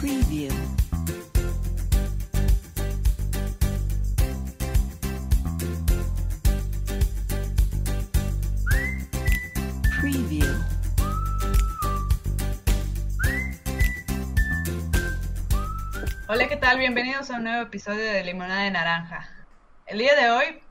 Preview. 0.00 0.50
Preview. 10.00 10.56
Hola, 16.28 16.48
¿qué 16.48 16.56
tal? 16.56 16.78
Bienvenidos 16.78 17.30
a 17.30 17.36
un 17.36 17.44
nuevo 17.44 17.62
episodio 17.62 18.00
de 18.04 18.22
Limonada 18.24 18.62
de 18.62 18.70
Naranja. 18.70 19.28
El 19.86 19.98
día 19.98 20.14
de 20.14 20.30
hoy 20.30 20.62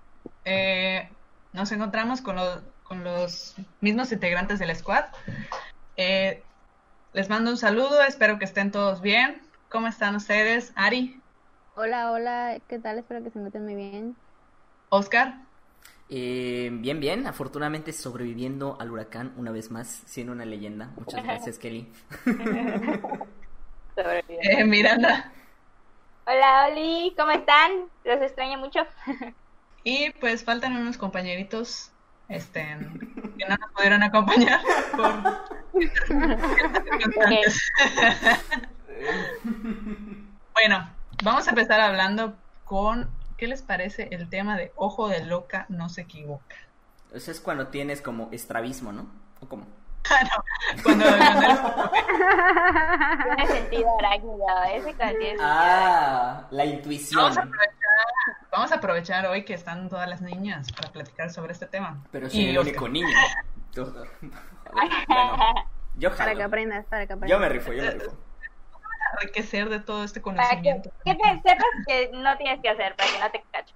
eh, 0.45 1.09
nos 1.53 1.71
encontramos 1.71 2.21
con, 2.21 2.35
los- 2.37 2.61
con 2.83 3.03
los 3.03 3.55
mismos 3.81 4.11
integrantes 4.11 4.59
del 4.59 4.73
squad. 4.75 5.05
Eh, 5.97 6.43
les 7.13 7.29
mando 7.29 7.51
un 7.51 7.57
saludo, 7.57 8.01
espero 8.03 8.39
que 8.39 8.45
estén 8.45 8.71
todos 8.71 9.01
bien. 9.01 9.47
¿Cómo 9.69 9.87
están 9.87 10.15
ustedes? 10.15 10.73
Ari, 10.75 11.21
Hola, 11.73 12.11
hola, 12.11 12.61
¿qué 12.67 12.77
tal? 12.79 12.99
Espero 12.99 13.23
que 13.23 13.31
se 13.31 13.39
encuentren 13.39 13.63
muy 13.65 13.73
bien. 13.75 14.15
Oscar, 14.89 15.45
Eh, 16.09 16.69
bien, 16.73 16.99
bien, 16.99 17.27
afortunadamente 17.27 17.93
sobreviviendo 17.93 18.77
al 18.81 18.91
huracán 18.91 19.33
una 19.37 19.51
vez 19.51 19.71
más, 19.71 19.87
siendo 20.07 20.33
una 20.33 20.45
leyenda. 20.45 20.91
Muchas 20.97 21.23
gracias, 21.23 21.59
Kelly. 21.59 21.91
eh, 24.41 24.63
Miranda 24.65 25.31
Hola, 26.25 26.67
Oli, 26.71 27.13
¿cómo 27.17 27.31
están? 27.31 27.89
Los 28.05 28.21
extraño 28.21 28.57
mucho. 28.59 28.79
y 29.83 30.11
pues 30.19 30.43
faltan 30.43 30.75
unos 30.77 30.97
compañeritos 30.97 31.91
este, 32.29 32.77
que 33.37 33.45
no 33.47 33.57
nos 33.57 33.71
pudieron 33.73 34.03
acompañar 34.03 34.61
por. 34.95 35.49
Bueno, 40.53 40.89
vamos 41.23 41.47
a 41.47 41.51
empezar 41.51 41.79
hablando 41.79 42.35
con 42.65 43.09
¿qué 43.37 43.47
les 43.47 43.61
parece 43.61 44.09
el 44.11 44.29
tema 44.29 44.57
de 44.57 44.71
ojo 44.75 45.07
de 45.07 45.23
loca 45.25 45.65
no 45.69 45.87
se 45.89 46.01
equivoca? 46.01 46.55
Eso 47.13 47.31
es 47.31 47.39
cuando 47.39 47.67
tienes 47.67 48.01
como 48.01 48.29
estrabismo, 48.31 48.91
¿no? 48.91 49.07
¿O 49.41 49.47
cómo? 49.47 49.65
Cuando, 50.07 50.31
cuando 50.83 51.05
eres- 51.05 51.59
Tiene 53.35 53.47
sentido 53.47 53.97
arácnido, 53.99 54.45
ese 54.73 54.93
cuando 54.95 55.17
tiene 55.19 55.37
sentido 55.37 55.47
Ah, 55.49 56.47
la 56.51 56.65
intuición. 56.65 57.21
vamos, 57.21 57.37
a 57.37 57.41
aprovechar, 57.41 57.88
vamos 58.51 58.71
a 58.71 58.75
aprovechar 58.75 59.25
hoy 59.27 59.43
que 59.45 59.53
están 59.53 59.89
todas 59.89 60.07
las 60.09 60.21
niñas 60.21 60.71
para 60.73 60.91
platicar 60.91 61.29
sobre 61.31 61.53
este 61.53 61.65
tema. 61.67 62.03
Pero 62.11 62.29
soy 62.29 62.39
Y 62.41 62.49
el 62.49 62.57
Oscar. 62.57 62.71
único 62.83 62.89
niño. 62.89 63.07
Bueno, 64.71 65.55
yo 65.95 66.09
Para 66.15 66.29
que 66.31 66.35
jalo. 66.35 66.45
aprendas, 66.45 66.85
para 66.85 67.07
que 67.07 67.13
aprendas. 67.13 67.29
Yo 67.29 67.39
me 67.39 67.49
rifo, 67.49 67.73
yo 67.73 67.83
me 67.83 67.91
rifo. 67.91 68.13
enriquecer 69.13 69.69
de 69.69 69.79
todo 69.79 70.03
este 70.03 70.21
Para 70.21 70.35
que, 70.37 70.45
conocimiento. 70.47 70.91
que 71.03 71.15
te 71.15 71.23
sepas 71.41 71.65
que 71.87 72.11
no 72.13 72.37
tienes 72.37 72.61
que 72.61 72.69
hacer, 72.69 72.95
para 72.95 73.09
que 73.11 73.19
no 73.19 73.31
te 73.31 73.43
cachen. 73.51 73.75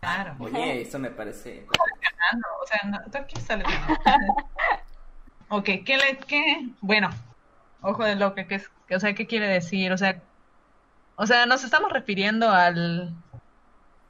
Claro. 0.00 0.36
Oye, 0.38 0.82
eso 0.82 0.98
me 1.00 1.10
parece. 1.10 1.66
ganando, 1.66 2.48
o 2.62 2.66
sea, 2.66 2.80
no, 2.84 3.00
tú 3.10 3.18
aquí 3.18 3.40
sales 3.40 3.66
ganando. 3.66 4.34
ok, 5.48 5.64
¿qué 5.84 5.96
le, 5.96 6.18
qué? 6.18 6.68
Bueno, 6.80 7.10
ojo 7.82 8.04
de 8.04 8.14
loca, 8.14 8.46
¿qué 8.46 8.56
es, 8.56 8.70
o 8.94 9.00
sea, 9.00 9.14
¿qué 9.14 9.26
quiere 9.26 9.48
decir? 9.48 9.92
O 9.92 9.98
sea, 9.98 10.20
o 11.16 11.26
sea, 11.26 11.46
nos 11.46 11.64
estamos 11.64 11.92
refiriendo 11.92 12.50
al, 12.50 13.12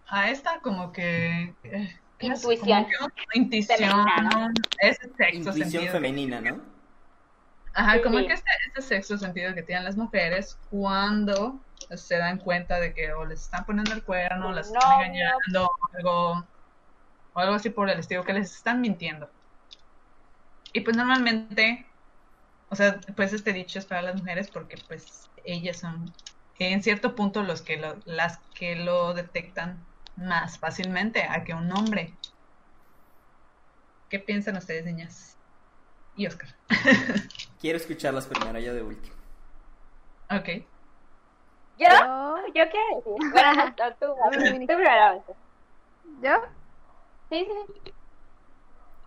a 0.08 0.30
esta 0.30 0.60
como 0.60 0.92
que, 0.92 1.54
eh. 1.64 2.00
Intuición. 2.18 2.86
Como 2.98 3.10
que 3.10 3.24
intuición, 3.34 3.78
Femenina, 3.78 4.22
¿no? 4.22 4.48
ese 4.78 5.10
Intuición 5.32 5.70
sentido. 5.70 5.92
femenina, 5.92 6.40
¿no? 6.40 6.62
Ajá, 7.74 8.00
como 8.02 8.18
Sí. 8.20 8.26
que 8.26 8.32
este, 8.32 8.50
este 8.68 8.82
sexto 8.82 9.18
sentido 9.18 9.54
que 9.54 9.62
tienen 9.62 9.84
las 9.84 9.96
mujeres 9.98 10.58
cuando 10.70 11.60
se 11.94 12.16
dan 12.16 12.38
cuenta 12.38 12.80
de 12.80 12.94
que 12.94 13.12
o 13.12 13.26
les 13.26 13.42
están 13.42 13.66
poniendo 13.66 13.92
el 13.92 14.02
cuerno, 14.02 14.50
las 14.52 14.68
están 14.68 14.82
No, 14.88 15.02
engañando, 15.04 15.64
o 15.66 15.96
algo, 15.98 16.46
o 17.34 17.38
algo 17.38 17.54
así 17.54 17.68
por 17.68 17.90
el 17.90 17.98
estilo, 17.98 18.24
que 18.24 18.32
les 18.32 18.50
están 18.54 18.80
mintiendo. 18.80 19.30
Y 20.72 20.80
pues 20.80 20.96
normalmente, 20.96 21.86
o 22.70 22.76
sea, 22.76 22.98
pues 23.14 23.34
este 23.34 23.52
dicho 23.52 23.78
es 23.78 23.84
para 23.84 24.00
las 24.02 24.16
mujeres 24.16 24.48
porque 24.50 24.78
pues 24.88 25.28
ellas 25.44 25.78
son 25.78 26.12
en 26.58 26.82
cierto 26.82 27.14
punto 27.14 27.42
los 27.42 27.60
que 27.60 27.76
lo, 27.76 27.96
las 28.06 28.38
que 28.54 28.76
lo 28.76 29.12
detectan 29.12 29.78
más 30.16 30.58
fácilmente 30.58 31.22
a 31.22 31.44
que 31.44 31.54
un 31.54 31.70
hombre. 31.72 32.14
¿Qué 34.08 34.18
piensan 34.18 34.56
ustedes, 34.56 34.84
niñas? 34.84 35.36
Y 36.14 36.26
Oscar. 36.26 36.48
Quiero 37.60 37.76
escucharlas 37.78 38.26
primero, 38.26 38.58
yo 38.58 38.74
de 38.74 38.82
último. 38.82 39.14
Ok. 40.30 40.64
¿Yo? 41.78 41.88
Yo, 41.88 42.36
¿Yo 42.54 42.64
qué? 42.70 42.80
Bueno, 43.04 43.74
tú, 43.76 43.82
tú, 44.00 44.06
tú 44.32 44.66
primero. 44.66 45.24
yo, 46.22 46.30
Sí, 47.28 47.44
sí. 47.44 47.92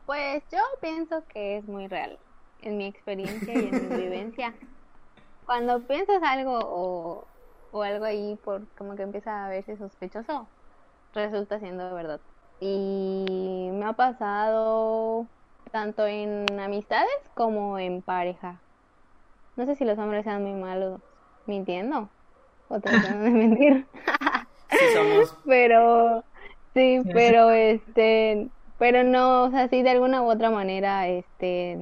pues 0.06 0.44
yo 0.52 0.60
pienso 0.82 1.26
que 1.28 1.58
es 1.58 1.66
muy 1.68 1.88
real, 1.88 2.20
en 2.62 2.78
mi 2.78 2.86
experiencia 2.88 3.56
y 3.58 3.70
en 3.70 3.90
mi 3.90 3.96
vivencia. 4.04 4.54
Cuando 5.46 5.82
piensas 5.88 6.22
algo 6.24 6.60
o, 6.60 7.28
o 7.72 7.82
algo 7.84 8.06
ahí 8.06 8.36
por 8.44 8.68
como 8.78 8.96
que 8.96 9.04
empieza 9.04 9.46
a 9.46 9.50
verse 9.50 9.78
sospechoso, 9.78 10.48
resulta 11.14 11.60
siendo 11.60 11.94
verdad. 11.94 12.22
Y 12.60 13.70
me 13.74 13.86
ha 13.86 13.94
pasado 13.94 15.32
tanto 15.72 16.06
en 16.08 16.60
amistades 16.60 17.12
como 17.36 17.80
en 17.80 18.02
pareja. 18.04 18.66
No 19.56 19.66
sé 19.66 19.76
si 19.76 19.86
los 19.86 20.00
hombres 20.00 20.24
sean 20.26 20.44
muy 20.44 20.54
malos 20.54 21.02
mintiendo 21.46 22.14
o 22.68 22.80
tratando 22.82 23.26
de 23.26 23.32
mentir. 23.32 23.90
Sí, 24.78 24.90
somos. 24.90 25.36
pero 25.46 26.26
sí, 26.74 27.02
Sí, 27.04 27.10
pero 27.14 27.52
este, 27.52 28.52
pero 28.78 29.04
no, 29.04 29.46
o 29.46 29.52
sea, 29.52 29.68
sí 29.70 29.82
de 29.84 29.90
alguna 29.92 30.22
u 30.24 30.30
otra 30.32 30.52
manera, 30.52 31.08
este, 31.10 31.78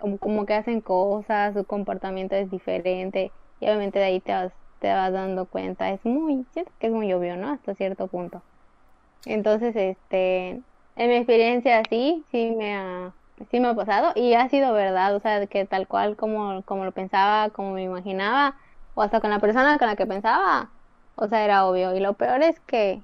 como, 0.00 0.18
como 0.18 0.46
que 0.46 0.54
hacen 0.54 0.80
cosas, 0.80 1.54
su 1.54 1.64
comportamiento 1.66 2.36
es 2.36 2.50
diferente 2.50 3.34
y 3.60 3.66
obviamente 3.66 3.98
de 3.98 4.06
ahí 4.06 4.20
te 4.20 4.32
vas, 4.32 4.52
te 4.78 4.88
vas 4.92 5.12
dando 5.12 5.48
cuenta, 5.48 5.90
es 5.92 6.04
muy, 6.04 6.46
siento 6.52 6.72
que 6.78 6.88
es 6.88 6.92
muy 6.92 7.12
obvio, 7.12 7.36
¿no? 7.36 7.50
Hasta 7.50 7.74
cierto 7.74 8.08
punto. 8.08 8.44
Entonces, 9.24 9.74
este, 9.76 10.48
en 10.96 11.08
mi 11.08 11.14
experiencia 11.16 11.82
sí, 11.90 12.26
sí 12.30 12.52
me 12.56 12.74
ha, 12.76 13.14
sí 13.50 13.60
me 13.60 13.68
ha 13.68 13.74
pasado 13.74 14.12
y 14.16 14.34
ha 14.34 14.48
sido 14.48 14.72
verdad, 14.72 15.14
o 15.16 15.20
sea, 15.20 15.46
que 15.46 15.66
tal 15.66 15.86
cual 15.88 16.16
como, 16.16 16.64
como 16.64 16.84
lo 16.84 16.92
pensaba, 16.92 17.50
como 17.50 17.72
me 17.72 17.82
imaginaba, 17.84 18.56
o 18.94 19.02
hasta 19.02 19.20
con 19.20 19.30
la 19.30 19.40
persona 19.40 19.78
con 19.78 19.88
la 19.88 19.96
que 19.96 20.06
pensaba, 20.06 20.74
o 21.16 21.28
sea, 21.28 21.44
era 21.44 21.66
obvio. 21.66 21.94
Y 21.94 22.00
lo 22.00 22.14
peor 22.16 22.42
es 22.42 22.60
que, 22.60 23.02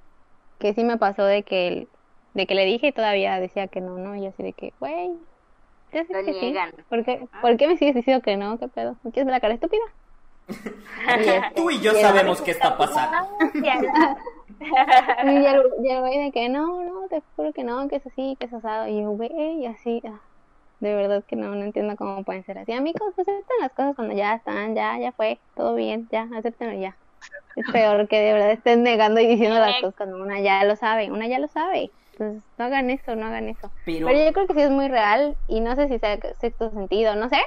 que 0.59 0.75
sí 0.75 0.85
me 0.85 0.99
pasó 0.99 1.25
de 1.25 1.45
que, 1.45 1.69
el- 1.69 1.91
de 2.35 2.47
que 2.47 2.55
le 2.55 2.65
dije 2.67 2.89
y 2.89 2.93
todavía 2.93 3.41
decía 3.41 3.69
que 3.69 3.81
no, 3.81 3.99
¿no? 3.99 4.17
Y 4.17 4.23
yo 4.25 4.29
así 4.31 4.43
de 4.43 4.55
que, 4.55 4.75
güey, 4.79 5.11
ya 5.93 6.05
sé 6.05 6.13
Lo 6.15 6.25
que 6.25 6.33
sí. 6.33 6.41
niegan. 6.41 6.73
¿Por 6.89 7.05
qué, 7.05 7.29
¿Por 7.41 7.57
qué 7.57 7.69
me 7.69 7.77
sigues 7.77 7.95
diciendo 7.95 8.23
que 8.23 8.37
no? 8.37 8.59
¿Qué 8.59 8.69
pedo? 8.69 8.99
¿Me 9.03 9.13
quieres 9.13 9.27
ver 9.27 9.33
la 9.35 9.41
cara 9.41 9.55
estúpida? 9.55 9.83
Y 10.47 11.29
este, 11.29 11.55
Tú 11.57 11.71
y 11.71 11.81
yo 11.81 11.93
y 11.93 11.97
sabemos 12.01 12.41
qué 12.43 12.51
está 12.53 12.77
pasando. 12.77 13.29
Y 15.25 15.47
el, 15.47 15.63
y 15.83 15.91
el 15.91 16.01
güey 16.01 16.19
de 16.19 16.33
que 16.33 16.49
no, 16.49 16.83
no, 16.83 17.09
te 17.09 17.23
juro 17.35 17.53
que 17.53 17.65
no, 17.65 17.89
que 17.89 17.97
es 17.97 18.07
así, 18.07 18.37
que 18.39 18.47
es 18.47 18.53
asado. 18.53 18.89
Y 18.89 19.03
yo, 19.03 19.11
güey, 19.11 19.31
y 19.61 19.67
así, 19.67 20.03
ah, 20.07 20.21
de 20.81 20.95
verdad 20.95 21.25
que 21.25 21.37
no, 21.37 21.55
no 21.55 21.65
entiendo 21.65 21.97
cómo 21.97 22.23
pueden 22.25 22.45
ser 22.45 22.59
así. 22.59 22.73
Amigos, 22.73 23.13
acepten 23.13 23.57
las 23.61 23.73
cosas 23.73 23.97
cuando 23.97 24.15
ya 24.15 24.35
están, 24.35 24.75
ya, 24.75 24.99
ya 24.99 25.13
fue, 25.13 25.39
todo 25.55 25.75
bien, 25.75 26.09
ya, 26.11 26.29
acéptenlo 26.35 26.79
ya. 26.79 26.97
Es 27.57 27.71
peor 27.73 28.07
que 28.09 28.21
de 28.21 28.33
verdad 28.35 28.53
estén 28.53 28.83
negando 28.83 29.21
y 29.21 29.27
diciendo 29.27 29.59
las 29.59 29.81
cosas 29.81 29.95
cuando 29.97 30.23
una 30.23 30.41
ya 30.41 30.63
lo 30.65 30.77
sabe, 30.77 31.11
una 31.11 31.27
ya 31.27 31.39
lo 31.39 31.49
sabe. 31.49 31.91
Entonces, 32.13 32.43
no 32.59 32.65
hagan 32.67 32.91
eso, 32.91 33.17
no 33.17 33.27
hagan 33.27 33.49
eso. 33.49 33.71
Pero, 33.85 34.07
Pero 34.07 34.25
yo 34.25 34.33
creo 34.33 34.47
que 34.47 34.55
sí 34.55 34.61
es 34.61 34.71
muy 34.71 34.89
real 34.89 35.37
y 35.49 35.61
no 35.61 35.75
sé 35.75 35.89
si 35.89 35.99
sea 35.99 36.19
sexto 36.39 36.71
sentido, 36.71 37.15
no 37.15 37.29
sé, 37.29 37.41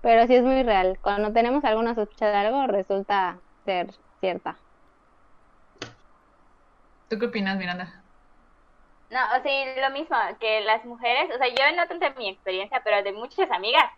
pero 0.00 0.26
sí 0.26 0.34
es 0.34 0.42
muy 0.42 0.62
real. 0.62 0.98
Cuando 1.02 1.32
tenemos 1.32 1.64
alguna 1.64 1.94
sospecha 1.94 2.28
de 2.28 2.36
algo, 2.36 2.66
resulta 2.66 3.38
ser 3.64 3.88
cierta. 4.20 4.56
¿Tú 7.08 7.18
qué 7.18 7.26
opinas, 7.26 7.56
Miranda? 7.56 8.02
No, 9.10 9.18
o 9.38 9.42
sea, 9.42 9.88
lo 9.88 9.94
mismo, 9.94 10.16
que 10.38 10.60
las 10.60 10.84
mujeres, 10.84 11.34
o 11.34 11.38
sea, 11.38 11.48
yo 11.48 11.76
no 11.76 11.86
tanto 11.86 12.06
en 12.06 12.14
mi 12.18 12.28
experiencia, 12.28 12.82
pero 12.84 13.02
de 13.02 13.12
muchas 13.12 13.50
amigas 13.50 13.90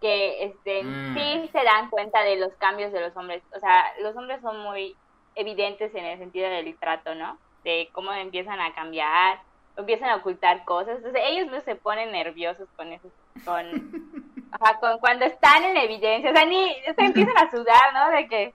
que 0.00 0.44
este 0.44 0.84
Mm. 0.84 1.14
sí 1.14 1.48
se 1.50 1.64
dan 1.64 1.90
cuenta 1.90 2.22
de 2.22 2.36
los 2.36 2.52
cambios 2.54 2.92
de 2.92 3.00
los 3.00 3.16
hombres. 3.16 3.42
O 3.56 3.58
sea, 3.58 3.84
los 4.02 4.14
hombres 4.16 4.40
son 4.42 4.60
muy 4.60 4.94
evidentes 5.34 5.92
en 5.94 6.04
el 6.04 6.18
sentido 6.18 6.48
del 6.48 6.76
trato, 6.78 7.14
¿no? 7.16 7.38
De 7.64 7.88
cómo 7.92 8.12
empiezan 8.12 8.60
a 8.60 8.72
cambiar, 8.74 9.40
empiezan 9.76 10.10
a 10.10 10.16
ocultar 10.16 10.64
cosas. 10.64 10.98
Entonces, 10.98 11.22
ellos 11.24 11.48
no 11.50 11.60
se 11.62 11.74
ponen 11.74 12.12
nerviosos 12.12 12.68
con 12.76 12.92
eso, 12.92 13.08
con, 13.44 13.66
ajá, 14.52 14.78
con 14.78 14.98
cuando 14.98 15.24
están 15.24 15.64
en 15.64 15.76
evidencia. 15.78 16.30
O 16.30 16.34
sea, 16.34 16.44
ni 16.44 16.72
se 16.84 17.04
empiezan 17.04 17.36
a 17.38 17.50
sudar, 17.50 17.92
¿no? 17.92 18.10
De 18.10 18.28
que 18.28 18.54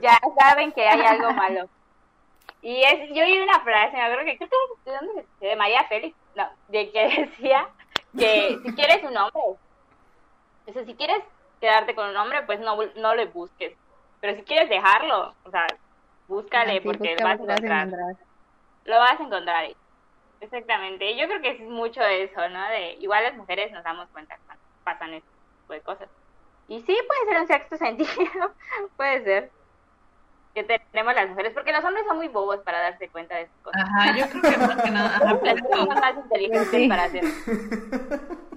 ya 0.00 0.20
saben 0.38 0.70
que 0.70 0.86
hay 0.86 1.00
algo 1.00 1.32
malo. 1.32 1.68
Y 2.62 2.82
es, 2.84 3.10
yo 3.12 3.24
oí 3.24 3.40
una 3.40 3.60
frase, 3.60 3.92
me 3.96 4.02
acuerdo 4.02 4.24
que 4.24 4.38
creo 4.38 4.48
que 4.84 4.90
de 4.90 4.96
dónde 4.96 5.26
se- 5.40 5.46
de 5.46 5.56
María 5.56 5.84
Félix, 5.88 6.16
no, 6.36 6.48
de 6.68 6.90
que 6.90 7.08
decía 7.26 7.68
que 8.16 8.58
si 8.64 8.72
quieres 8.74 9.02
un 9.02 9.16
hombre, 9.16 9.40
o 10.66 10.72
sea, 10.72 10.84
si 10.84 10.94
quieres 10.94 11.18
quedarte 11.60 11.94
con 11.94 12.08
un 12.08 12.16
hombre, 12.16 12.42
pues 12.42 12.60
no, 12.60 12.76
no 12.96 13.14
le 13.14 13.26
busques. 13.26 13.74
Pero 14.20 14.36
si 14.36 14.42
quieres 14.44 14.68
dejarlo, 14.68 15.34
o 15.44 15.50
sea, 15.50 15.66
búscale 16.28 16.72
Así, 16.72 16.80
porque 16.80 17.16
lo 17.16 17.24
vas 17.24 17.40
a 17.40 17.42
encontrar. 17.42 18.16
Lo 18.84 18.98
vas 18.98 19.20
a 19.20 19.22
encontrar. 19.24 19.66
Exactamente. 20.40 21.16
Yo 21.16 21.26
creo 21.26 21.40
que 21.40 21.50
es 21.50 21.60
mucho 21.60 22.00
eso, 22.02 22.48
¿no? 22.48 22.68
De 22.68 22.92
igual 23.00 23.24
las 23.24 23.36
mujeres 23.36 23.70
nos 23.72 23.82
damos 23.84 24.08
cuenta 24.10 24.36
cuando 24.46 24.62
pasan 24.84 25.14
este 25.14 25.28
tipo 25.60 25.72
de 25.72 25.80
cosas. 25.80 26.08
Y 26.68 26.80
sí, 26.82 26.96
puede 27.06 27.26
ser 27.28 27.40
un 27.40 27.46
sexto 27.48 27.76
sentido, 28.06 28.52
puede 28.96 29.24
ser. 29.24 29.50
Que 30.54 30.64
tenemos 30.64 31.14
las 31.14 31.30
mujeres, 31.30 31.52
porque 31.54 31.72
los 31.72 31.82
hombres 31.82 32.04
son 32.06 32.18
muy 32.18 32.28
bobos 32.28 32.58
para 32.60 32.78
darse 32.80 33.08
cuenta 33.10 33.36
de 33.36 33.42
esas 33.42 33.56
cosas. 33.62 33.82
Ajá, 33.84 34.16
yo 34.18 34.28
creo 34.28 34.42
que 34.42 34.58
más 34.58 34.82
que 34.82 34.90
nada. 34.90 35.16
ajá, 35.16 35.24
Las 35.24 35.34
mujeres 35.34 35.64
son 35.70 35.88
más 35.88 36.14
inteligentes 36.16 36.68
Sí. 36.70 36.88
para 36.88 37.04
hacer. 37.04 37.24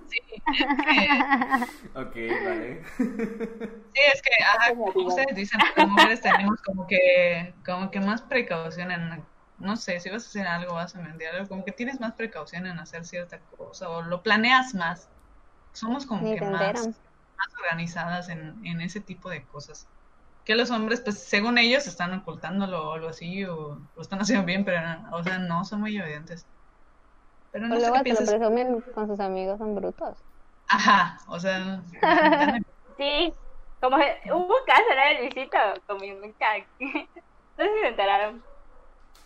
sí, 0.09 0.19
es 0.35 0.43
que- 0.85 1.99
Ok, 1.99 2.15
vale. 2.45 2.83
Sí, 2.97 4.01
es 4.13 4.21
que, 4.21 4.43
ajá, 4.43 4.73
como 4.75 5.07
ustedes 5.07 5.35
dicen, 5.35 5.59
las 5.77 5.87
mujeres 5.87 6.21
tenemos 6.21 6.61
como 6.63 6.85
que, 6.87 7.53
como 7.65 7.89
que 7.91 7.99
más 8.01 8.21
precaución 8.23 8.91
en, 8.91 9.25
no 9.57 9.77
sé, 9.77 9.99
si 10.01 10.09
vas 10.09 10.25
a 10.25 10.27
hacer 10.27 10.47
algo, 10.47 10.73
vas 10.73 10.95
a 10.95 10.99
mentir 11.01 11.27
algo, 11.29 11.47
como 11.47 11.63
que 11.63 11.71
tienes 11.71 11.99
más 12.01 12.13
precaución 12.13 12.65
en 12.67 12.77
hacer 12.77 13.05
cierta 13.05 13.39
cosa 13.57 13.89
o 13.89 14.01
lo 14.01 14.21
planeas 14.21 14.73
más. 14.75 15.09
Somos 15.71 16.05
como 16.05 16.21
Ni 16.23 16.35
que 16.37 16.41
más, 16.45 16.87
más 16.87 17.53
organizadas 17.63 18.27
en, 18.29 18.65
en 18.65 18.81
ese 18.81 18.99
tipo 18.99 19.29
de 19.29 19.45
cosas. 19.45 19.87
Que 20.45 20.55
los 20.55 20.69
hombres, 20.71 21.01
pues, 21.01 21.23
según 21.23 21.57
ellos, 21.57 21.87
están 21.87 22.13
ocultándolo 22.13 22.89
o 22.89 22.93
algo 22.93 23.09
así, 23.09 23.43
o 23.45 23.79
lo 23.95 24.01
están 24.01 24.19
haciendo 24.21 24.45
bien, 24.45 24.63
pero, 24.63 24.79
o 25.11 25.23
sea, 25.23 25.39
no, 25.39 25.65
son 25.65 25.81
muy 25.81 25.97
evidentes. 25.97 26.45
Pero 27.51 27.67
no 27.67 27.75
O 27.75 27.79
sé 27.79 27.87
luego 27.87 27.95
qué 27.95 28.03
te 28.03 28.09
lo 28.09 28.15
piensas. 28.17 28.35
presumen 28.35 28.81
con 28.93 29.07
sus 29.07 29.19
amigos, 29.19 29.57
son 29.57 29.73
brutos. 29.75 30.17
Ajá, 30.67 31.17
o 31.27 31.39
sea, 31.39 31.81
Sí, 32.97 33.33
como 33.81 33.97
hubo 33.97 34.45
un 34.47 34.65
caso, 34.65 34.83
¿no? 34.95 35.05
De 35.17 35.19
Luisito 35.21 35.57
Comunica. 35.87 36.47
No 37.57 37.63
sé 37.63 37.71
si 37.73 37.79
se 37.81 37.87
enteraron. 37.87 38.43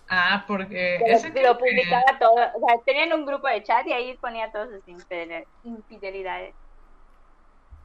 ah, 0.10 0.44
porque 0.48 0.98
ese 1.08 1.30
lo, 1.30 1.34
creo 1.34 1.54
lo 1.54 1.58
que- 1.58 1.64
publicaba 1.66 2.20
todo. 2.20 2.34
O 2.34 2.68
sea, 2.68 2.78
tenían 2.86 3.12
un 3.14 3.26
grupo 3.26 3.48
de 3.48 3.64
chat 3.64 3.88
y 3.88 3.94
ahí 3.94 4.16
ponía 4.18 4.52
todas 4.52 4.70
sus 4.70 4.88
infidel- 4.88 5.46
infidelidades. 5.64 6.54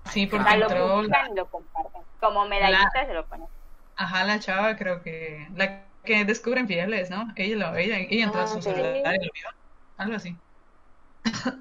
Sí, 0.04 0.26
O 0.30 0.30
porque 0.30 0.42
sea, 0.42 0.56
lo 0.56 0.70
entró 0.70 1.02
la, 1.02 1.16
publican 1.16 1.32
y 1.32 1.34
lo 1.36 1.48
comparten. 1.48 2.02
Como 2.18 2.46
medallita 2.46 3.06
se 3.06 3.14
lo 3.14 3.26
ponen. 3.26 3.48
Ajá, 3.96 4.24
la 4.24 4.38
chava 4.40 4.76
creo 4.76 5.02
que 5.02 5.48
la 5.54 5.92
que 6.04 6.24
descubre 6.24 6.60
infieles, 6.60 7.10
¿no? 7.10 7.26
Ella 7.36 7.56
lo, 7.70 7.76
ella, 7.76 7.98
ella 7.98 8.24
entró 8.24 8.42
a 8.42 8.44
Ah, 8.44 8.46
su 8.46 8.60
sí. 8.60 8.62
celular 8.62 9.14
y 9.14 9.24
lo 9.24 9.30
vio. 9.34 9.48
Algo 9.96 10.16
así. 10.16 10.40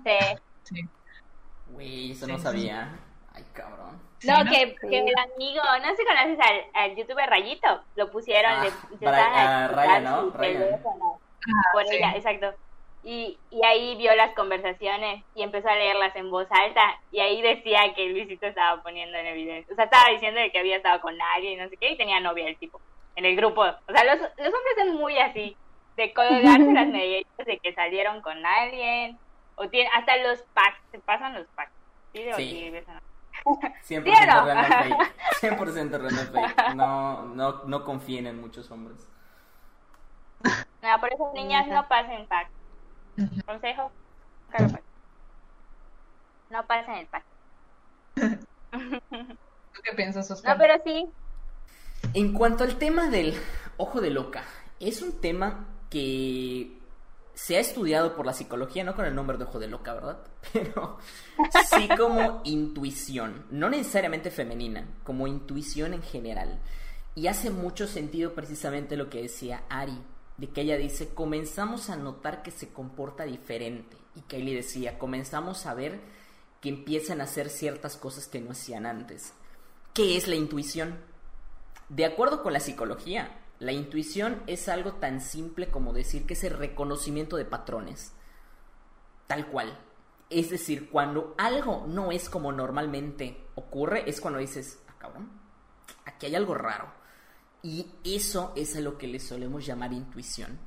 Sí. 0.06 0.12
Sí. 0.64 0.90
Güey, 1.66 2.12
eso 2.12 2.26
Sí, 2.26 2.32
no 2.32 2.38
sí. 2.38 2.44
sabía. 2.44 3.00
Ay, 3.28 3.44
cabrón. 3.54 4.02
Sí, 4.20 4.28
No, 4.28 4.44
¿no? 4.44 4.52
que, 4.52 4.76
que 4.90 5.00
el 5.00 5.14
amigo, 5.18 5.62
no 5.82 5.90
sé 5.90 5.96
si 5.98 6.06
conoces 6.06 6.40
al, 6.40 6.66
al 6.74 6.96
youtuber 6.96 7.30
Rayito, 7.30 7.86
lo 7.96 8.12
pusieron, 8.12 8.52
Ah, 8.52 8.64
le 8.64 8.70
intentaban 8.90 9.34
ah, 9.48 9.68
Ryan, 9.70 10.04
¿no? 10.04 10.32
Ryan. 10.32 10.54
teléfono 10.60 11.22
Ah, 11.46 11.72
por 11.74 11.86
sí. 11.86 11.96
ella, 11.96 12.14
exacto. 12.16 12.56
Y, 13.06 13.38
y 13.52 13.66
ahí 13.66 13.96
vio 13.98 14.16
las 14.16 14.34
conversaciones 14.34 15.24
y 15.36 15.44
empezó 15.44 15.68
a 15.68 15.76
leerlas 15.76 16.16
en 16.16 16.32
voz 16.32 16.48
alta 16.52 16.82
y 17.12 17.20
ahí 17.20 17.42
decía 17.42 17.94
que 17.96 18.08
Luisito 18.08 18.46
estaba 18.48 18.82
poniendo 18.82 19.18
en 19.18 19.26
evidencia, 19.28 19.74
o 19.74 19.76
sea, 19.76 19.86
estaba 19.86 20.10
diciendo 20.12 20.40
de 20.40 20.52
que 20.52 20.60
había 20.60 20.78
estado 20.78 21.02
con 21.02 21.22
alguien 21.22 21.54
y 21.54 21.56
no 21.64 21.68
sé 21.70 21.76
qué 21.76 21.92
y 21.92 21.98
tenía 21.98 22.22
novia 22.22 22.48
el 22.48 22.56
tipo 22.58 22.80
en 23.18 23.26
el 23.26 23.36
grupo. 23.36 23.62
O 23.62 23.92
sea, 23.94 24.06
los, 24.06 24.20
los 24.22 24.48
hombres 24.48 24.74
son 24.78 24.96
muy 24.96 25.18
así, 25.20 25.58
de 25.98 26.14
colgarse 26.14 26.72
las 26.72 26.88
medallitas 26.88 27.46
de 27.46 27.60
que 27.60 27.74
salieron 27.74 28.22
con 28.22 28.46
alguien 28.46 29.18
o 29.56 29.68
tienen 29.68 29.92
hasta 29.94 30.16
los 30.18 30.42
packs, 30.54 30.80
se 30.92 31.00
pasan 31.00 31.34
los 31.34 31.46
packs. 31.56 31.74
¿Sí? 32.14 32.26
¿O 32.30 32.36
Sí. 32.38 32.72
no? 32.88 33.02
100% 33.52 33.82
¿Sí 33.84 33.96
o 33.96 34.02
no? 34.26 34.46
random 34.46 34.98
fake. 34.98 35.14
100% 35.42 35.92
random 35.92 36.28
fake. 36.32 36.76
No, 36.76 37.24
no, 37.24 37.64
no 37.66 37.84
confíen 37.84 38.28
en 38.28 38.40
muchos 38.40 38.72
hombres. 38.72 39.06
No, 40.82 41.00
por 41.00 41.12
eso 41.14 41.32
niñas 41.34 41.68
no 41.68 41.88
pasen 41.88 42.26
pack. 42.28 42.50
Consejo, 43.46 43.92
nunca 44.48 44.62
lo 44.64 44.70
pasen. 44.70 44.86
No 46.50 46.66
pasen 46.68 46.96
el 46.96 47.08
pack. 47.08 47.24
¿Tú 48.72 49.82
qué 49.84 49.94
piensas, 49.96 50.30
No, 50.30 50.36
Oscar? 50.36 50.58
pero 50.58 50.76
sí, 50.86 51.08
En 52.14 52.34
cuanto 52.34 52.64
al 52.64 52.78
tema 52.78 53.10
del 53.10 53.34
ojo 53.78 54.02
de 54.02 54.10
loca, 54.12 54.44
es 54.80 55.02
un 55.02 55.20
tema 55.20 55.68
que 55.90 56.80
se 57.34 57.58
ha 57.58 57.60
estudiado 57.60 58.16
por 58.16 58.26
la 58.26 58.34
psicología, 58.34 58.84
no 58.84 58.96
con 58.96 59.06
el 59.06 59.16
nombre 59.16 59.38
de 59.38 59.46
ojo 59.46 59.60
de 59.60 59.68
loca, 59.68 59.94
¿verdad? 59.94 60.20
Pero 60.54 61.00
sí 61.70 61.90
como 61.98 62.42
intuición, 62.44 63.46
no 63.50 63.70
necesariamente 63.70 64.30
femenina, 64.30 64.88
como 65.04 65.26
intuición 65.28 65.94
en 65.96 66.04
general. 66.04 66.60
Y 67.16 67.28
hace 67.28 67.50
mucho 67.50 67.88
sentido 67.88 68.34
precisamente 68.34 68.98
lo 68.98 69.10
que 69.10 69.22
decía 69.24 69.64
Ari, 69.70 70.00
de 70.38 70.50
que 70.50 70.62
ella 70.62 70.78
dice, 70.78 71.14
comenzamos 71.14 71.90
a 71.90 71.96
notar 71.96 72.42
que 72.44 72.52
se 72.52 72.70
comporta 72.70 73.24
diferente. 73.24 73.98
Y 74.16 74.22
Kylie 74.22 74.56
decía, 74.56 74.98
comenzamos 74.98 75.66
a 75.66 75.74
ver 75.74 76.02
que 76.62 76.70
empiezan 76.70 77.22
a 77.22 77.26
hacer 77.26 77.50
ciertas 77.50 77.98
cosas 77.98 78.28
que 78.28 78.40
no 78.40 78.52
hacían 78.52 78.86
antes. 78.86 79.34
¿Qué 79.94 80.18
es 80.18 80.28
la 80.28 80.36
intuición? 80.36 80.98
De 81.90 82.06
acuerdo 82.06 82.42
con 82.42 82.54
la 82.54 82.60
psicología, 82.60 83.40
la 83.60 83.72
intuición 83.72 84.42
es 84.48 84.68
algo 84.70 84.94
tan 84.94 85.22
simple 85.22 85.70
como 85.70 85.94
decir 85.94 86.26
que 86.26 86.34
es 86.34 86.44
el 86.44 86.58
reconocimiento 86.58 87.38
de 87.38 87.46
patrones. 87.46 88.14
Tal 89.28 89.48
cual. 89.48 89.78
Es 90.30 90.50
decir, 90.50 90.90
cuando 90.90 91.36
algo 91.38 91.86
no 91.88 92.12
es 92.12 92.30
como 92.30 92.52
normalmente 92.52 93.46
ocurre, 93.56 94.10
es 94.10 94.20
cuando 94.20 94.40
dices, 94.40 94.80
ah, 94.88 94.96
cabrón, 94.98 95.32
aquí 96.06 96.26
hay 96.26 96.36
algo 96.36 96.56
raro. 96.56 97.03
Y 97.64 97.88
eso 98.04 98.54
es 98.56 98.76
a 98.76 98.82
lo 98.82 98.98
que 98.98 99.08
le 99.08 99.20
solemos 99.20 99.66
llamar 99.66 99.94
intuición. 99.94 100.60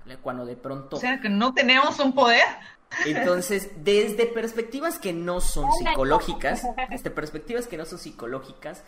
¿vale? 0.00 0.18
Cuando 0.18 0.44
de 0.44 0.56
pronto... 0.56 0.96
O 0.96 1.00
sea, 1.00 1.20
que 1.20 1.28
no 1.28 1.54
tenemos 1.54 1.98
un 1.98 2.12
poder. 2.12 2.44
Entonces, 3.06 3.70
desde 3.78 4.26
perspectivas 4.26 4.98
que 4.98 5.12
no 5.12 5.40
son 5.40 5.72
psicológicas, 5.72 6.62
desde 6.90 7.10
perspectivas 7.10 7.66
que 7.66 7.76
no 7.76 7.86
son 7.86 7.98
psicológicas, 7.98 8.84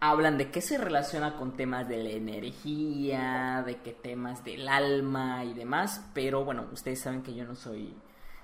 hablan 0.00 0.38
de 0.38 0.50
que 0.50 0.60
se 0.62 0.78
relaciona 0.78 1.36
con 1.36 1.56
temas 1.56 1.88
de 1.88 1.98
la 1.98 2.10
energía, 2.10 3.62
de 3.66 3.76
que 3.76 3.92
temas 3.92 4.44
del 4.44 4.68
alma 4.68 5.44
y 5.44 5.52
demás, 5.52 6.02
pero 6.14 6.44
bueno, 6.44 6.66
ustedes 6.72 7.00
saben 7.00 7.22
que 7.22 7.34
yo 7.34 7.44
no 7.44 7.54
soy 7.54 7.94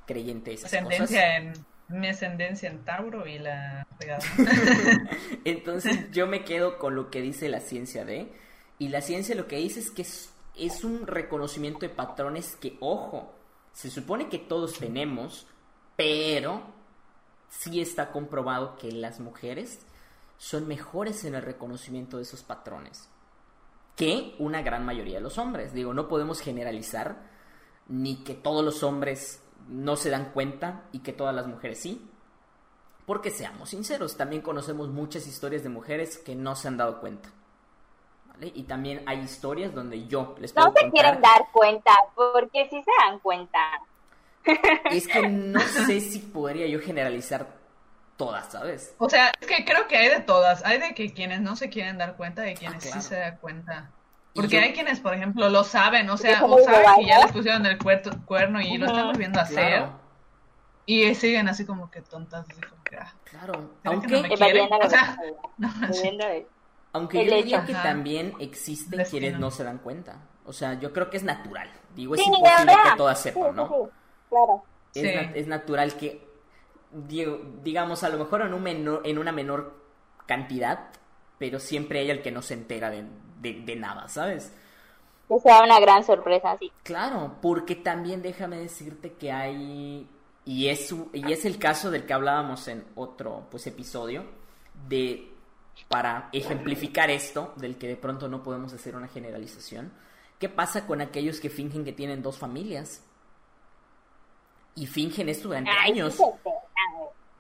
creyente 0.07 0.51
de 0.51 0.57
esas 0.57 0.71
cosas. 0.71 0.87
Ascendencia 0.87 1.37
en 1.37 1.53
mi 1.89 2.09
ascendencia 2.09 2.69
en 2.69 2.85
Tauro 2.85 3.27
y 3.27 3.39
la. 3.39 3.87
Entonces 5.45 6.11
yo 6.11 6.27
me 6.27 6.45
quedo 6.45 6.79
con 6.79 6.95
lo 6.95 7.11
que 7.11 7.23
dice 7.23 7.49
la 7.49 7.61
ciencia 7.61 8.05
de, 8.05 8.33
y 8.79 8.89
la 8.89 9.01
ciencia 9.01 9.35
lo 9.35 9.47
que 9.47 9.57
dice 9.57 9.81
es 9.81 9.91
que 9.91 10.03
es, 10.03 10.31
es 10.57 10.85
un 10.85 11.07
reconocimiento 11.07 11.81
de 11.81 11.89
patrones 11.89 12.57
que, 12.57 12.77
ojo, 12.81 13.33
se 13.73 13.91
supone 13.91 14.29
que 14.29 14.39
todos 14.39 14.79
tenemos, 14.79 15.47
pero 15.97 16.63
sí 17.49 17.81
está 17.81 18.13
comprobado 18.13 18.77
que 18.77 18.93
las 18.93 19.21
mujeres 19.21 19.81
son 20.39 20.69
mejores 20.69 21.25
en 21.25 21.35
el 21.35 21.43
reconocimiento 21.43 22.17
de 22.19 22.25
esos 22.25 22.43
patrones 22.43 23.09
que 23.97 24.37
una 24.39 24.63
gran 24.63 24.85
mayoría 24.85 25.17
de 25.17 25.23
los 25.23 25.39
hombres. 25.39 25.73
Digo, 25.73 25.95
no 25.95 26.07
podemos 26.07 26.41
generalizar 26.41 27.17
ni 27.89 28.23
que 28.23 28.35
todos 28.35 28.65
los 28.65 28.83
hombres 28.83 29.43
no 29.69 29.97
se 29.97 30.11
dan 30.11 30.33
cuenta 30.33 30.85
y 30.93 31.01
que 31.01 31.15
todas 31.15 31.35
las 31.35 31.47
mujeres 31.47 31.81
sí. 31.81 32.09
Porque 33.07 33.31
seamos 33.31 33.71
sinceros, 33.71 34.17
también 34.17 34.43
conocemos 34.43 34.89
muchas 34.89 35.27
historias 35.27 35.63
de 35.63 35.71
mujeres 35.71 36.19
que 36.19 36.35
no 36.35 36.55
se 36.57 36.69
han 36.69 36.77
dado 36.77 37.01
cuenta. 37.01 37.31
¿Vale? 38.37 38.53
Y 38.55 38.63
también 38.65 39.03
hay 39.07 39.21
historias 39.21 39.75
donde 39.75 40.07
yo 40.07 40.35
les 40.39 40.53
puedo 40.53 40.67
no 40.69 40.73
se 40.73 40.83
contar. 40.83 40.93
quieren 41.03 41.21
dar 41.23 41.47
cuenta, 41.53 41.93
porque 42.15 42.69
sí 42.71 42.83
se 42.83 42.91
dan 43.07 43.19
cuenta. 43.19 43.61
Es 44.91 45.09
que 45.09 45.29
no 45.29 45.61
sé 45.61 46.01
si 46.01 46.21
podría 46.21 46.67
yo 46.69 46.79
generalizar 46.81 47.49
todas, 48.17 48.53
¿sabes? 48.53 48.95
O 48.99 49.11
sea, 49.11 49.33
es 49.41 49.47
que 49.47 49.65
creo 49.65 49.89
que 49.89 49.97
hay 49.97 50.09
de 50.09 50.21
todas. 50.21 50.65
Hay 50.65 50.79
de 50.79 50.95
que 50.95 51.13
quienes 51.13 51.41
no 51.41 51.57
se 51.57 51.69
quieren 51.69 51.99
dar 51.99 52.17
cuenta 52.17 52.49
y 52.49 52.55
quienes 52.55 52.77
Ah, 52.79 52.87
claro. 52.87 53.03
sí 53.03 53.09
se 53.09 53.17
dan 53.17 53.37
cuenta. 53.39 53.91
Porque 54.35 54.57
yo- 54.57 54.61
hay 54.63 54.73
quienes, 54.73 55.01
por 55.01 55.15
ejemplo, 55.15 55.49
lo 55.49 55.65
saben, 55.65 56.09
o 56.11 56.17
sea, 56.17 56.45
o 56.45 56.59
saben 56.63 56.87
que 57.01 57.07
ya 57.07 57.17
¿no? 57.19 57.23
les 57.25 57.33
pusieron 57.33 57.67
el 57.67 57.79
cuerto- 57.79 58.11
cuerno 58.27 58.61
y 58.61 58.77
lo 58.79 58.87
están 58.87 59.07
volviendo 59.07 59.41
a 59.41 59.43
hacer. 59.45 59.79
Claro, 59.79 60.01
Y 60.87 61.15
siguen 61.17 61.49
así 61.49 61.67
como 61.67 61.91
que 61.91 62.01
tontas, 62.03 62.47
así 62.49 62.61
como 62.61 62.83
que, 62.85 62.97
ah, 62.99 63.13
claro. 63.25 63.53
¿Será 63.55 63.71
que 63.83 63.89
Aunque, 63.89 64.07
no 64.09 64.23
me 64.23 64.29
quieren? 64.29 64.69
O 64.73 64.89
sea, 64.91 65.19
el- 65.25 65.35
aunque 66.97 67.21
el 67.23 67.27
yo 67.29 67.35
hecho. 67.35 67.43
diría 67.45 67.65
que 67.65 67.73
Ajá. 67.75 67.83
también 67.83 68.35
existen 68.41 69.01
Es 69.01 69.11
quienes 69.11 69.33
no. 69.35 69.39
no 69.41 69.51
se 69.51 69.65
dan 69.65 69.79
cuenta. 69.79 70.19
O 70.45 70.53
sea, 70.53 70.79
yo 70.79 70.93
creo 70.93 71.09
que 71.11 71.17
es 71.17 71.23
natural. 71.25 71.69
Digo, 71.95 72.15
es 72.15 72.21
Sí, 72.21 72.27
imposible 72.29 72.73
que 72.91 72.97
todas 72.97 73.21
sepan, 73.21 73.51
sí, 73.51 73.57
¿no? 73.57 73.69
sí, 73.69 73.91
claro. 74.29 74.63
Es, 74.95 75.03
Sí. 75.03 75.15
na- 75.15 75.33
es 75.35 75.47
natural 75.47 75.95
que, 75.97 76.27
digo, 76.93 77.41
digamos, 77.63 78.03
a 78.05 78.09
lo 78.09 78.19
mejor 78.19 78.43
en, 78.43 78.55
un 78.55 78.63
menor, 78.63 79.03
en 79.05 79.19
una 79.19 79.33
menor 79.33 79.75
cantidad, 80.27 80.89
pero 81.39 81.59
siempre 81.59 82.01
hay 82.01 82.11
el 82.11 82.23
que 82.23 82.31
no 82.33 82.43
se 82.43 82.55
entera 82.55 82.91
de, 82.91 83.05
de- 83.41 83.61
de 83.63 83.77
nada, 83.77 84.09
¿sabes? 84.09 84.53
Que 85.29 85.39
sea 85.41 85.63
una 85.65 85.81
gran 85.81 86.05
sorpresa, 86.05 86.57
sí. 86.59 86.71
Claro, 86.85 87.37
porque 87.43 87.75
también 87.77 88.23
déjame 88.23 88.59
decirte 88.59 89.15
que 89.15 89.33
hay, 89.33 90.09
y 90.45 90.69
es, 90.69 90.95
y 91.13 91.33
es 91.33 91.45
el 91.45 91.59
caso 91.59 91.91
del 91.91 92.07
que 92.07 92.13
hablábamos 92.15 92.69
en 92.69 92.85
otro 92.95 93.49
pues, 93.51 93.67
episodio, 93.67 94.25
de 94.89 95.33
para 95.89 96.29
ejemplificar 96.33 97.11
esto, 97.11 97.53
del 97.57 97.77
que 97.77 97.89
de 97.89 97.97
pronto 97.97 98.29
no 98.29 98.43
podemos 98.43 98.73
hacer 98.73 98.97
una 98.97 99.09
generalización, 99.09 99.93
¿qué 100.39 100.49
pasa 100.49 100.87
con 100.87 101.01
aquellos 101.01 101.41
que 101.41 101.51
fingen 101.51 101.85
que 101.85 101.93
tienen 101.93 102.23
dos 102.23 102.39
familias? 102.39 103.03
Y 104.75 104.87
fingen 104.87 105.29
esto 105.29 105.49
durante 105.49 105.71
Ay, 105.71 105.93
años. 105.93 106.19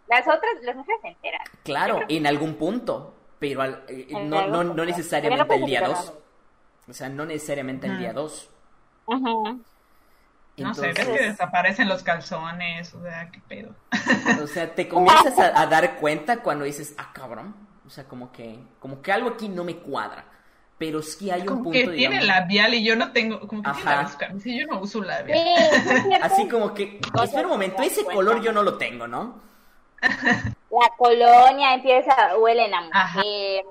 Las 0.08 0.22
otras, 0.26 0.52
las 0.62 0.76
mujeres 0.76 1.00
se 1.02 1.08
enteran. 1.08 1.40
Claro, 1.64 2.00
en 2.08 2.26
algún 2.26 2.54
punto, 2.54 3.14
pero 3.38 3.62
al- 3.62 3.84
eh, 3.88 4.06
no, 4.12 4.46
no, 4.46 4.58
punto. 4.58 4.74
no 4.74 4.84
necesariamente 4.84 5.54
el 5.54 5.66
día 5.66 5.80
puedes 5.80 5.96
2. 6.06 6.14
O 6.88 6.92
sea, 6.92 7.08
no 7.08 7.26
necesariamente 7.26 7.88
el 7.88 7.98
día 7.98 8.12
2. 8.12 8.50
Ajá. 9.08 9.56
No 10.58 10.72
sé, 10.74 10.92
ves 10.92 11.06
que 11.06 11.22
desaparecen 11.24 11.88
los 11.88 12.02
calzones, 12.02 12.94
o 12.94 13.02
sea, 13.02 13.30
qué 13.30 13.40
pedo. 13.46 13.74
O 14.42 14.46
sea, 14.46 14.74
te 14.74 14.88
comienzas 14.88 15.38
a, 15.38 15.60
a 15.60 15.66
dar 15.66 15.96
cuenta 15.96 16.38
cuando 16.42 16.64
dices, 16.64 16.94
ah, 16.96 17.10
cabrón. 17.12 17.54
O 17.86 17.90
sea, 17.90 18.04
como 18.04 18.32
que, 18.32 18.58
como 18.80 19.00
que 19.00 19.12
algo 19.12 19.30
aquí 19.30 19.48
no 19.48 19.64
me 19.64 19.76
cuadra. 19.76 20.24
Pero 20.78 21.00
sí 21.02 21.30
hay 21.30 21.40
un 21.40 21.46
Como 21.46 21.62
punto, 21.64 21.78
que 21.78 21.84
tiene 21.88 22.20
digamos, 22.20 22.26
labial 22.26 22.74
y 22.74 22.84
yo 22.84 22.96
no 22.96 23.12
tengo, 23.12 23.40
como 23.48 23.62
que 23.62 23.70
Ajá. 23.70 24.14
yo 24.44 24.66
no 24.66 24.80
uso 24.80 25.02
labial. 25.02 25.38
Sí. 25.38 26.14
Así 26.22 26.48
como 26.48 26.74
que, 26.74 27.00
espera 27.22 27.44
un 27.44 27.52
momento, 27.52 27.82
ese 27.82 28.04
cuenta. 28.04 28.14
color 28.14 28.42
yo 28.42 28.52
no 28.52 28.62
lo 28.62 28.76
tengo, 28.76 29.06
¿no? 29.06 29.40
La 30.02 30.92
colonia 30.98 31.74
empieza, 31.74 32.36
huelen 32.36 32.74
a 32.74 32.82
mujer. 32.82 33.64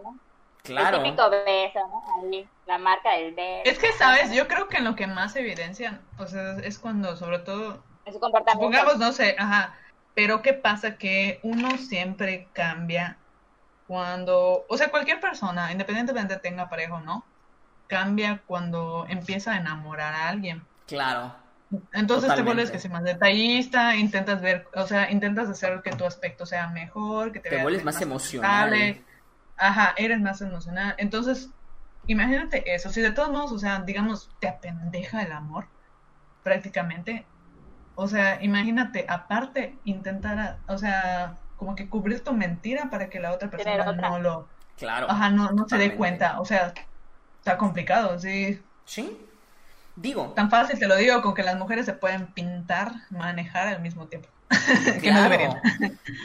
Claro. 0.63 0.97
El 0.97 1.03
típico 1.03 1.29
beso, 1.29 1.79
¿no? 1.79 2.03
Ahí, 2.23 2.47
la 2.65 2.79
marca 2.79 3.11
del 3.11 3.35
beso. 3.35 3.69
Es 3.69 3.77
que, 3.77 3.91
¿sabes? 3.93 4.33
Yo 4.33 4.47
creo 4.47 4.67
que 4.67 4.77
en 4.77 4.85
lo 4.85 4.95
que 4.95 5.05
más 5.05 5.35
evidencian, 5.35 6.01
o 6.17 6.25
sea, 6.25 6.57
es 6.63 6.79
cuando, 6.79 7.15
sobre 7.17 7.37
todo, 7.37 7.83
su 8.11 8.19
comportamiento. 8.19 8.65
supongamos, 8.65 8.97
no 8.97 9.11
sé, 9.11 9.35
ajá, 9.37 9.75
pero 10.15 10.41
¿qué 10.41 10.53
pasa? 10.53 10.97
Que 10.97 11.39
uno 11.43 11.77
siempre 11.77 12.47
cambia 12.53 13.17
cuando, 13.87 14.65
o 14.67 14.77
sea, 14.77 14.89
cualquier 14.89 15.19
persona, 15.19 15.71
independientemente 15.71 16.37
tenga 16.37 16.69
pareja 16.69 16.95
o 16.95 17.01
no, 17.01 17.25
cambia 17.87 18.41
cuando 18.47 19.05
empieza 19.09 19.53
a 19.53 19.57
enamorar 19.57 20.13
a 20.13 20.29
alguien. 20.29 20.63
Claro. 20.87 21.35
Entonces 21.93 22.33
te 22.33 22.41
vuelves 22.41 22.71
que 22.71 22.79
si 22.79 22.89
más 22.89 23.03
detallista, 23.03 23.95
intentas 23.95 24.41
ver, 24.41 24.67
o 24.75 24.85
sea, 24.87 25.11
intentas 25.11 25.49
hacer 25.49 25.81
que 25.83 25.91
tu 25.91 26.05
aspecto 26.05 26.45
sea 26.45 26.67
mejor, 26.67 27.31
que 27.31 27.39
te, 27.39 27.49
Te 27.49 27.61
vuelves 27.61 27.83
más 27.83 28.01
emocional. 28.01 29.01
Ajá, 29.57 29.93
eres 29.97 30.19
más 30.19 30.41
emocional. 30.41 30.95
Entonces, 30.97 31.49
imagínate 32.07 32.73
eso. 32.73 32.89
Si 32.89 33.01
de 33.01 33.11
todos 33.11 33.29
modos, 33.29 33.51
o 33.51 33.59
sea, 33.59 33.79
digamos, 33.81 34.29
te 34.39 34.47
apendeja 34.47 35.23
el 35.23 35.31
amor, 35.31 35.67
prácticamente. 36.43 37.25
O 37.95 38.07
sea, 38.07 38.43
imagínate, 38.43 39.05
aparte, 39.07 39.77
intentar, 39.85 40.57
o 40.67 40.77
sea, 40.77 41.37
como 41.57 41.75
que 41.75 41.87
cubrir 41.89 42.23
tu 42.23 42.33
mentira 42.33 42.89
para 42.89 43.09
que 43.09 43.19
la 43.19 43.31
otra 43.33 43.49
persona 43.49 43.89
otra. 43.89 44.09
no 44.09 44.19
lo, 44.19 44.47
Claro. 44.77 45.07
ajá, 45.09 45.29
no, 45.29 45.51
no 45.51 45.67
se 45.67 45.77
dé 45.77 45.95
cuenta. 45.95 46.39
O 46.41 46.45
sea, 46.45 46.73
está 47.39 47.57
complicado, 47.57 48.19
sí. 48.19 48.61
Sí. 48.85 49.17
Digo, 49.95 50.33
Tan 50.35 50.49
fácil 50.49 50.77
te 50.77 50.87
lo 50.87 50.95
digo 50.97 51.21
con 51.21 51.33
que 51.33 51.43
las 51.43 51.57
mujeres 51.57 51.85
se 51.85 51.93
pueden 51.93 52.27
pintar, 52.27 52.91
manejar 53.09 53.67
al 53.69 53.81
mismo 53.81 54.07
tiempo. 54.07 54.27
que 55.01 55.11
no 55.11 55.21
deberían. 55.23 55.61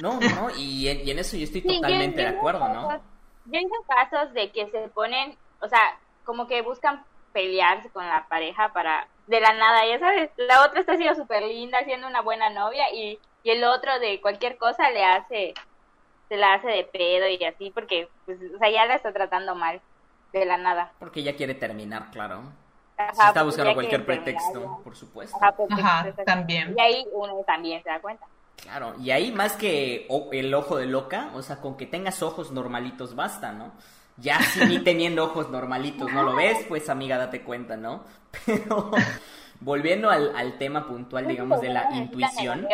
No, 0.02 0.18
no, 0.20 0.50
y 0.56 0.88
en, 0.88 1.06
y 1.06 1.10
en 1.12 1.18
eso 1.20 1.36
yo 1.36 1.44
estoy 1.44 1.60
Sí, 1.62 1.68
yo- 1.68 1.74
totalmente 1.80 2.22
yo 2.22 2.28
de 2.30 2.36
acuerdo, 2.36 2.68
¿no? 2.68 2.88
casos- 2.88 3.02
Yo 3.46 3.54
he 3.54 3.58
visto 3.60 3.76
casos 3.88 4.34
de 4.34 4.50
que 4.50 4.68
se 4.70 4.88
ponen, 4.88 5.36
o 5.60 5.68
sea, 5.68 5.78
como 6.24 6.46
que 6.48 6.62
buscan 6.62 7.04
pelearse 7.32 7.88
con 7.90 8.06
la 8.06 8.26
pareja 8.28 8.72
para, 8.72 9.06
de 9.28 9.40
la 9.40 9.52
nada, 9.54 9.86
ya 9.86 9.98
sabes, 10.00 10.30
la 10.36 10.64
otra 10.66 10.80
está 10.80 10.96
siendo 10.96 11.14
súper 11.14 11.44
linda, 11.44 11.78
siendo 11.84 12.08
una 12.08 12.20
buena 12.22 12.50
novia, 12.50 12.92
y, 12.92 13.18
y 13.42 13.50
el 13.50 13.64
otro 13.64 13.98
de 13.98 14.20
cualquier 14.20 14.56
cosa 14.56 14.90
le 14.90 15.04
hace, 15.04 15.54
se 16.28 16.36
la 16.36 16.54
hace 16.54 16.68
de 16.68 16.84
pedo 16.84 17.28
y 17.28 17.42
así, 17.44 17.70
porque, 17.70 18.08
pues, 18.26 18.38
o 18.54 18.58
sea, 18.58 18.70
ya 18.70 18.86
la 18.86 18.94
está 18.94 19.12
tratando 19.12 19.54
mal, 19.54 19.80
de 20.32 20.44
la 20.44 20.56
nada. 20.56 20.92
Porque 20.98 21.20
ella 21.20 21.36
quiere 21.36 21.54
terminar, 21.54 22.10
claro. 22.10 22.42
Ajá, 22.96 23.14
Se 23.14 23.28
está 23.28 23.42
buscando 23.42 23.70
ya 23.70 23.74
cualquier 23.74 24.04
pretexto, 24.04 24.52
terminar, 24.52 24.82
por 24.82 24.96
supuesto. 24.96 25.38
Ajá, 25.40 26.12
pues, 26.14 26.26
también. 26.26 26.74
Y 26.76 26.80
ahí 26.80 27.06
uno 27.12 27.42
también 27.46 27.82
se 27.82 27.88
da 27.88 28.00
cuenta. 28.00 28.26
Claro, 28.56 28.94
y 29.00 29.10
ahí 29.10 29.32
más 29.32 29.56
que 29.56 30.06
el 30.32 30.54
ojo 30.54 30.76
de 30.76 30.86
loca, 30.86 31.30
o 31.34 31.42
sea, 31.42 31.60
con 31.60 31.76
que 31.76 31.86
tengas 31.86 32.22
ojos 32.22 32.52
normalitos 32.52 33.16
basta, 33.16 33.52
¿no? 33.52 33.72
Ya 34.18 34.38
si 34.42 34.64
ni 34.66 34.80
teniendo 34.84 35.24
ojos 35.24 35.48
normalitos 35.48 36.12
no 36.12 36.22
lo 36.22 36.34
ves, 36.36 36.66
pues 36.68 36.90
amiga, 36.90 37.16
date 37.16 37.42
cuenta, 37.42 37.78
¿no? 37.78 38.04
Pero 38.44 38.90
volviendo 39.60 40.10
al, 40.10 40.36
al 40.36 40.58
tema 40.58 40.86
puntual, 40.86 41.26
digamos, 41.26 41.60
de 41.60 41.70
la 41.70 41.90
intuición. 41.92 42.68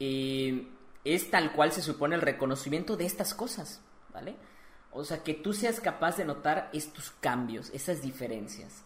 Eh, 0.00 0.68
es 1.04 1.30
tal 1.30 1.52
cual 1.52 1.72
se 1.72 1.82
supone 1.82 2.16
el 2.16 2.22
reconocimiento 2.22 2.96
de 2.96 3.06
estas 3.06 3.34
cosas, 3.34 3.80
¿vale? 4.12 4.36
O 4.90 5.04
sea, 5.04 5.22
que 5.22 5.34
tú 5.34 5.52
seas 5.52 5.80
capaz 5.80 6.16
de 6.16 6.24
notar 6.24 6.70
estos 6.72 7.10
cambios, 7.20 7.70
esas 7.70 8.02
diferencias. 8.02 8.82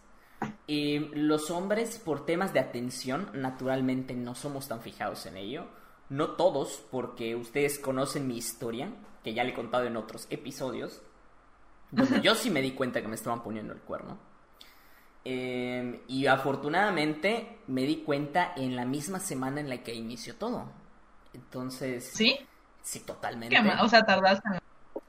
Eh, 0.67 1.09
los 1.13 1.51
hombres, 1.51 1.99
por 1.99 2.25
temas 2.25 2.53
de 2.53 2.59
atención, 2.59 3.29
naturalmente 3.33 4.13
no 4.13 4.35
somos 4.35 4.67
tan 4.67 4.81
fijados 4.81 5.25
en 5.25 5.37
ello. 5.37 5.67
No 6.09 6.31
todos, 6.31 6.83
porque 6.91 7.35
ustedes 7.35 7.79
conocen 7.79 8.27
mi 8.27 8.37
historia, 8.37 8.91
que 9.23 9.33
ya 9.33 9.43
le 9.43 9.51
he 9.51 9.53
contado 9.53 9.85
en 9.85 9.95
otros 9.97 10.27
episodios, 10.29 11.01
yo 12.21 12.35
sí 12.35 12.49
me 12.49 12.61
di 12.61 12.71
cuenta 12.71 13.01
que 13.01 13.07
me 13.07 13.15
estaban 13.15 13.43
poniendo 13.43 13.73
el 13.73 13.79
cuerno. 13.79 14.17
Eh, 15.23 16.03
y 16.07 16.25
afortunadamente 16.25 17.59
me 17.67 17.83
di 17.83 17.97
cuenta 17.97 18.53
en 18.55 18.75
la 18.75 18.85
misma 18.85 19.19
semana 19.19 19.61
en 19.61 19.69
la 19.69 19.83
que 19.83 19.93
inició 19.93 20.35
todo. 20.35 20.80
Entonces, 21.33 22.11
¿Sí? 22.13 22.37
sí, 22.81 22.99
totalmente. 23.01 23.57
O 23.81 23.87
sea, 23.89 24.03
tardaste. 24.05 24.47
en- 24.49 24.59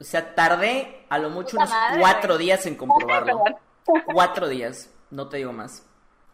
O 0.01 0.05
sea, 0.05 0.35
tardé 0.35 1.05
a 1.09 1.19
lo 1.19 1.31
mucho 1.31 1.57
unos 1.57 1.71
madre, 1.71 2.01
cuatro 2.01 2.35
güey. 2.35 2.47
días 2.47 2.67
en 2.67 2.75
comprobarlo. 2.77 3.43
Cuatro 4.07 4.47
días, 4.49 4.91
no 5.11 5.29
te 5.29 5.39
digo 5.39 5.53
más. 5.53 5.85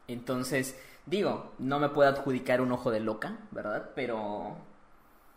Entonces, 0.07 0.79
digo, 1.07 1.53
no 1.59 1.79
me 1.79 1.89
puedo 1.89 2.11
adjudicar 2.11 2.61
un 2.61 2.73
ojo 2.73 2.91
de 2.91 3.01
loca, 3.01 3.39
¿verdad? 3.51 3.91
Pero, 3.95 4.55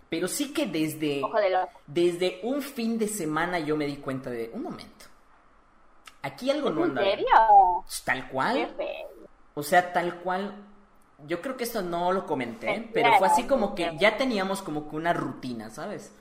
pero 0.10 0.28
sí 0.28 0.52
que 0.54 0.66
desde, 0.68 1.24
Ojo 1.24 1.38
de 1.40 1.50
loco. 1.52 1.72
desde 1.88 2.42
un 2.44 2.62
fin 2.62 2.98
de 2.98 3.08
semana 3.08 3.60
yo 3.60 3.78
me 3.78 3.86
di 3.86 3.96
cuenta 3.98 4.30
de, 4.30 4.52
un 4.54 4.64
momento, 4.64 5.06
aquí 6.22 6.52
algo 6.52 6.70
no 6.70 6.84
¿En 6.84 6.90
anda 6.92 7.02
bien. 7.02 7.16
serio? 7.16 7.86
Tal 8.06 8.24
Qué 8.26 8.30
cual, 8.30 8.74
feo. 8.76 9.34
o 9.54 9.64
sea, 9.64 9.94
tal 9.94 10.16
cual. 10.20 10.54
Yo 11.28 11.42
creo 11.42 11.58
que 11.58 11.64
esto 11.66 11.82
no 11.82 12.12
lo 12.12 12.26
comenté, 12.26 12.72
Eh, 12.72 12.90
pero 12.94 13.14
fue 13.14 13.28
así 13.28 13.42
claro, 13.44 13.50
como 13.50 13.76
que 13.76 13.84
claro. 13.84 14.00
ya 14.00 14.18
teníamos 14.18 14.62
como 14.62 14.90
que 14.90 14.96
una 14.96 15.14
rutina, 15.14 15.70
¿sabes? 15.70 16.14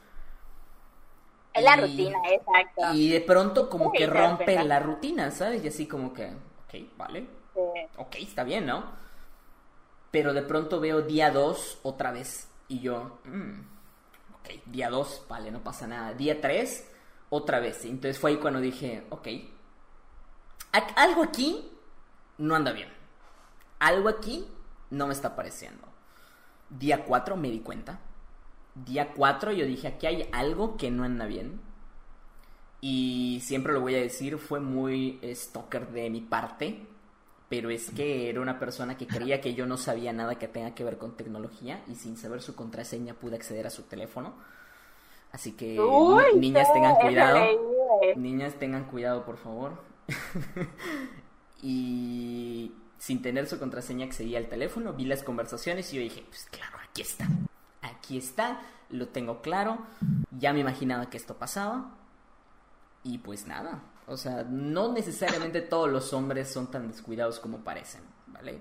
Es 1.52 1.64
la 1.64 1.76
Y- 1.76 1.80
rutina, 1.80 2.18
exacto. 2.28 2.82
Y 2.94 3.08
de 3.10 3.20
pronto 3.20 3.68
como 3.68 3.90
Sí, 3.92 3.98
que 3.98 4.06
rompe 4.06 4.44
cuenta. 4.44 4.64
la 4.64 4.80
rutina, 4.80 5.30
¿sabes? 5.30 5.64
Y 5.64 5.68
así 5.68 5.86
como 5.86 6.12
que, 6.12 6.26
ok, 6.26 6.96
vale, 6.96 7.26
Sí. 7.54 7.60
ok, 7.96 8.16
está 8.20 8.44
bien, 8.44 8.66
¿no? 8.66 8.84
Pero 10.10 10.32
de 10.32 10.42
pronto 10.42 10.80
veo 10.80 11.02
día 11.02 11.30
2 11.30 11.78
otra 11.82 12.10
vez 12.12 12.48
y 12.68 12.80
yo, 12.80 13.20
mm, 13.24 13.60
ok, 14.34 14.48
día 14.66 14.90
2, 14.90 15.24
vale, 15.28 15.50
no 15.50 15.62
pasa 15.62 15.86
nada. 15.86 16.14
Día 16.14 16.40
3, 16.40 16.90
otra 17.30 17.60
vez. 17.60 17.84
Entonces 17.84 18.18
fue 18.18 18.32
ahí 18.32 18.36
cuando 18.38 18.60
dije, 18.60 19.06
ok, 19.10 19.28
algo 20.96 21.22
aquí 21.22 21.70
no 22.38 22.54
anda 22.54 22.72
bien. 22.72 22.88
Algo 23.78 24.08
aquí 24.08 24.46
no 24.90 25.06
me 25.06 25.12
está 25.12 25.34
pareciendo. 25.36 25.86
Día 26.68 27.04
4 27.04 27.36
me 27.36 27.50
di 27.50 27.60
cuenta. 27.60 28.00
Día 28.74 29.12
4 29.14 29.52
yo 29.52 29.66
dije, 29.66 29.88
aquí 29.88 30.06
hay 30.06 30.28
algo 30.32 30.76
que 30.76 30.90
no 30.90 31.04
anda 31.04 31.26
bien. 31.26 31.60
Y 32.80 33.40
siempre 33.44 33.72
lo 33.72 33.80
voy 33.80 33.94
a 33.94 34.00
decir, 34.00 34.38
fue 34.38 34.60
muy 34.60 35.20
stalker 35.34 35.88
de 35.88 36.08
mi 36.10 36.20
parte. 36.20 36.86
Pero 37.48 37.68
es 37.70 37.90
que 37.90 38.30
era 38.30 38.40
una 38.40 38.60
persona 38.60 38.96
que 38.96 39.08
creía 39.08 39.40
que 39.40 39.54
yo 39.54 39.66
no 39.66 39.76
sabía 39.76 40.12
nada 40.12 40.36
que 40.36 40.46
tenga 40.46 40.72
que 40.72 40.84
ver 40.84 40.98
con 40.98 41.16
tecnología 41.16 41.82
y 41.88 41.96
sin 41.96 42.16
saber 42.16 42.42
su 42.42 42.54
contraseña 42.54 43.14
pude 43.14 43.34
acceder 43.34 43.66
a 43.66 43.70
su 43.70 43.82
teléfono. 43.82 44.34
Así 45.32 45.52
que 45.52 45.78
Uy, 45.80 46.22
ni- 46.34 46.40
niñas 46.50 46.68
sí, 46.68 46.74
tengan 46.74 46.94
cuidado. 46.96 47.44
Niñas 48.14 48.54
tengan 48.54 48.84
cuidado, 48.84 49.24
por 49.24 49.36
favor. 49.36 49.82
y 51.62 52.72
sin 53.00 53.22
tener 53.22 53.46
su 53.46 53.58
contraseña 53.58 54.04
accedí 54.04 54.36
al 54.36 54.48
teléfono, 54.50 54.92
vi 54.92 55.06
las 55.06 55.22
conversaciones 55.22 55.90
y 55.92 55.96
yo 55.96 56.02
dije, 56.02 56.22
pues 56.28 56.46
claro, 56.50 56.76
aquí 56.86 57.00
está. 57.00 57.26
Aquí 57.80 58.18
está, 58.18 58.60
lo 58.90 59.08
tengo 59.08 59.40
claro. 59.40 59.78
Ya 60.30 60.52
me 60.52 60.60
imaginaba 60.60 61.08
que 61.08 61.16
esto 61.16 61.38
pasaba. 61.38 61.96
Y 63.02 63.16
pues 63.16 63.46
nada, 63.46 63.82
o 64.06 64.18
sea, 64.18 64.44
no 64.44 64.92
necesariamente 64.92 65.62
todos 65.62 65.88
los 65.90 66.12
hombres 66.12 66.52
son 66.52 66.70
tan 66.70 66.88
descuidados 66.88 67.40
como 67.40 67.64
parecen, 67.64 68.02
¿vale? 68.26 68.60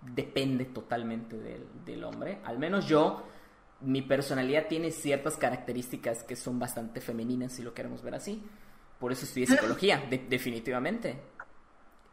Depende 0.00 0.64
totalmente 0.64 1.36
del, 1.36 1.66
del 1.84 2.02
hombre. 2.04 2.38
Al 2.44 2.58
menos 2.58 2.86
yo, 2.86 3.22
mi 3.82 4.00
personalidad 4.00 4.68
tiene 4.68 4.90
ciertas 4.90 5.36
características 5.36 6.22
que 6.22 6.36
son 6.36 6.58
bastante 6.58 7.02
femeninas, 7.02 7.52
si 7.52 7.62
lo 7.62 7.74
queremos 7.74 8.00
ver 8.02 8.14
así. 8.14 8.42
Por 8.98 9.12
eso 9.12 9.26
estudié 9.26 9.46
psicología, 9.46 9.98
de- 10.08 10.24
definitivamente. 10.30 11.20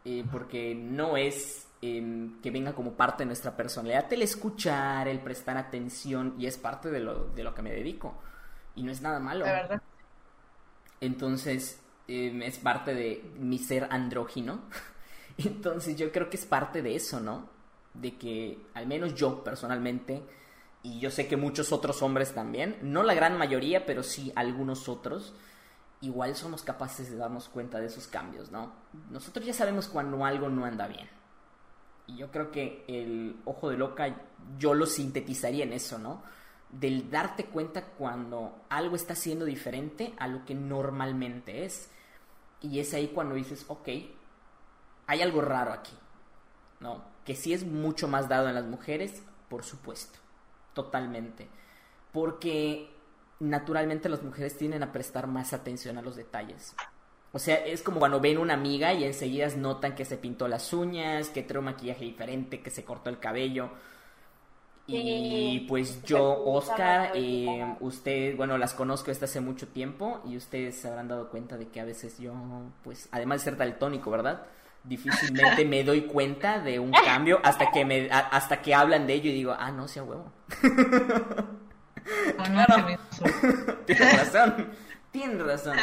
Eh, 0.05 0.25
porque 0.29 0.75
no 0.75 1.15
es 1.15 1.67
em, 1.81 2.41
que 2.41 2.51
venga 2.51 2.73
como 2.73 2.93
parte 2.93 3.23
de 3.23 3.27
nuestra 3.27 3.55
personalidad 3.55 4.11
el 4.11 4.21
escuchar, 4.21 5.07
el 5.07 5.19
prestar 5.19 5.57
atención, 5.57 6.35
y 6.37 6.45
es 6.45 6.57
parte 6.57 6.91
de 6.91 6.99
lo, 6.99 7.29
de 7.29 7.43
lo 7.43 7.53
que 7.53 7.61
me 7.61 7.71
dedico. 7.71 8.15
Y 8.75 8.83
no 8.83 8.91
es 8.91 9.01
nada 9.01 9.19
malo. 9.19 9.45
De 9.45 9.51
verdad. 9.51 9.81
Entonces, 10.99 11.81
eh, 12.07 12.37
es 12.43 12.57
parte 12.59 12.93
de 12.93 13.23
mi 13.39 13.59
ser 13.59 13.87
andrógino. 13.89 14.61
Entonces, 15.37 15.95
yo 15.95 16.11
creo 16.11 16.29
que 16.29 16.37
es 16.37 16.45
parte 16.45 16.81
de 16.81 16.95
eso, 16.95 17.19
¿no? 17.19 17.49
De 17.93 18.17
que, 18.17 18.57
al 18.73 18.87
menos 18.87 19.15
yo 19.15 19.43
personalmente, 19.43 20.21
y 20.81 20.99
yo 20.99 21.11
sé 21.11 21.27
que 21.27 21.37
muchos 21.37 21.71
otros 21.71 22.01
hombres 22.01 22.33
también, 22.33 22.77
no 22.81 23.03
la 23.03 23.13
gran 23.13 23.37
mayoría, 23.37 23.85
pero 23.85 24.03
sí 24.03 24.33
algunos 24.35 24.89
otros, 24.89 25.33
igual 26.03 26.35
somos 26.35 26.63
capaces 26.63 27.09
de 27.09 27.15
darnos 27.15 27.47
cuenta 27.47 27.79
de 27.79 27.87
esos 27.87 28.07
cambios, 28.07 28.51
¿no? 28.51 28.73
Nosotros 29.09 29.45
ya 29.45 29.53
sabemos 29.53 29.87
cuando 29.87 30.25
algo 30.25 30.49
no 30.49 30.65
anda 30.65 30.85
bien. 30.85 31.09
Y 32.07 32.17
yo 32.17 32.29
creo 32.29 32.51
que 32.51 32.83
el 32.89 33.39
ojo 33.45 33.69
de 33.69 33.77
loca 33.77 34.13
yo 34.59 34.73
lo 34.73 34.85
sintetizaría 34.85 35.63
en 35.63 35.71
eso, 35.71 35.97
¿no? 35.97 36.21
Del 36.69 37.09
darte 37.09 37.45
cuenta 37.45 37.85
cuando 37.85 38.65
algo 38.67 38.97
está 38.97 39.15
siendo 39.15 39.45
diferente 39.45 40.13
a 40.19 40.27
lo 40.27 40.43
que 40.43 40.53
normalmente 40.53 41.63
es. 41.63 41.89
Y 42.59 42.79
es 42.79 42.93
ahí 42.93 43.07
cuando 43.07 43.35
dices, 43.35 43.63
ok, 43.69 43.87
hay 45.07 45.21
algo 45.21 45.39
raro 45.39 45.71
aquí, 45.71 45.95
¿no? 46.81 47.01
Que 47.23 47.35
sí 47.35 47.53
es 47.53 47.65
mucho 47.65 48.09
más 48.09 48.27
dado 48.27 48.49
en 48.49 48.55
las 48.55 48.65
mujeres, 48.65 49.23
por 49.47 49.63
supuesto, 49.63 50.19
totalmente. 50.73 51.47
Porque 52.11 52.92
naturalmente 53.39 54.09
las 54.09 54.23
mujeres 54.23 54.57
tienden 54.57 54.83
a 54.83 54.91
prestar 54.91 55.27
más 55.27 55.53
atención 55.53 55.97
a 55.97 56.01
los 56.01 56.15
detalles. 56.15 56.75
O 57.31 57.39
sea, 57.39 57.55
es 57.55 57.81
como 57.81 57.99
cuando 57.99 58.19
ven 58.19 58.37
una 58.37 58.53
amiga 58.53 58.93
y 58.93 59.03
enseguida 59.03 59.47
notan 59.57 59.95
que 59.95 60.05
se 60.05 60.17
pintó 60.17 60.47
las 60.47 60.71
uñas, 60.71 61.29
que 61.29 61.41
trae 61.41 61.59
un 61.59 61.65
maquillaje 61.65 62.05
diferente, 62.05 62.61
que 62.61 62.69
se 62.69 62.85
cortó 62.85 63.09
el 63.09 63.19
cabello. 63.19 63.71
Y 64.85 65.61
pues 65.61 66.03
yo, 66.03 66.43
Oscar, 66.45 67.11
eh, 67.15 67.75
usted, 67.79 68.35
bueno, 68.35 68.57
las 68.57 68.73
conozco 68.73 69.07
desde 69.07 69.25
hace 69.25 69.39
mucho 69.39 69.67
tiempo 69.69 70.21
y 70.25 70.37
ustedes 70.37 70.79
se 70.79 70.87
habrán 70.87 71.07
dado 71.07 71.29
cuenta 71.29 71.57
de 71.57 71.69
que 71.69 71.79
a 71.79 71.85
veces 71.85 72.19
yo, 72.19 72.33
pues, 72.83 73.07
además 73.11 73.39
de 73.39 73.45
ser 73.45 73.57
daltónico, 73.57 74.11
¿verdad? 74.11 74.43
Difícilmente 74.83 75.65
me 75.65 75.83
doy 75.83 76.01
cuenta 76.01 76.59
de 76.59 76.79
un 76.79 76.91
cambio 76.91 77.39
hasta 77.43 77.71
que 77.71 77.83
me, 77.85 78.09
hasta 78.11 78.61
que 78.61 78.75
hablan 78.75 79.07
de 79.07 79.13
ello 79.13 79.31
y 79.31 79.33
digo, 79.33 79.55
ah, 79.57 79.71
no, 79.71 79.87
sea 79.87 80.03
huevo. 80.03 80.31
Tienes 83.85 84.17
razón, 84.17 84.71
tienes 85.11 85.45
razón. 85.45 85.77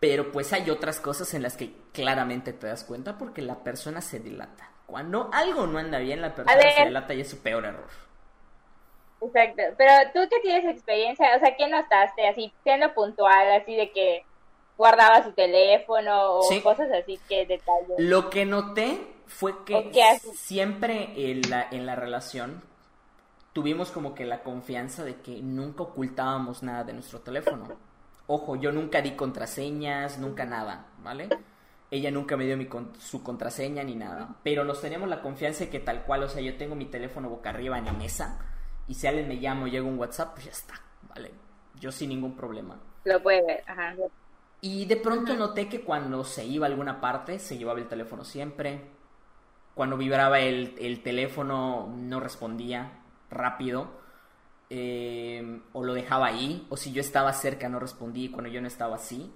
Pero 0.00 0.32
pues 0.32 0.52
hay 0.52 0.68
otras 0.70 1.00
cosas 1.00 1.32
en 1.34 1.42
las 1.42 1.56
que 1.56 1.72
claramente 1.92 2.52
te 2.52 2.66
das 2.66 2.84
cuenta 2.84 3.18
porque 3.18 3.42
la 3.42 3.62
persona 3.62 4.00
se 4.00 4.18
dilata. 4.18 4.70
Cuando 4.86 5.30
algo 5.32 5.66
no 5.66 5.78
anda 5.78 5.98
bien, 5.98 6.20
la 6.20 6.34
persona 6.34 6.60
se 6.60 6.84
dilata 6.84 7.14
y 7.14 7.20
es 7.20 7.30
su 7.30 7.38
peor 7.38 7.64
error. 7.64 7.88
Exacto. 9.20 9.62
Pero 9.78 9.92
tú 10.12 10.20
que 10.28 10.40
tienes 10.40 10.64
experiencia, 10.64 11.36
o 11.36 11.38
sea, 11.38 11.54
¿qué 11.56 11.68
notaste? 11.68 12.26
Así, 12.26 12.52
siendo 12.64 12.92
puntual, 12.92 13.52
así 13.52 13.76
de 13.76 13.90
que 13.92 14.24
guardaba 14.76 15.22
su 15.22 15.32
teléfono 15.32 16.38
o 16.38 16.62
cosas 16.62 16.90
así, 16.90 17.18
que 17.28 17.46
detalles. 17.46 17.96
Lo 17.98 18.30
que 18.30 18.44
noté 18.44 18.98
fue 19.26 19.64
que 19.64 20.18
siempre 20.34 21.12
en 21.16 21.48
la, 21.48 21.68
en 21.70 21.86
la 21.86 21.94
relación 21.94 22.62
tuvimos 23.52 23.90
como 23.90 24.14
que 24.14 24.24
la 24.24 24.42
confianza 24.42 25.04
de 25.04 25.16
que 25.16 25.42
nunca 25.42 25.82
ocultábamos 25.82 26.62
nada 26.62 26.84
de 26.84 26.94
nuestro 26.94 27.20
teléfono. 27.20 27.68
Ojo, 28.26 28.56
yo 28.56 28.72
nunca 28.72 29.02
di 29.02 29.12
contraseñas, 29.12 30.18
nunca 30.18 30.44
nada, 30.44 30.86
¿vale? 31.02 31.28
Ella 31.90 32.10
nunca 32.10 32.36
me 32.36 32.46
dio 32.46 32.56
mi 32.56 32.68
su 32.98 33.22
contraseña 33.22 33.82
ni 33.84 33.94
nada. 33.94 34.36
Pero 34.42 34.64
nos 34.64 34.80
tenemos 34.80 35.08
la 35.08 35.20
confianza 35.20 35.64
de 35.64 35.70
que 35.70 35.80
tal 35.80 36.04
cual, 36.04 36.22
o 36.22 36.28
sea, 36.28 36.40
yo 36.40 36.56
tengo 36.56 36.74
mi 36.74 36.86
teléfono 36.86 37.28
boca 37.28 37.50
arriba 37.50 37.78
en 37.78 37.84
la 37.84 37.92
mesa 37.92 38.38
y 38.88 38.94
si 38.94 39.06
alguien 39.06 39.28
me 39.28 39.38
llama 39.38 39.64
o 39.64 39.66
llega 39.66 39.84
un 39.84 39.98
WhatsApp, 39.98 40.32
pues 40.32 40.46
ya 40.46 40.52
está, 40.52 40.74
¿vale? 41.08 41.32
Yo 41.78 41.92
sin 41.92 42.08
ningún 42.08 42.34
problema. 42.34 42.78
Lo 43.04 43.22
puede 43.22 43.44
ver, 43.44 43.64
ajá. 43.66 43.94
Y 44.62 44.86
de 44.86 44.96
pronto 44.96 45.34
noté 45.34 45.68
que 45.68 45.82
cuando 45.82 46.24
se 46.24 46.46
iba 46.46 46.66
a 46.66 46.70
alguna 46.70 47.00
parte, 47.00 47.38
se 47.38 47.58
llevaba 47.58 47.80
el 47.80 47.88
teléfono 47.88 48.24
siempre. 48.24 48.80
Cuando 49.74 49.96
vibraba 49.96 50.38
el, 50.40 50.76
el 50.78 51.02
teléfono, 51.02 51.92
no 51.94 52.20
respondía 52.20 53.01
rápido. 53.32 54.02
Eh, 54.74 55.60
o 55.74 55.84
lo 55.84 55.92
dejaba 55.92 56.28
ahí, 56.28 56.66
o 56.70 56.78
si 56.78 56.92
yo 56.92 57.02
estaba 57.02 57.30
cerca 57.34 57.68
no 57.68 57.78
respondí 57.78 58.30
cuando 58.30 58.48
yo 58.48 58.62
no 58.62 58.66
estaba 58.66 58.96
así. 58.96 59.30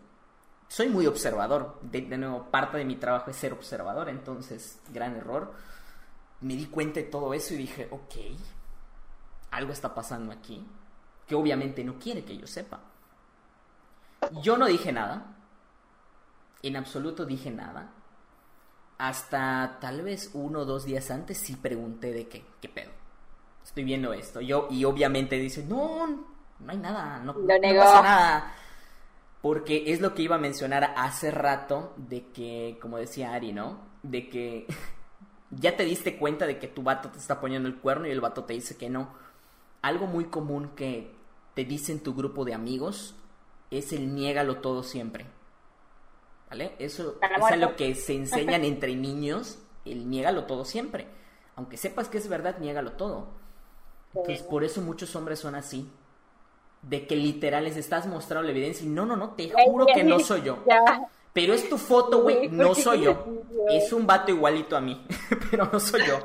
Soy 0.66 0.88
muy 0.88 1.06
observador, 1.06 1.78
de, 1.82 2.00
nuevo, 2.16 2.50
parte 2.50 2.78
de 2.78 2.87
mi 2.87 2.96
trabajo 2.96 3.30
es 3.30 3.37
ser 3.37 3.52
observador, 3.52 4.09
entonces, 4.09 4.80
gran 4.88 5.14
error. 5.14 5.52
Me 6.40 6.56
di 6.56 6.64
cuenta 6.64 7.00
de 7.00 7.06
todo 7.06 7.35
eso 7.35 7.52
y 7.52 7.59
dije, 7.59 7.87
ok, 7.90 8.14
algo 9.50 9.72
está 9.72 9.94
pasando 9.94 10.32
aquí, 10.32 10.66
que 11.26 11.35
obviamente 11.35 11.85
no 11.85 11.98
quiere 11.98 12.24
que 12.24 12.38
yo 12.38 12.46
sepa. 12.46 12.80
Yo 14.42 14.56
no 14.56 14.64
dije 14.64 14.90
nada, 14.90 15.37
en 16.62 16.76
absoluto 16.76 17.26
dije 17.26 17.50
nada, 17.50 17.90
hasta 18.96 19.76
tal 19.82 20.00
vez 20.00 20.30
uno 20.32 20.61
o 20.61 20.64
dos 20.64 20.87
días 20.87 21.11
antes 21.11 21.37
sí 21.37 21.56
pregunté 21.56 22.14
de 22.14 22.26
qué, 22.26 22.42
qué 22.62 22.70
pedo 22.70 23.06
estoy 23.66 23.85
viendo 23.85 24.12
esto. 24.12 24.40
Yo, 24.40 24.68
y 24.70 24.85
obviamente 24.85 25.37
dice, 25.37 25.64
no, 25.64 26.07
no 26.07 26.72
hay 26.72 26.79
nada, 26.79 27.18
no, 27.18 27.35
pasa 27.35 28.02
nada. 28.02 28.55
Porque 29.42 29.92
es 29.92 30.00
lo 30.00 30.14
que 30.14 30.22
iba 30.22 30.37
a 30.37 30.40
mencionar 30.40 30.94
hace 30.96 31.31
rato 31.31 31.92
de 31.96 32.29
que, 32.29 32.79
como 32.81 32.96
decía 32.96 33.35
Ari, 33.35 33.52
¿no? 33.52 33.81
De 34.02 34.29
que 34.29 34.66
ya 35.50 35.76
te 35.76 35.85
diste 35.85 36.16
cuenta 36.16 36.46
de 36.46 36.59
que 36.59 36.68
tu 36.68 36.83
vato 36.83 37.11
te 37.11 37.18
está 37.18 37.40
poniendo 37.40 37.68
el 37.68 37.76
cuerno 37.76 38.07
y 38.07 38.11
el 38.11 38.20
vato 38.20 38.44
te 38.44 38.55
dice 38.55 38.76
que 38.76 38.88
no. 38.88 39.11
Algo 39.83 40.07
muy 40.07 40.26
común 40.26 40.70
que 40.76 41.14
te 41.55 41.64
dice 41.64 41.92
en 41.92 42.02
tu 42.02 42.14
grupo 42.14 42.44
de 42.44 42.55
amigos 42.55 43.14
es 43.70 43.92
el 43.92 44.14
niégalo 44.14 44.59
todo 44.59 44.83
siempre. 44.83 45.26
¿Vale? 46.48 46.76
Eso 46.79 47.18
es 47.50 47.59
lo 47.59 47.74
que 47.74 47.96
se 47.96 48.14
enseñan 48.14 48.64
entre 48.64 48.94
niños, 48.94 49.59
el 49.85 50.09
niégalo 50.09 50.44
todo 50.44 50.64
siempre. 50.64 51.09
Aunque 51.57 51.76
sepas 51.76 52.09
que 52.09 52.18
es 52.18 52.29
verdad, 52.29 52.59
niégalo 52.59 52.92
todo. 52.92 53.45
Entonces, 54.16 54.42
por 54.42 54.64
eso 54.64 54.81
muchos 54.81 55.14
hombres 55.16 55.38
son 55.38 55.55
así. 55.55 55.90
De 56.83 57.07
que 57.07 57.16
literal 57.16 57.64
les 57.64 57.76
estás 57.76 58.07
mostrando 58.07 58.44
la 58.44 58.52
evidencia 58.52 58.87
y 58.87 58.88
no, 58.88 59.07
no, 59.07 59.16
no, 59.16 59.31
te 59.31 59.50
juro 59.50 59.87
que 59.87 60.05
no 60.05 60.20
soy 60.20 60.42
yo. 60.42 60.59
Pero 61.33 61.52
es 61.52 61.68
tu 61.68 61.76
foto, 61.76 62.22
güey, 62.22 62.48
no 62.48 62.74
soy 62.74 63.02
yo. 63.02 63.26
Es 63.68 63.92
un 63.92 64.07
vato 64.07 64.31
igualito 64.31 64.76
a 64.76 64.81
mí, 64.81 65.07
pero 65.50 65.68
no 65.70 65.81
soy 65.81 66.02
yo. 66.07 66.18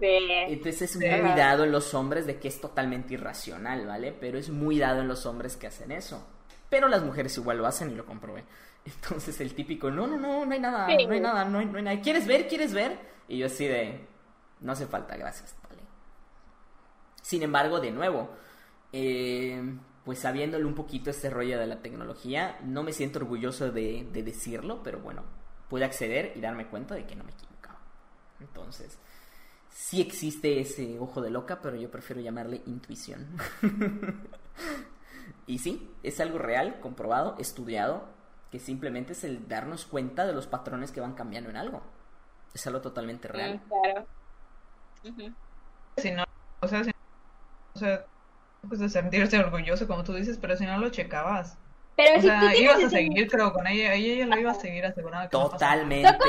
Entonces 0.00 0.82
es 0.82 0.96
muy 0.96 1.32
dado 1.34 1.64
en 1.64 1.72
los 1.72 1.94
hombres 1.94 2.26
de 2.26 2.38
que 2.38 2.48
es 2.48 2.60
totalmente 2.60 3.14
irracional, 3.14 3.86
¿vale? 3.86 4.12
Pero 4.12 4.38
es 4.38 4.50
muy 4.50 4.78
dado 4.78 5.00
en 5.00 5.08
los 5.08 5.26
hombres 5.26 5.56
que 5.56 5.66
hacen 5.66 5.92
eso. 5.92 6.26
Pero 6.68 6.88
las 6.88 7.02
mujeres 7.02 7.36
igual 7.36 7.58
lo 7.58 7.66
hacen 7.66 7.90
y 7.90 7.94
lo 7.94 8.04
comprobé. 8.04 8.44
Entonces 8.84 9.40
el 9.40 9.54
típico, 9.54 9.90
no, 9.90 10.06
no, 10.06 10.16
no, 10.16 10.46
no 10.46 10.52
hay 10.52 10.60
nada, 10.60 10.86
no 10.86 11.12
hay 11.12 11.20
nada, 11.20 11.44
no 11.44 11.58
hay, 11.58 11.66
no 11.66 11.78
hay 11.78 11.84
nada. 11.84 12.00
¿Quieres 12.00 12.26
ver? 12.26 12.48
¿Quieres 12.48 12.72
ver? 12.72 12.98
Y 13.28 13.38
yo 13.38 13.46
así 13.46 13.66
de, 13.66 14.00
no 14.60 14.72
hace 14.72 14.86
falta, 14.86 15.16
gracias. 15.16 15.54
Sin 17.28 17.42
embargo, 17.42 17.78
de 17.78 17.90
nuevo, 17.90 18.30
eh, 18.90 19.62
pues 20.02 20.20
sabiéndole 20.20 20.64
un 20.64 20.74
poquito 20.74 21.10
este 21.10 21.28
rollo 21.28 21.58
de 21.58 21.66
la 21.66 21.82
tecnología, 21.82 22.58
no 22.64 22.82
me 22.82 22.94
siento 22.94 23.18
orgulloso 23.18 23.70
de, 23.70 24.08
decirlo, 24.10 24.82
pero 24.82 25.00
bueno, 25.00 25.24
pude 25.68 25.84
acceder 25.84 26.32
y 26.36 26.40
darme 26.40 26.68
cuenta 26.68 26.94
de 26.94 27.04
que 27.04 27.14
no 27.16 27.24
me 27.24 27.32
equivocaba. 27.32 27.80
Entonces, 28.40 28.98
sí 29.68 30.00
existe 30.00 30.58
ese 30.58 30.98
ojo 30.98 31.20
de 31.20 31.28
loca, 31.28 31.60
pero 31.60 31.76
yo 31.76 31.90
prefiero 31.90 32.22
llamarle 32.22 32.62
intuición. 32.64 33.26
y 35.46 35.58
sí, 35.58 35.94
es 36.02 36.20
algo 36.20 36.38
real, 36.38 36.80
comprobado, 36.80 37.36
estudiado, 37.38 38.08
que 38.50 38.58
simplemente 38.58 39.12
es 39.12 39.22
el 39.24 39.46
darnos 39.48 39.84
cuenta 39.84 40.24
de 40.24 40.32
los 40.32 40.46
patrones 40.46 40.92
que 40.92 41.02
van 41.02 41.12
cambiando 41.12 41.50
en 41.50 41.58
algo. 41.58 41.82
Es 42.54 42.66
algo 42.66 42.80
totalmente 42.80 43.28
real. 43.28 43.60
claro. 43.68 44.06
Si 45.98 46.10
no, 46.10 46.24
o 46.60 46.68
sea, 46.68 46.84
si 46.84 46.90
o 47.82 47.86
sea, 47.86 48.04
pues 48.66 48.80
de 48.80 48.88
sentirse 48.88 49.38
orgulloso, 49.38 49.86
como 49.86 50.04
tú 50.04 50.14
dices, 50.14 50.38
pero 50.40 50.56
si 50.56 50.66
no 50.66 50.78
lo 50.78 50.90
checabas. 50.90 51.56
Pero 51.96 52.18
o 52.18 52.22
sea, 52.22 52.56
ibas 52.56 52.84
a 52.84 52.90
seguir, 52.90 53.28
creo, 53.28 53.52
con 53.52 53.66
ella, 53.66 53.94
ella, 53.94 54.14
ella 54.14 54.26
lo 54.26 54.38
iba 54.40 54.50
a 54.52 54.54
seguir 54.54 54.84
asegurando. 54.84 55.28
Totalmente. 55.30 56.08
¿Tú 56.12 56.24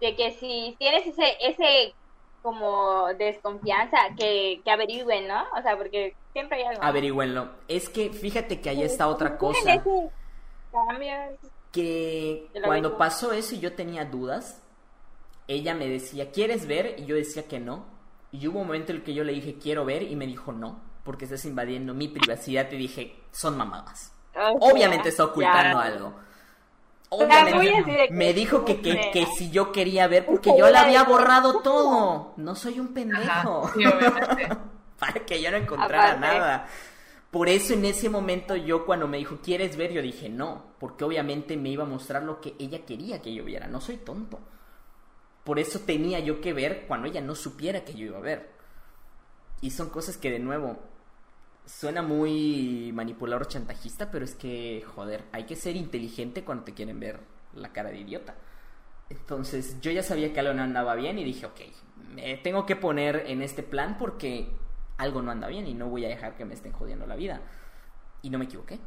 de 0.00 0.16
que 0.16 0.30
si 0.32 0.74
tienes 0.78 1.06
ese, 1.06 1.36
ese 1.40 1.94
como 2.42 3.08
desconfianza, 3.18 3.98
que, 4.18 4.62
que 4.64 4.70
averigüen, 4.70 5.28
¿no? 5.28 5.44
O 5.56 5.62
sea, 5.62 5.76
porque 5.76 6.14
siempre 6.32 6.58
hay 6.58 6.64
algo. 6.64 6.82
Averigüenlo. 6.82 7.50
Es 7.68 7.90
que 7.90 8.10
fíjate 8.10 8.62
que 8.62 8.70
ahí 8.70 8.82
está 8.82 9.08
otra 9.08 9.36
cosa. 9.36 9.82
Que 11.70 12.48
cuando 12.64 12.96
pasó 12.96 13.32
eso 13.32 13.54
y 13.54 13.60
yo 13.60 13.74
tenía 13.74 14.06
dudas, 14.06 14.62
ella 15.48 15.74
me 15.74 15.86
decía, 15.86 16.30
¿quieres 16.30 16.66
ver? 16.66 16.96
Y 16.98 17.04
yo 17.04 17.14
decía 17.14 17.46
que 17.46 17.60
no 17.60 17.99
y 18.32 18.46
hubo 18.46 18.60
un 18.60 18.66
momento 18.68 18.92
en 18.92 18.98
el 18.98 19.04
que 19.04 19.14
yo 19.14 19.24
le 19.24 19.32
dije, 19.32 19.56
quiero 19.60 19.84
ver, 19.84 20.02
y 20.02 20.16
me 20.16 20.26
dijo, 20.26 20.52
no, 20.52 20.80
porque 21.04 21.24
estás 21.24 21.44
invadiendo 21.44 21.94
mi 21.94 22.08
privacidad. 22.08 22.70
Y 22.70 22.76
dije, 22.76 23.16
son 23.32 23.56
mamadas. 23.56 24.12
Obviamente 24.60 25.08
está 25.08 25.24
ocultando 25.24 25.78
algo. 25.78 26.14
Obviamente 27.08 28.08
me 28.12 28.32
dijo 28.32 28.64
que, 28.64 28.80
que, 28.80 29.26
si 29.36 29.50
yo 29.50 29.72
quería 29.72 30.06
ver, 30.06 30.26
porque 30.26 30.52
yo 30.56 30.70
le 30.70 30.78
había 30.78 31.02
borrado 31.02 31.58
todo. 31.62 32.34
No 32.36 32.54
soy 32.54 32.78
un 32.78 32.94
pendejo. 32.94 33.70
Para 34.98 35.24
que 35.26 35.42
yo 35.42 35.50
no 35.50 35.56
encontrara 35.56 36.16
nada. 36.16 36.68
Por 37.30 37.48
eso 37.48 37.74
en 37.74 37.84
ese 37.84 38.08
momento 38.08 38.56
yo 38.56 38.84
cuando 38.84 39.08
me 39.08 39.18
dijo, 39.18 39.38
¿quieres 39.42 39.76
ver? 39.76 39.92
Yo 39.92 40.02
dije, 40.02 40.28
no, 40.28 40.74
porque 40.78 41.04
obviamente 41.04 41.56
me 41.56 41.68
iba 41.68 41.84
a 41.84 41.86
mostrar 41.86 42.22
lo 42.22 42.40
que 42.40 42.54
ella 42.58 42.84
quería 42.84 43.22
que 43.22 43.32
yo 43.32 43.44
viera, 43.44 43.68
no 43.68 43.80
soy 43.80 43.98
tonto. 43.98 44.40
Por 45.44 45.58
eso 45.58 45.80
tenía 45.80 46.20
yo 46.20 46.40
que 46.40 46.52
ver 46.52 46.84
cuando 46.86 47.08
ella 47.08 47.20
no 47.20 47.34
supiera 47.34 47.84
que 47.84 47.94
yo 47.94 48.06
iba 48.06 48.18
a 48.18 48.22
ver. 48.22 48.50
Y 49.60 49.70
son 49.70 49.90
cosas 49.90 50.16
que 50.16 50.30
de 50.30 50.38
nuevo 50.38 50.78
suena 51.66 52.02
muy 52.02 52.90
manipulador 52.94 53.46
chantajista, 53.46 54.10
pero 54.10 54.24
es 54.24 54.34
que, 54.34 54.82
joder, 54.94 55.24
hay 55.32 55.44
que 55.44 55.56
ser 55.56 55.76
inteligente 55.76 56.44
cuando 56.44 56.64
te 56.64 56.74
quieren 56.74 57.00
ver 57.00 57.20
la 57.54 57.72
cara 57.72 57.90
de 57.90 58.00
idiota. 58.00 58.34
Entonces 59.08 59.80
yo 59.80 59.90
ya 59.90 60.02
sabía 60.02 60.32
que 60.32 60.40
algo 60.40 60.54
no 60.54 60.62
andaba 60.62 60.94
bien 60.94 61.18
y 61.18 61.24
dije, 61.24 61.46
ok, 61.46 61.60
me 62.14 62.36
tengo 62.38 62.66
que 62.66 62.76
poner 62.76 63.24
en 63.26 63.42
este 63.42 63.62
plan 63.62 63.98
porque 63.98 64.48
algo 64.96 65.22
no 65.22 65.30
anda 65.30 65.48
bien 65.48 65.66
y 65.66 65.74
no 65.74 65.88
voy 65.88 66.04
a 66.04 66.08
dejar 66.08 66.36
que 66.36 66.44
me 66.44 66.54
estén 66.54 66.72
jodiendo 66.72 67.06
la 67.06 67.16
vida. 67.16 67.40
Y 68.22 68.30
no 68.30 68.38
me 68.38 68.44
equivoqué. 68.44 68.78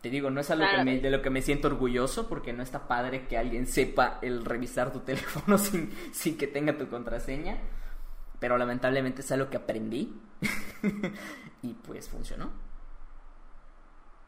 Te 0.00 0.08
digo, 0.10 0.30
no 0.30 0.40
es 0.40 0.50
algo 0.50 0.70
que 0.70 0.78
me- 0.78 0.98
de 1.00 1.10
lo 1.10 1.20
que 1.22 1.30
me 1.30 1.42
siento 1.42 1.68
orgulloso 1.68 2.28
porque 2.28 2.52
no 2.54 2.62
está 2.62 2.88
padre 2.88 3.26
que 3.28 3.36
alguien 3.36 3.66
sepa 3.66 4.18
el 4.22 4.44
revisar 4.44 4.92
tu 4.92 5.00
teléfono 5.04 5.58
sin, 5.58 5.92
sin 6.12 6.38
que 6.38 6.46
tenga 6.46 6.78
tu 6.78 6.88
contraseña. 6.88 7.58
Pero 8.40 8.58
lamentablemente 8.58 9.22
es 9.22 9.32
algo 9.32 9.50
que 9.50 9.58
aprendí. 9.58 10.14
y 11.62 11.74
pues 11.74 12.08
funcionó. 12.08 12.50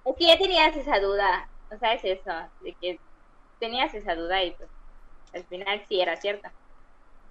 Es 0.05 0.17
que 0.17 0.27
ya 0.27 0.39
tenías 0.39 0.77
esa 0.77 0.99
duda, 1.01 1.49
o 1.71 1.79
sea, 1.79 1.95
es 1.95 2.05
eso, 2.05 2.31
de 2.61 2.75
que 2.81 3.01
tenías 3.61 3.95
esa 3.95 4.15
duda 4.15 4.43
y 4.45 4.53
pues 4.53 4.71
al 5.35 5.45
final 5.47 5.85
sí 5.89 6.01
era 6.01 6.17
cierta. 6.17 6.53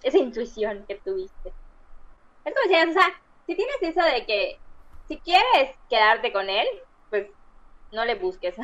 Esa 0.04 0.18
intuición 0.20 0.86
que 0.88 0.96
tuviste. 0.98 1.50
Es 2.46 2.54
como 2.54 2.64
decías, 2.68 2.90
o 2.90 2.94
sea, 2.94 3.22
si 3.48 3.56
tienes 3.56 3.78
eso 3.82 4.04
de 4.04 4.26
que 4.26 4.60
si 5.08 5.20
quieres 5.22 5.78
quedarte 5.90 6.32
con 6.34 6.50
él, 6.50 6.68
no 7.92 8.06
le 8.06 8.16
busques, 8.16 8.56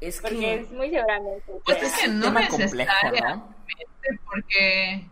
Es 0.00 0.20
porque 0.20 0.38
que 0.38 0.54
es 0.54 0.70
muy 0.70 0.90
seguramente. 0.90 1.52
Pues 1.64 1.82
es 1.82 1.98
que 1.98 2.08
un 2.08 2.20
no 2.20 2.26
tema 2.26 2.48
complejo, 2.48 2.72
necesariamente, 2.76 3.34
¿no? 3.34 4.20
porque... 4.30 5.10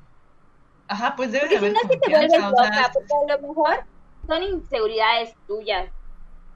Ajá, 0.89 1.17
pues 1.17 1.33
debe 1.33 1.49
Porque 1.49 1.55
de 1.55 1.59
si 1.59 1.67
haber 1.67 1.73
no, 1.73 1.81
si 1.81 1.99
te 1.99 2.11
vuelves 2.11 2.33
confianza, 2.33 2.49
o 2.49 2.57
sea, 2.57 2.71
loca, 2.71 2.93
porque 2.93 3.13
a 3.13 3.37
lo 3.37 3.49
mejor 3.49 3.85
son 4.29 4.43
inseguridades 4.45 5.35
tuyas. 5.49 5.91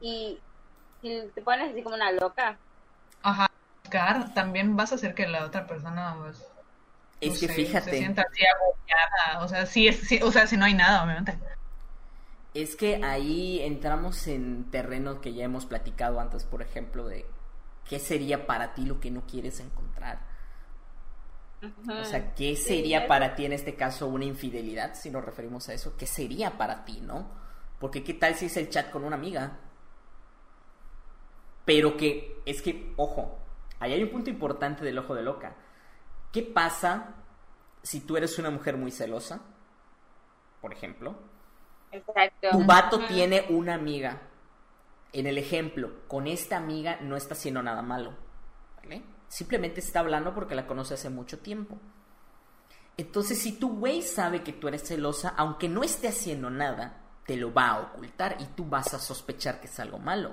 Y 0.00 0.38
si 1.02 1.22
te 1.34 1.42
pones 1.42 1.72
así 1.72 1.82
como 1.82 1.96
una 1.96 2.12
loca, 2.12 2.56
Ajá, 3.22 3.50
buscar, 3.82 4.32
también 4.34 4.76
vas 4.76 4.92
a 4.92 4.94
hacer 4.94 5.14
que 5.14 5.26
la 5.26 5.44
otra 5.44 5.66
persona, 5.66 6.16
pues, 6.20 6.46
es 7.20 7.34
no 7.34 7.40
que 7.40 7.46
sé, 7.48 7.54
fíjate. 7.54 7.90
se 7.90 7.98
sienta 7.98 8.22
así 8.22 8.42
agobiada, 8.46 9.44
o 9.44 9.48
sea, 9.48 9.66
sí, 9.66 9.88
es, 9.88 9.98
sí, 10.00 10.20
o 10.22 10.30
sea, 10.32 10.46
si 10.46 10.56
no 10.56 10.64
hay 10.64 10.74
nada, 10.74 11.04
obviamente. 11.04 11.38
Es 12.52 12.74
que 12.74 13.04
ahí 13.04 13.60
entramos 13.60 14.26
en 14.26 14.70
terreno 14.70 15.20
que 15.20 15.32
ya 15.32 15.44
hemos 15.44 15.66
platicado 15.66 16.18
antes, 16.18 16.44
por 16.44 16.62
ejemplo, 16.62 17.06
de 17.06 17.26
qué 17.88 17.98
sería 17.98 18.46
para 18.46 18.74
ti 18.74 18.84
lo 18.86 19.00
que 19.00 19.10
no 19.10 19.26
quieres 19.26 19.60
encontrar. 19.60 20.30
O 21.88 22.04
sea, 22.04 22.34
¿qué 22.34 22.56
sería 22.56 23.06
para 23.06 23.34
ti 23.34 23.44
en 23.44 23.52
este 23.52 23.76
caso 23.76 24.08
una 24.08 24.24
infidelidad, 24.24 24.94
si 24.94 25.10
nos 25.10 25.24
referimos 25.24 25.68
a 25.68 25.74
eso? 25.74 25.94
¿Qué 25.96 26.06
sería 26.06 26.56
para 26.56 26.84
ti, 26.84 27.00
no? 27.02 27.30
Porque 27.78 28.02
qué 28.02 28.14
tal 28.14 28.34
si 28.34 28.46
es 28.46 28.56
el 28.56 28.70
chat 28.70 28.90
con 28.90 29.04
una 29.04 29.16
amiga. 29.16 29.58
Pero 31.64 31.96
que, 31.96 32.40
es 32.46 32.62
que, 32.62 32.94
ojo, 32.96 33.38
ahí 33.78 33.92
hay 33.92 34.02
un 34.02 34.10
punto 34.10 34.30
importante 34.30 34.84
del 34.84 34.98
ojo 34.98 35.14
de 35.14 35.22
loca. 35.22 35.54
¿Qué 36.32 36.42
pasa 36.42 37.14
si 37.82 38.00
tú 38.00 38.16
eres 38.16 38.38
una 38.38 38.50
mujer 38.50 38.76
muy 38.76 38.90
celosa? 38.90 39.40
Por 40.60 40.72
ejemplo. 40.72 41.29
Exacto. 41.92 42.48
Tu 42.52 42.64
vato 42.64 43.00
tiene 43.06 43.46
una 43.50 43.74
amiga. 43.74 44.22
En 45.12 45.26
el 45.26 45.38
ejemplo, 45.38 45.90
con 46.08 46.26
esta 46.26 46.56
amiga 46.56 46.98
no 47.00 47.16
está 47.16 47.34
haciendo 47.34 47.62
nada 47.62 47.82
malo. 47.82 48.14
¿Vale? 48.76 49.02
Simplemente 49.28 49.80
está 49.80 50.00
hablando 50.00 50.34
porque 50.34 50.54
la 50.54 50.66
conoce 50.66 50.94
hace 50.94 51.10
mucho 51.10 51.38
tiempo. 51.38 51.78
Entonces, 52.96 53.38
si 53.40 53.52
tu 53.52 53.76
güey 53.78 54.02
sabe 54.02 54.42
que 54.42 54.52
tú 54.52 54.68
eres 54.68 54.86
celosa, 54.86 55.30
aunque 55.36 55.68
no 55.68 55.82
esté 55.82 56.08
haciendo 56.08 56.50
nada, 56.50 57.00
te 57.26 57.36
lo 57.36 57.52
va 57.52 57.68
a 57.68 57.80
ocultar 57.80 58.36
y 58.40 58.44
tú 58.56 58.64
vas 58.66 58.92
a 58.92 58.98
sospechar 58.98 59.60
que 59.60 59.66
es 59.68 59.80
algo 59.80 59.98
malo. 59.98 60.32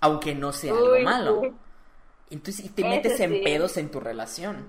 Aunque 0.00 0.34
no 0.34 0.52
sea 0.52 0.72
algo 0.72 0.98
malo. 1.00 1.54
Entonces, 2.30 2.64
y 2.64 2.68
te 2.70 2.82
Eso 2.82 2.90
metes 2.90 3.20
en 3.20 3.30
sí. 3.30 3.40
pedos 3.44 3.76
en 3.76 3.90
tu 3.90 4.00
relación. 4.00 4.66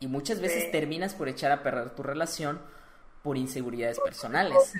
Y 0.00 0.06
muchas 0.06 0.40
veces 0.40 0.64
Sí. 0.64 0.70
terminas 0.72 1.14
por 1.14 1.28
echar 1.28 1.50
a 1.52 1.62
perder 1.62 1.90
tu 1.90 2.02
relación 2.02 2.60
por 3.28 3.36
inseguridades 3.36 4.00
personales. 4.00 4.72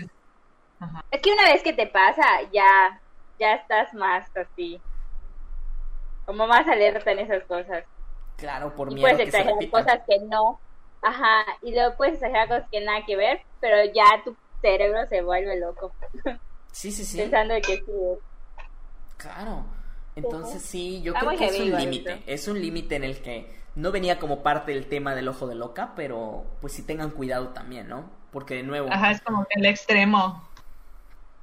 Es 1.11 1.21
que 1.21 1.31
una 1.31 1.53
vez 1.53 1.63
que 1.63 1.75
te 1.75 1.87
pasa, 1.87 2.25
ya, 2.51 2.99
ya 3.39 3.57
estás 3.57 3.93
más 3.93 4.27
así. 4.35 4.81
Como 6.25 6.47
más 6.47 6.67
alerta 6.67 7.13
en 7.13 7.19
esas 7.19 7.45
cosas. 7.45 7.85
Claro, 8.39 8.75
por 8.75 8.91
Y 8.91 8.95
miedo 8.95 9.03
puedes 9.03 9.19
que 9.27 9.31
se 9.31 9.41
exagerar 9.41 9.71
cosas 9.71 10.01
que 10.09 10.19
no. 10.21 10.59
Ajá. 11.03 11.45
Y 11.61 11.75
luego 11.75 11.95
puedes 11.99 12.15
exagerar 12.15 12.49
cosas 12.49 12.65
que 12.73 12.81
nada 12.81 13.05
que 13.05 13.17
ver, 13.17 13.43
pero 13.61 13.85
ya 13.93 14.23
tu 14.25 14.35
cerebro 14.63 15.07
se 15.09 15.21
vuelve 15.21 15.61
loco. 15.61 15.93
Sí, 16.73 16.91
sí, 16.91 17.05
sí. 17.05 17.19
Pensando 17.19 17.53
de 17.53 17.61
que 17.61 17.77
sí 17.77 17.93
es. 18.13 18.19
Claro. 19.19 19.67
Entonces 20.17 20.63
sí, 20.63 21.03
yo 21.03 21.13
Está 21.13 21.27
creo 21.27 21.39
que 21.39 21.47
es 21.49 21.61
un 21.61 21.79
límite. 21.79 22.23
Es 22.27 22.49
un 22.49 22.63
límite 22.63 22.97
en 22.97 23.05
el 23.05 23.21
que 23.21 23.61
no 23.75 23.93
venía 23.93 24.19
como 24.19 24.43
parte 24.43 24.73
del 24.73 24.89
tema 24.89 25.15
del 25.15 25.29
ojo 25.29 25.47
de 25.47 25.55
loca, 25.55 25.93
pero 25.95 26.47
pues 26.63 26.73
sí 26.73 26.83
tengan 26.83 27.11
cuidado 27.11 27.49
también, 27.49 27.89
¿no? 27.89 28.17
Porque 28.33 28.55
de 28.55 28.63
nuevo, 28.63 28.89
Ajá, 28.93 29.11
es 29.11 29.21
como 29.23 29.45
que 29.45 29.59
el 29.59 29.67
extremo. 29.67 30.43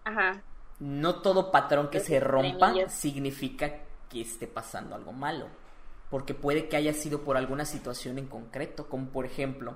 Ajá. 0.03 0.41
no 0.79 1.15
todo 1.15 1.51
patrón 1.51 1.89
que 1.89 1.99
se 1.99 2.19
rompa 2.19 2.73
significa 2.89 3.71
que 4.09 4.21
esté 4.21 4.47
pasando 4.47 4.95
algo 4.95 5.13
malo. 5.13 5.47
Porque 6.09 6.35
puede 6.35 6.69
que 6.69 6.77
haya 6.77 6.93
sido 6.93 7.23
por 7.23 7.37
alguna 7.37 7.65
situación 7.65 8.19
en 8.19 8.27
concreto, 8.27 8.87
como 8.87 9.07
por 9.07 9.25
ejemplo, 9.25 9.75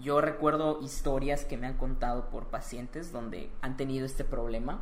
yo 0.00 0.20
recuerdo 0.20 0.80
historias 0.80 1.44
que 1.44 1.58
me 1.58 1.66
han 1.66 1.76
contado 1.76 2.30
por 2.30 2.46
pacientes 2.46 3.12
donde 3.12 3.50
han 3.60 3.76
tenido 3.76 4.06
este 4.06 4.24
problema 4.24 4.80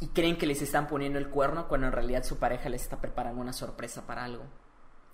y 0.00 0.08
creen 0.08 0.38
que 0.38 0.46
les 0.46 0.62
están 0.62 0.86
poniendo 0.86 1.18
el 1.18 1.28
cuerno 1.28 1.68
cuando 1.68 1.86
en 1.88 1.92
realidad 1.92 2.22
su 2.22 2.38
pareja 2.38 2.68
les 2.68 2.82
está 2.82 3.00
preparando 3.00 3.40
una 3.40 3.52
sorpresa 3.52 4.06
para 4.06 4.24
algo 4.24 4.44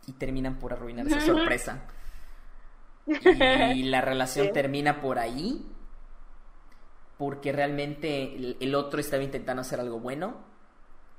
y 0.06 0.12
terminan 0.12 0.58
por 0.58 0.72
arruinar 0.72 1.06
esa 1.06 1.20
sorpresa. 1.20 1.82
Y 3.06 3.84
la 3.84 4.00
relación 4.02 4.46
Sí. 4.46 4.52
termina 4.52 5.00
por 5.00 5.18
ahí 5.18 5.66
porque 7.18 7.52
realmente 7.52 8.34
el, 8.36 8.56
el 8.60 8.74
otro 8.74 9.00
estaba 9.00 9.22
intentando 9.22 9.60
hacer 9.62 9.78
algo 9.80 10.00
bueno 10.00 10.34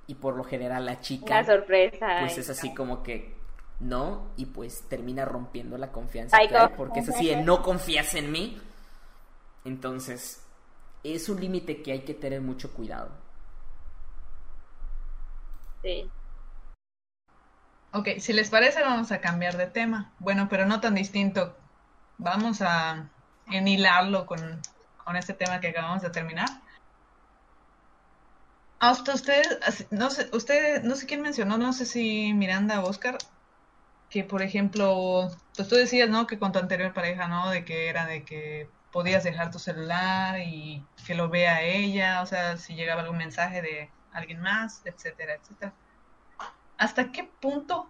y 0.08 0.16
por 0.16 0.36
lo 0.36 0.44
general 0.44 0.86
la 0.86 1.00
chica 1.00 1.36
Una 1.40 1.46
sorpresa. 1.46 2.08
pues 2.20 2.38
es 2.38 2.50
así 2.50 2.74
como 2.76 3.02
que 3.04 3.36
no 3.80 4.28
y 4.38 4.46
pues 4.48 4.88
termina 4.90 5.26
rompiendo 5.26 5.78
la 5.78 5.92
confianza 5.92 6.38
que 6.38 6.46
Psycho. 6.48 6.60
hay, 6.60 6.74
porque 6.76 7.00
es 7.02 7.10
así 7.10 7.28
de 7.28 7.38
no 7.38 7.62
confías 7.62 8.14
en 8.16 8.32
mí 8.32 8.62
entonces 9.64 10.46
es 11.04 11.30
un 11.30 11.40
límite 11.40 11.82
que 11.82 11.92
hay 11.94 12.02
que 12.02 12.14
tener 12.14 12.42
mucho 12.42 12.74
cuidado 12.74 13.12
Sí. 15.82 16.10
Ok, 17.94 18.10
si 18.20 18.34
les 18.34 18.50
parece, 18.50 18.82
vamos 18.82 19.12
a 19.12 19.22
cambiar 19.22 19.56
de 19.56 19.68
tema. 19.68 20.14
Bueno, 20.20 20.48
pero 20.50 20.66
no 20.66 20.82
tan 20.82 20.96
distinto. 20.96 21.56
Vamos 22.18 22.62
a 22.62 23.10
enhilarlo 23.46 24.26
con, 24.26 24.62
con 24.98 25.16
este 25.16 25.34
tema 25.34 25.60
que 25.62 25.70
acabamos 25.70 26.02
de 26.02 26.10
terminar. 26.10 26.50
Hasta 28.80 29.14
ustedes, 29.14 29.58
así- 29.64 29.88
no 29.92 30.10
sé, 30.10 30.30
usted, 30.34 30.84
no 30.84 30.96
sé 30.96 31.06
quién 31.08 31.22
mencionó, 31.22 31.58
no 31.58 31.74
sé 31.74 31.86
si 31.86 32.34
Miranda 32.34 32.82
o 32.82 32.88
Oscar, 32.90 33.18
que 34.10 34.24
por 34.26 34.42
ejemplo, 34.44 35.30
pues 35.56 35.68
tú 35.70 35.76
decías, 35.76 36.10
¿no? 36.10 36.28
Que 36.28 36.40
con 36.40 36.52
tu 36.54 36.60
anterior 36.60 36.94
pareja, 36.94 37.28
¿no? 37.28 37.50
De 37.52 37.66
que 37.66 37.90
era 37.90 38.06
de 38.08 38.26
que 38.26 38.72
podías 38.92 39.24
dejar 39.24 39.52
tu 39.52 39.60
celular 39.60 40.40
y 40.42 40.88
que 41.08 41.16
lo 41.16 41.30
vea 41.30 41.64
ella, 41.64 42.22
o 42.24 42.26
sea, 42.28 42.58
si 42.58 42.76
llegaba 42.76 43.02
algún 43.04 43.18
mensaje 43.20 43.62
de 43.62 43.94
alguien 44.12 44.42
más, 44.42 44.82
etcétera, 44.86 45.36
etcétera. 45.36 45.76
¿Hasta 46.78 47.12
qué 47.12 47.24
punto 47.42 47.90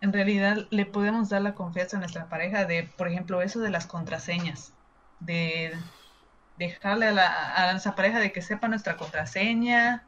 en 0.00 0.12
realidad 0.12 0.66
le 0.70 0.86
podemos 0.86 1.28
dar 1.28 1.42
la 1.42 1.54
confianza 1.54 1.96
a 1.96 2.00
nuestra 2.00 2.28
pareja 2.28 2.64
de, 2.64 2.84
por 2.96 3.08
ejemplo, 3.08 3.42
eso 3.42 3.60
de 3.60 3.70
las 3.70 3.86
contraseñas? 3.86 4.72
De 5.20 5.72
dejarle 6.58 7.08
a, 7.08 7.12
la, 7.12 7.54
a 7.54 7.70
nuestra 7.72 7.94
pareja 7.94 8.20
de 8.20 8.32
que 8.32 8.42
sepa 8.42 8.68
nuestra 8.68 8.96
contraseña. 8.96 10.04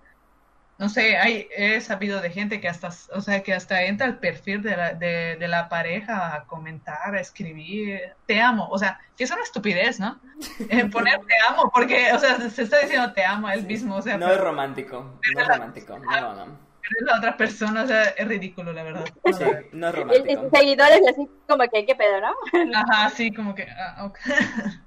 No 0.78 0.90
sé, 0.90 1.16
hay, 1.16 1.48
he 1.56 1.80
sabido 1.80 2.20
de 2.20 2.30
gente 2.30 2.60
que 2.60 2.68
hasta, 2.68 2.90
o 3.14 3.22
sea, 3.22 3.42
que 3.42 3.54
hasta 3.54 3.84
entra 3.84 4.06
al 4.06 4.18
perfil 4.18 4.62
de 4.62 4.76
la, 4.76 4.92
de, 4.92 5.36
de 5.36 5.48
la 5.48 5.70
pareja 5.70 6.34
a 6.34 6.44
comentar, 6.44 7.14
a 7.14 7.20
escribir, 7.20 7.98
te 8.26 8.42
amo. 8.42 8.68
O 8.68 8.78
sea, 8.78 9.00
que 9.16 9.24
es 9.24 9.30
una 9.30 9.42
estupidez, 9.42 9.98
¿no? 9.98 10.20
Eh, 10.68 10.84
poner 10.90 11.18
te 11.20 11.34
amo, 11.48 11.70
porque, 11.72 12.12
o 12.12 12.18
sea, 12.18 12.38
se 12.50 12.62
está 12.62 12.80
diciendo 12.80 13.14
te 13.14 13.24
amo 13.24 13.46
a 13.46 13.54
él 13.54 13.64
mismo, 13.64 13.96
o 13.96 14.02
sea, 14.02 14.18
no 14.18 14.30
es 14.30 14.38
romántico 14.38 15.18
no 15.34 15.40
es 15.40 15.48
romántico 15.48 15.98
no 15.98 16.34
no 16.34 16.65
pero 16.88 17.00
es 17.00 17.06
la 17.06 17.18
otra 17.18 17.36
persona, 17.36 17.82
o 17.84 17.86
sea, 17.86 18.02
es 18.04 18.28
ridículo, 18.28 18.72
la 18.72 18.82
verdad. 18.82 19.12
O 19.22 19.32
Sí, 19.32 19.32
sea, 19.32 19.62
no 19.72 19.88
es 19.88 19.94
y 19.94 19.94
romántico 19.94 20.40
sus 20.40 20.50
seguidores 20.50 21.00
así 21.08 21.28
como 21.48 21.64
que, 21.68 21.84
¿qué 21.86 21.94
pedo, 21.96 22.20
no? 22.20 22.34
Ajá, 22.72 23.10
sí, 23.10 23.32
como 23.32 23.54
que. 23.54 23.66
ah. 23.70 24.12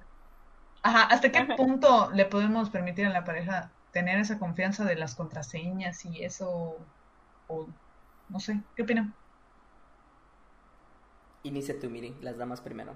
Ajá, 0.83 1.03
¿hasta 1.05 1.31
qué 1.31 1.45
punto 1.45 2.12
le 2.12 2.25
podemos 2.25 2.69
permitir 2.69 3.05
a 3.05 3.09
la 3.09 3.23
pareja 3.25 3.75
tener 3.91 4.19
esa 4.19 4.39
confianza 4.39 4.85
de 4.85 4.95
las 4.95 5.15
contraseñas 5.15 6.05
y 6.05 6.23
eso, 6.23 6.88
o 7.47 7.67
no 8.29 8.39
sé, 8.39 8.63
¿qué 8.75 8.83
opinan? 8.83 9.15
Inicia 11.43 11.77
tú, 11.77 11.89
Miri, 11.89 12.17
las 12.21 12.38
damas 12.38 12.62
primero. 12.62 12.93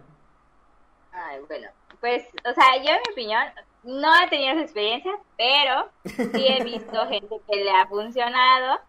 Ay, 1.11 1.39
bueno, 1.47 1.69
pues, 1.99 2.23
o 2.45 2.53
sea, 2.53 2.77
yo 2.77 2.89
en 2.91 3.01
mi 3.07 3.11
opinión 3.13 3.43
no 3.83 4.09
he 4.23 4.29
tenido 4.29 4.53
esa 4.53 4.61
experiencia, 4.63 5.11
pero 5.37 5.91
sí 6.31 6.47
he 6.47 6.61
visto 6.63 7.07
gente 7.07 7.35
que 7.47 7.63
le 7.63 7.71
ha 7.71 7.87
funcionado 7.87 8.79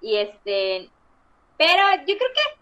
y 0.00 0.16
este, 0.16 0.88
pero 1.56 1.82
yo 2.06 2.16
creo 2.16 2.18
que 2.18 2.60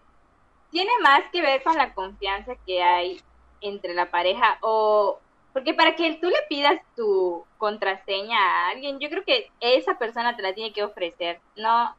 tiene 0.71 0.91
más 1.01 1.21
que 1.31 1.41
ver 1.41 1.63
con 1.63 1.75
la 1.77 1.93
confianza 1.93 2.53
que 2.65 2.81
hay 2.81 3.21
entre 3.61 3.93
la 3.93 4.11
pareja 4.11 4.57
o 4.61 5.19
porque 5.53 5.73
para 5.73 5.95
que 5.95 6.15
tú 6.15 6.27
le 6.27 6.41
pidas 6.49 6.81
tu 6.97 7.45
contraseña 7.57 8.37
a 8.37 8.69
alguien, 8.69 8.99
yo 8.99 9.09
creo 9.09 9.23
que 9.23 9.49
esa 9.61 9.97
persona 9.97 10.35
te 10.35 10.41
la 10.41 10.53
tiene 10.53 10.73
que 10.73 10.83
ofrecer, 10.83 11.39
no 11.55 11.95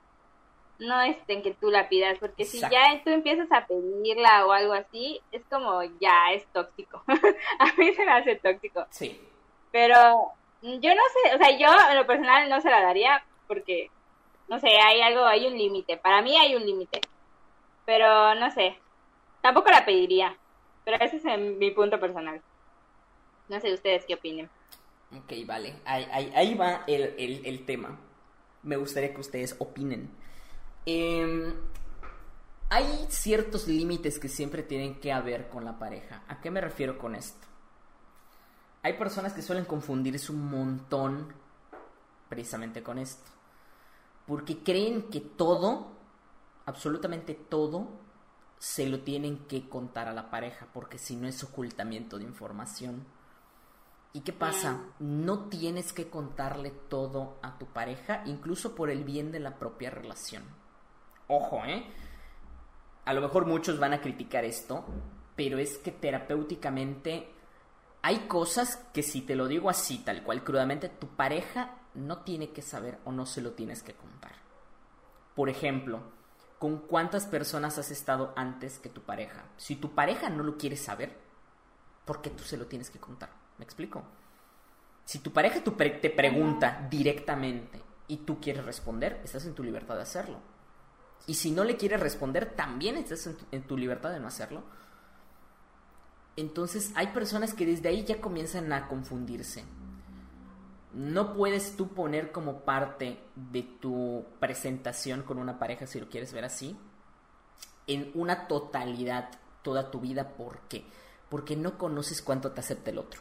no 0.79 1.01
es 1.01 1.17
en 1.29 1.43
que 1.43 1.55
tú 1.55 1.71
la 1.71 1.89
pidas, 1.89 2.19
porque 2.19 2.45
si 2.45 2.61
ya 2.61 3.01
tú 3.05 3.11
empiezas 3.11 3.51
a 3.51 3.67
pedirla 3.67 4.47
o 4.47 4.53
algo 4.53 4.75
así, 4.75 5.21
es 5.33 5.43
como 5.51 5.83
ya 6.01 6.33
es 6.33 6.47
tóxico. 6.53 7.03
a 7.59 7.73
mí 7.79 7.93
se 7.95 8.05
me 8.05 8.13
hace 8.13 8.37
tóxico. 8.37 8.87
Sí. 8.91 9.21
Pero 9.73 10.33
yo 10.63 10.95
no 10.95 11.03
sé, 11.13 11.35
o 11.35 11.39
sea, 11.39 11.57
yo 11.57 11.69
en 11.91 11.97
lo 11.97 12.07
personal 12.07 12.49
no 12.49 12.61
se 12.61 12.71
la 12.71 12.83
daría 12.83 13.25
porque, 13.47 13.91
no 14.49 14.61
sé, 14.61 14.69
hay 14.69 15.01
algo, 15.01 15.25
hay 15.25 15.47
un 15.47 15.57
límite. 15.57 15.97
Para 15.97 16.23
mí 16.23 16.37
hay 16.37 16.55
un 16.55 16.65
límite. 16.65 17.01
Pero 17.85 18.35
no 18.35 18.51
sé, 18.51 18.79
tampoco 19.41 19.71
la 19.71 19.85
pediría. 19.85 20.37
Pero 20.85 20.99
ese 21.05 21.17
es 21.17 21.39
mi 21.59 21.71
punto 21.71 21.99
personal. 21.99 22.41
No 23.49 23.61
sé 23.61 23.73
ustedes 23.73 24.05
qué 24.07 24.15
opinen. 24.15 24.49
Ok, 25.17 25.33
vale. 25.47 25.75
Ahí, 25.85 26.33
ahí, 26.35 26.55
va 26.55 26.85
el, 26.87 27.15
el, 27.19 27.47
el 27.47 27.65
tema. 27.65 27.99
Me 28.63 28.77
gustaría 28.77 29.15
que 29.15 29.21
ustedes 29.21 29.57
opinen. 29.59 30.11
Eh, 30.85 31.53
hay 32.69 33.07
ciertos 33.09 33.69
límites 33.69 34.19
que 34.19 34.29
siempre 34.29 34.63
tienen 34.63 35.01
que 35.01 35.13
haber 35.13 35.49
con 35.49 35.65
la 35.65 35.79
pareja. 35.79 36.23
¿A 36.29 36.41
qué 36.41 36.51
me 36.51 36.61
refiero 36.61 36.99
con 36.99 37.15
esto? 37.15 37.47
Hay 38.83 38.95
personas 38.95 39.33
que 39.33 39.43
suelen 39.43 39.65
confundirse 39.65 40.33
un 40.33 40.51
montón 40.51 41.33
precisamente 42.29 42.83
con 42.83 42.99
esto. 42.99 43.36
Porque 44.27 44.63
creen 44.63 45.05
que 45.05 45.21
todo, 45.21 45.93
absolutamente 46.65 47.35
todo, 47.35 47.89
se 48.59 48.87
lo 48.89 49.01
tienen 49.01 49.47
que 49.47 49.69
contar 49.69 50.09
a 50.09 50.13
la 50.13 50.31
pareja, 50.31 50.67
porque 50.73 50.99
si 50.99 51.17
no 51.17 51.29
es 51.29 51.43
ocultamiento 51.45 52.19
de 52.19 52.25
información. 52.25 53.05
¿Y 54.13 54.21
qué 54.21 54.33
pasa? 54.33 54.83
No 54.99 55.49
tienes 55.49 55.93
que 55.93 56.09
contarle 56.09 56.71
todo 56.71 57.37
a 57.43 57.59
tu 57.59 57.67
pareja, 57.67 58.23
incluso 58.25 58.75
por 58.75 58.89
el 58.89 59.05
bien 59.05 59.31
de 59.31 59.41
la 59.41 59.59
propia 59.59 59.91
relación. 59.91 60.43
Ojo, 61.29 61.65
¿eh? 61.67 61.87
A 63.05 63.13
lo 63.13 63.21
mejor 63.21 63.47
muchos 63.47 63.79
van 63.79 63.93
a 63.93 64.01
criticar 64.01 64.45
esto, 64.45 64.85
pero 65.37 65.59
es 65.59 65.77
que 65.79 65.93
terapéuticamente 65.93 67.31
hay 68.01 68.21
cosas 68.27 68.77
que 68.95 69.03
si 69.03 69.21
te 69.21 69.37
lo 69.37 69.49
digo 69.49 69.69
así, 69.69 69.99
tal 69.99 70.23
cual, 70.23 70.43
crudamente, 70.43 70.89
tu 70.89 71.09
pareja 71.09 71.79
no 71.97 72.23
tiene 72.23 72.51
que 72.53 72.63
saber 72.63 72.99
o 73.05 73.13
no 73.13 73.27
se 73.27 73.41
lo 73.41 73.53
tienes 73.53 73.83
que 73.83 73.95
contar. 73.95 74.33
Por 75.35 75.49
ejemplo, 75.49 76.01
¿con 76.59 76.79
cuántas 76.79 77.27
personas 77.27 77.79
has 77.79 77.91
estado 77.91 78.33
antes 78.37 78.79
que 78.79 78.89
tu 78.89 79.03
pareja? 79.03 79.45
Si 79.57 79.77
tu 79.77 79.95
pareja 79.95 80.31
no 80.31 80.43
lo 80.43 80.57
quiere 80.57 80.77
saber, 80.77 81.17
¿por 82.05 82.23
qué 82.23 82.31
tú 82.31 82.45
se 82.45 82.57
lo 82.57 82.67
tienes 82.67 82.91
que 82.91 83.01
contar? 83.01 83.31
¿Me 83.59 83.65
explico? 83.65 84.05
Si 85.05 85.21
tu 85.21 85.33
pareja 85.33 85.63
te 85.63 86.11
pregunta 86.11 86.87
directamente 86.91 87.81
y 88.09 88.19
tú 88.19 88.41
quieres 88.41 88.65
responder, 88.65 89.21
estás 89.25 89.45
en 89.47 89.55
tu 89.55 89.63
libertad 89.63 89.97
de 89.97 90.03
hacerlo. 90.03 90.41
Y 91.27 91.35
si 91.35 91.51
no 91.51 91.65
le 91.65 91.77
quieres 91.77 92.01
responder, 92.01 92.55
también 92.55 92.97
estás 92.97 93.29
en 93.51 93.63
tu, 93.63 93.77
libertad 93.77 94.11
de 94.11 94.21
no 94.21 94.29
hacerlo. 94.29 94.63
Entonces 96.37 96.93
hay 96.95 97.09
personas 97.09 97.55
que 97.55 97.67
desde 97.67 97.89
ahí 97.89 98.05
ya 98.05 98.21
comienzan 98.21 98.73
a 98.73 98.89
confundirse. 98.89 99.65
No 100.97 101.35
puedes 101.35 101.77
tú 101.77 101.89
poner 101.89 102.33
como 102.33 102.61
parte 102.61 103.23
de 103.35 103.63
tu 103.63 104.25
presentación 104.41 105.25
con 105.25 105.37
una 105.37 105.59
pareja, 105.59 105.87
si 105.87 106.01
lo 106.01 106.09
quieres 106.09 106.33
ver 106.33 106.47
así, 106.47 106.75
en 107.87 108.11
una 108.15 108.49
totalidad 108.49 109.29
toda 109.61 109.91
tu 109.91 110.01
vida. 110.01 110.31
¿Por 110.39 110.61
qué? 110.69 110.87
Porque 111.29 111.55
no 111.55 111.77
conoces 111.77 112.23
cuánto 112.23 112.53
te 112.53 112.61
acepta 112.61 112.93
el 112.93 112.99
otro. 112.99 113.21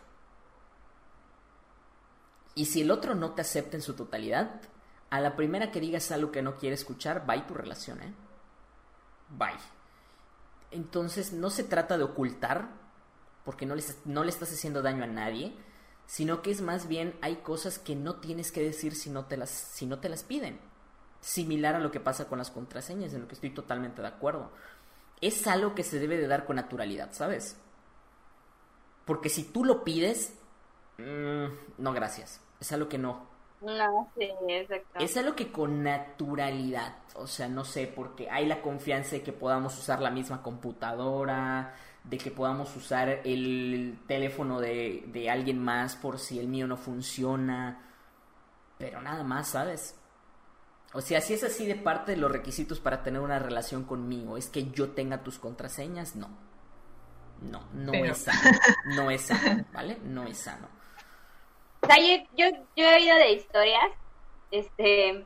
Y 2.55 2.67
si 2.67 2.79
el 2.79 2.91
otro 2.91 3.13
no 3.13 3.31
te 3.31 3.41
acepta 3.41 3.75
en 3.75 3.83
su 3.83 3.93
totalidad, 3.93 4.61
a 5.09 5.19
la 5.19 5.35
primera 5.35 5.69
que 5.69 5.81
digas 5.81 6.11
algo 6.11 6.31
que 6.31 6.41
no 6.41 6.55
quiere 6.55 6.75
escuchar, 6.75 7.25
bye 7.25 7.41
tu 7.41 7.55
relación, 7.55 8.01
¿eh? 8.01 8.13
Bye. 9.37 9.59
Entonces 10.71 11.33
no 11.33 11.49
se 11.49 11.65
trata 11.65 11.97
de 11.97 12.05
ocultar, 12.05 12.69
porque 13.43 13.65
no 13.65 13.75
le, 13.75 13.83
no 14.05 14.23
le 14.23 14.29
estás 14.29 14.53
haciendo 14.53 14.81
daño 14.81 15.03
a 15.03 15.07
nadie, 15.07 15.57
sino 16.05 16.41
que 16.41 16.51
es 16.51 16.61
más 16.61 16.87
bien 16.87 17.17
hay 17.21 17.37
cosas 17.37 17.79
que 17.79 17.95
no 17.95 18.15
tienes 18.15 18.51
que 18.51 18.61
decir 18.61 18.95
si 18.95 19.09
no 19.09 19.25
te 19.25 19.37
las, 19.37 19.49
si 19.49 19.85
no 19.85 19.99
te 19.99 20.09
las 20.09 20.23
piden. 20.23 20.59
Similar 21.21 21.75
a 21.75 21.79
lo 21.79 21.91
que 21.91 21.99
pasa 21.99 22.27
con 22.27 22.37
las 22.37 22.51
contraseñas, 22.51 23.13
en 23.13 23.21
lo 23.21 23.27
que 23.27 23.35
estoy 23.35 23.49
totalmente 23.49 24.01
de 24.01 24.07
acuerdo. 24.07 24.51
Es 25.21 25.47
algo 25.47 25.73
que 25.73 25.83
se 25.83 25.99
debe 25.99 26.17
de 26.17 26.27
dar 26.27 26.45
con 26.45 26.57
naturalidad, 26.57 27.13
¿sabes? 27.13 27.57
Porque 29.05 29.29
si 29.29 29.43
tú 29.43 29.65
lo 29.65 29.83
pides, 29.83 30.33
mm, 30.97 31.45
no 31.79 31.93
gracias. 31.93 32.41
Es 32.59 32.71
algo 32.71 32.89
que 32.89 32.97
no, 32.97 33.27
no, 33.61 34.11
sí, 34.17 34.29
exacto. 34.47 34.99
Es 34.99 35.17
algo 35.17 35.35
que 35.35 35.51
con 35.51 35.83
naturalidad, 35.83 36.95
o 37.15 37.25
sea, 37.25 37.47
no 37.47 37.65
sé, 37.65 37.87
porque 37.87 38.29
hay 38.29 38.45
la 38.45 38.61
confianza 38.61 39.15
de 39.15 39.23
que 39.23 39.33
podamos 39.33 39.77
usar 39.79 40.01
la 40.01 40.11
misma 40.11 40.43
computadora, 40.43 41.73
de 42.09 42.17
que 42.17 42.31
podamos 42.31 42.75
usar 42.75 43.21
el 43.23 43.99
teléfono 44.07 44.59
de, 44.59 45.03
de 45.07 45.29
alguien 45.29 45.63
más 45.63 45.95
por 45.95 46.19
si 46.19 46.39
el 46.39 46.47
mío 46.47 46.67
no 46.67 46.77
funciona, 46.77 47.81
pero 48.77 49.01
nada 49.01 49.23
más, 49.23 49.49
¿sabes? 49.49 49.99
O 50.93 51.01
sea, 51.01 51.19
si 51.19 51.33
es 51.33 51.43
así 51.43 51.65
de 51.65 51.75
parte 51.75 52.11
de 52.11 52.17
los 52.17 52.31
requisitos 52.31 52.79
para 52.79 53.03
tener 53.03 53.21
una 53.21 53.39
relación 53.39 53.83
conmigo, 53.83 54.37
es 54.37 54.49
que 54.49 54.71
yo 54.71 54.91
tenga 54.91 55.23
tus 55.23 55.39
contraseñas, 55.39 56.15
no. 56.15 56.29
No, 57.41 57.67
no 57.73 57.93
es 57.93 58.17
sano. 58.19 58.39
No 58.95 59.11
es 59.11 59.21
sano, 59.21 59.65
¿vale? 59.73 59.97
No 60.03 60.23
es 60.23 60.37
sano. 60.37 60.69
O 61.81 61.87
sea, 61.87 61.97
yo, 61.97 62.45
yo, 62.75 62.83
he 62.83 62.95
oído 62.95 63.15
de 63.17 63.33
historias 63.33 63.91
este, 64.51 65.25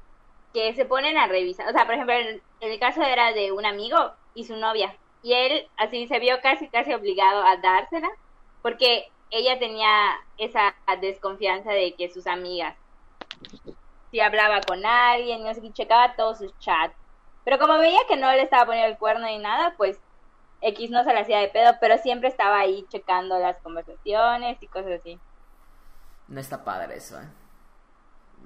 que 0.53 0.73
se 0.73 0.85
ponen 0.85 1.17
a 1.17 1.27
revisar. 1.27 1.67
O 1.69 1.71
sea, 1.71 1.85
por 1.85 1.93
ejemplo, 1.93 2.15
el, 2.15 2.41
el 2.61 2.79
caso 2.79 3.03
era 3.03 3.31
de 3.31 3.51
un 3.51 3.65
amigo 3.65 4.13
y 4.33 4.45
su 4.45 4.55
novia. 4.55 4.95
Y 5.21 5.33
él 5.33 5.67
así 5.77 6.07
se 6.07 6.19
vio 6.19 6.39
casi, 6.41 6.67
casi 6.69 6.93
obligado 6.93 7.43
a 7.43 7.57
dársela 7.57 8.09
porque 8.61 9.11
ella 9.31 9.59
tenía 9.59 10.17
esa 10.37 10.75
desconfianza 11.01 11.71
de 11.71 11.93
que 11.95 12.09
sus 12.09 12.27
amigas, 12.27 12.75
si 14.11 14.19
hablaba 14.19 14.61
con 14.61 14.85
alguien, 14.85 15.43
no 15.43 15.53
sé 15.53 15.61
qué, 15.61 15.71
checaba 15.71 16.15
todos 16.15 16.39
sus 16.39 16.57
chats. 16.59 16.95
Pero 17.45 17.59
como 17.59 17.77
veía 17.77 17.99
que 18.07 18.17
no 18.17 18.31
le 18.31 18.41
estaba 18.41 18.65
poniendo 18.65 18.91
el 18.91 18.97
cuerno 18.97 19.27
ni 19.27 19.37
nada, 19.37 19.73
pues 19.77 19.99
X 20.61 20.89
no 20.89 21.03
se 21.03 21.13
le 21.13 21.19
hacía 21.19 21.39
de 21.39 21.47
pedo, 21.47 21.73
pero 21.79 21.97
siempre 21.97 22.27
estaba 22.27 22.59
ahí 22.59 22.85
checando 22.89 23.39
las 23.39 23.57
conversaciones 23.59 24.61
y 24.61 24.67
cosas 24.67 24.99
así. 24.99 25.19
No 26.27 26.39
está 26.39 26.63
padre 26.63 26.97
eso, 26.97 27.19
¿eh? 27.19 27.27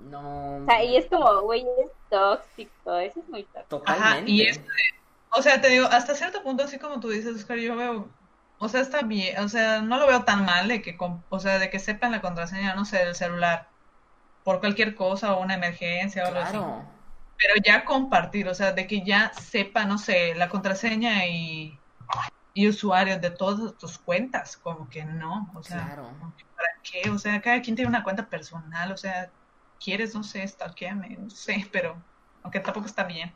No. 0.09 0.57
O 0.57 0.65
sea, 0.65 0.83
y 0.83 0.95
es 0.95 1.07
como, 1.07 1.41
güey, 1.41 1.65
es 1.83 1.91
tóxico. 2.09 2.93
Eso 2.97 3.19
es 3.19 3.29
muy 3.29 3.43
tóxico. 3.43 3.79
Totalmente. 3.79 4.31
y 4.31 4.41
este, 4.43 4.65
o 5.35 5.41
sea, 5.41 5.61
te 5.61 5.69
digo, 5.69 5.87
hasta 5.87 6.15
cierto 6.15 6.43
punto, 6.43 6.63
así 6.63 6.79
como 6.79 6.99
tú 6.99 7.09
dices, 7.09 7.35
Oscar, 7.35 7.57
yo 7.57 7.75
veo. 7.75 8.09
O 8.59 8.69
sea, 8.69 8.81
está 8.81 9.01
bien. 9.01 9.39
O 9.39 9.49
sea, 9.49 9.81
no 9.81 9.97
lo 9.97 10.07
veo 10.07 10.23
tan 10.23 10.45
mal 10.45 10.67
de 10.67 10.81
que, 10.81 10.97
o 11.29 11.39
sea, 11.39 11.59
de 11.59 11.69
que 11.69 11.79
sepan 11.79 12.11
la 12.11 12.21
contraseña, 12.21 12.75
no 12.75 12.85
sé, 12.85 12.97
del 12.99 13.15
celular. 13.15 13.69
Por 14.43 14.59
cualquier 14.59 14.95
cosa 14.95 15.33
o 15.33 15.41
una 15.41 15.55
emergencia 15.55 16.23
o 16.23 16.27
algo 16.27 16.39
así. 16.39 16.57
Pero 17.37 17.53
ya 17.65 17.83
compartir, 17.85 18.47
o 18.47 18.53
sea, 18.53 18.71
de 18.71 18.87
que 18.87 19.03
ya 19.03 19.33
sepa, 19.33 19.85
no 19.85 19.97
sé, 19.97 20.35
la 20.35 20.49
contraseña 20.49 21.25
y 21.25 21.77
y 22.53 22.67
usuarios 22.67 23.19
de 23.19 23.31
todas 23.31 23.77
tus 23.77 23.97
cuentas, 23.97 24.57
como 24.57 24.87
que 24.89 25.03
no, 25.03 25.51
o 25.55 25.63
sea, 25.63 25.95
¿para 26.55 26.69
qué? 26.83 27.09
O 27.09 27.17
sea, 27.17 27.41
cada 27.41 27.61
quien 27.61 27.75
tiene 27.75 27.89
una 27.89 28.03
cuenta 28.03 28.27
personal, 28.27 28.91
o 28.91 28.97
sea, 28.97 29.31
quieres, 29.83 30.13
no 30.13 30.23
sé, 30.23 30.47
stalkeame, 30.47 31.17
no 31.17 31.29
sé, 31.29 31.67
pero 31.71 32.01
aunque 32.43 32.59
tampoco 32.59 32.85
está 32.85 33.03
bien. 33.03 33.33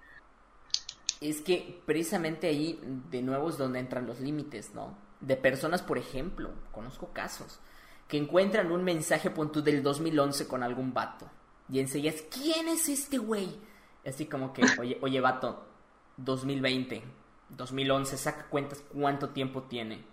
Es 1.20 1.42
que 1.42 1.82
precisamente 1.86 2.48
ahí 2.48 2.80
de 3.10 3.22
nuevo 3.22 3.50
es 3.50 3.58
donde 3.58 3.80
entran 3.80 4.06
los 4.06 4.20
límites, 4.20 4.74
¿no? 4.76 4.96
De 5.20 5.36
personas, 5.36 5.82
por 5.82 5.98
ejemplo, 5.98 6.52
conozco 6.72 7.08
casos, 7.14 7.60
que 8.08 8.18
encuentran 8.18 8.72
un 8.72 8.84
mensaje 8.84 9.32
punto 9.32 9.62
del 9.62 9.82
2011 9.82 10.48
con 10.48 10.62
algún 10.64 10.94
vato 10.94 11.28
y 11.70 11.80
enseguida 11.80 12.14
¿quién 12.30 12.68
es 12.68 12.88
este 12.88 13.18
güey? 13.18 13.50
Así 14.06 14.26
como 14.28 14.54
que, 14.54 14.64
oye, 14.80 14.98
oye, 15.02 15.20
vato, 15.20 15.66
2020, 16.18 17.04
2011, 17.50 18.18
saca 18.18 18.46
cuentas 18.48 18.84
cuánto 18.94 19.30
tiempo 19.30 19.64
tiene. 19.64 20.06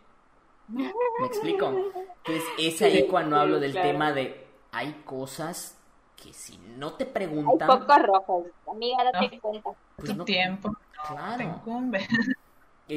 ¿Me 0.68 1.26
explico? 1.26 1.66
Entonces, 1.66 2.44
es 2.58 2.82
ahí 2.82 3.06
cuando 3.06 3.36
hablo 3.36 3.60
del 3.60 3.72
tema 3.72 4.12
de 4.12 4.46
hay 4.72 5.02
cosas 5.04 5.78
que 6.16 6.32
si 6.32 6.58
no 6.58 6.94
te 6.94 7.04
Hay 7.04 7.10
preguntan, 7.10 7.68
pocos 7.68 8.02
rojos. 8.02 8.46
Amiga, 8.66 9.04
date 9.04 9.36
No. 9.36 9.40
cuenta. 9.40 9.70
pues 9.96 10.10
tu 10.10 10.16
no. 10.16 10.24
tiempo 10.24 10.74
Claro. 11.08 11.62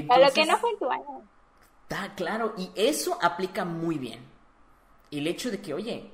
A 0.09 0.19
lo 0.19 0.31
que 0.33 0.45
no 0.45 0.57
fue 0.57 0.71
en 0.71 0.79
tu 0.79 0.89
año. 0.89 1.21
Está 1.83 2.15
claro, 2.15 2.53
y 2.57 2.69
eso 2.75 3.17
aplica 3.21 3.63
muy 3.63 3.97
bien. 3.97 4.25
El 5.09 5.25
hecho 5.27 5.49
de 5.49 5.61
que, 5.61 5.73
oye, 5.73 6.11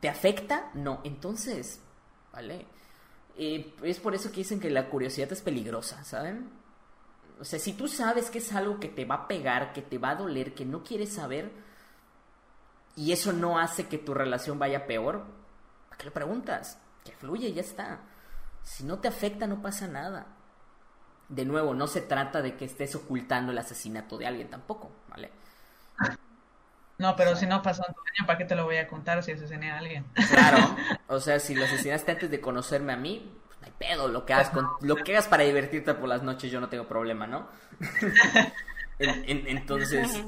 ¿te 0.00 0.08
afecta? 0.08 0.70
No, 0.74 1.00
entonces, 1.02 1.80
¿vale? 2.32 2.66
Eh, 3.36 3.74
es 3.82 3.98
por 3.98 4.14
eso 4.14 4.30
que 4.30 4.38
dicen 4.38 4.60
que 4.60 4.70
la 4.70 4.88
curiosidad 4.88 5.32
es 5.32 5.42
peligrosa, 5.42 6.04
¿saben? 6.04 6.50
O 7.40 7.44
sea, 7.44 7.58
si 7.58 7.72
tú 7.72 7.88
sabes 7.88 8.30
que 8.30 8.38
es 8.38 8.52
algo 8.52 8.78
que 8.78 8.88
te 8.88 9.04
va 9.04 9.14
a 9.16 9.28
pegar, 9.28 9.72
que 9.72 9.82
te 9.82 9.98
va 9.98 10.10
a 10.10 10.16
doler, 10.16 10.54
que 10.54 10.64
no 10.64 10.84
quieres 10.84 11.14
saber, 11.14 11.50
y 12.94 13.12
eso 13.12 13.32
no 13.32 13.58
hace 13.58 13.88
que 13.88 13.98
tu 13.98 14.14
relación 14.14 14.58
vaya 14.58 14.86
peor, 14.86 15.24
¿para 15.88 15.98
qué 15.98 16.04
le 16.04 16.10
preguntas? 16.10 16.78
Que 17.04 17.12
fluye 17.12 17.48
y 17.48 17.54
ya 17.54 17.62
está. 17.62 18.00
Si 18.62 18.84
no 18.84 18.98
te 18.98 19.08
afecta, 19.08 19.46
no 19.46 19.62
pasa 19.62 19.88
nada. 19.88 20.26
De 21.30 21.44
nuevo, 21.44 21.72
no 21.74 21.86
se 21.86 22.00
trata 22.02 22.42
de 22.42 22.56
que 22.56 22.64
estés 22.64 22.94
ocultando 22.96 23.52
el 23.52 23.58
asesinato 23.58 24.18
de 24.18 24.26
alguien 24.26 24.50
tampoco, 24.50 24.90
¿vale? 25.08 25.30
No, 26.98 27.16
pero 27.16 27.34
si 27.34 27.46
no 27.46 27.62
pasó 27.62 27.82
año, 27.84 28.26
¿para 28.26 28.36
qué 28.36 28.44
te 28.44 28.54
lo 28.54 28.64
voy 28.64 28.76
a 28.76 28.86
contar 28.86 29.22
si 29.22 29.32
asesiné 29.32 29.70
a 29.70 29.78
alguien? 29.78 30.04
Claro, 30.30 30.58
o 31.08 31.18
sea, 31.20 31.38
si 31.40 31.54
lo 31.54 31.64
asesinaste 31.64 32.12
antes 32.12 32.30
de 32.30 32.40
conocerme 32.40 32.92
a 32.92 32.96
mí, 32.96 33.32
pues 33.46 33.58
no 33.60 33.66
hay 33.66 33.72
pedo, 33.78 34.08
lo 34.08 34.26
que 34.26 34.34
hagas, 34.34 34.50
con, 34.50 34.66
lo 34.82 34.96
que 34.96 35.12
hagas 35.12 35.28
para 35.28 35.44
divertirte 35.44 35.94
por 35.94 36.08
las 36.08 36.22
noches 36.22 36.50
yo 36.50 36.60
no 36.60 36.68
tengo 36.68 36.84
problema, 36.86 37.26
¿no? 37.26 37.48
En- 38.98 39.24
en- 39.30 39.48
entonces, 39.48 40.22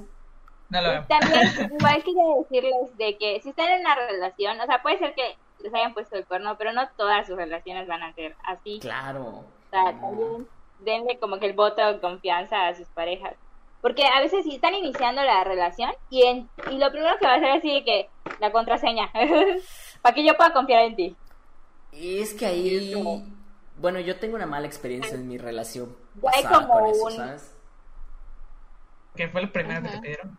No 0.71 0.81
lo 0.81 0.89
veo. 0.89 1.05
También, 1.07 1.43
igual 1.79 2.03
quería 2.03 2.25
decirles 2.39 2.97
de 2.97 3.19
que 3.19 3.41
si 3.43 3.51
están 3.51 3.69
en 3.69 3.81
una 3.81 3.95
relación, 3.97 4.59
o 4.59 4.65
sea, 4.65 4.81
puede 4.81 4.99
ser 4.99 5.15
que 5.15 5.37
les 5.63 5.75
hayan 5.75 5.93
puesto 5.93 6.17
el 6.17 6.25
cuerno, 6.25 6.57
pero 6.57 6.73
no 6.73 6.89
todas 6.97 7.27
sus 7.27 7.37
relaciones 7.37 7.87
van 7.87 8.03
a 8.03 8.15
ser 8.15 8.35
así. 8.45 8.79
claro. 8.81 9.25
O 9.25 9.45
sea, 9.71 9.85
también 10.01 10.47
denle 10.85 11.19
como 11.19 11.39
que 11.39 11.47
el 11.47 11.53
voto 11.55 11.85
de 11.87 12.01
confianza 12.01 12.67
a 12.69 12.75
sus 12.75 12.89
parejas. 12.89 13.35
Porque 13.81 14.05
a 14.07 14.21
veces 14.21 14.45
si 14.45 14.55
están 14.55 14.75
iniciando 14.75 15.23
la 15.23 15.43
relación 15.45 15.91
y, 16.09 16.23
en, 16.23 16.49
y 16.71 16.79
lo 16.79 16.91
primero 16.93 17.17
que 17.19 17.27
va 17.27 17.33
a 17.33 17.37
hacer 17.37 17.49
es 17.51 17.57
así 17.59 17.73
de 17.75 17.85
que 17.85 18.09
la 18.39 18.53
contraseña, 18.53 19.11
para 20.03 20.15
que 20.15 20.25
yo 20.25 20.37
pueda 20.37 20.53
confiar 20.53 20.83
en 20.83 20.97
ti. 20.97 21.17
Y 21.93 22.21
es 22.21 22.33
que 22.33 22.47
ahí, 22.47 22.95
bueno, 23.79 23.99
yo 24.01 24.19
tengo 24.19 24.37
una 24.37 24.47
mala 24.47 24.67
experiencia 24.67 25.15
en 25.15 25.27
mi 25.29 25.37
relación 25.37 25.97
pasada 26.23 26.63
como 26.63 26.73
con 26.75 26.87
eso, 26.87 27.05
un- 27.05 27.13
¿sabes? 27.13 27.55
Que 29.17 29.29
fue 29.29 29.43
lo 29.43 29.53
primero 29.53 29.83
que 29.83 29.89
te 29.89 29.95
Ajá. 29.95 30.01
pidieron. 30.03 30.39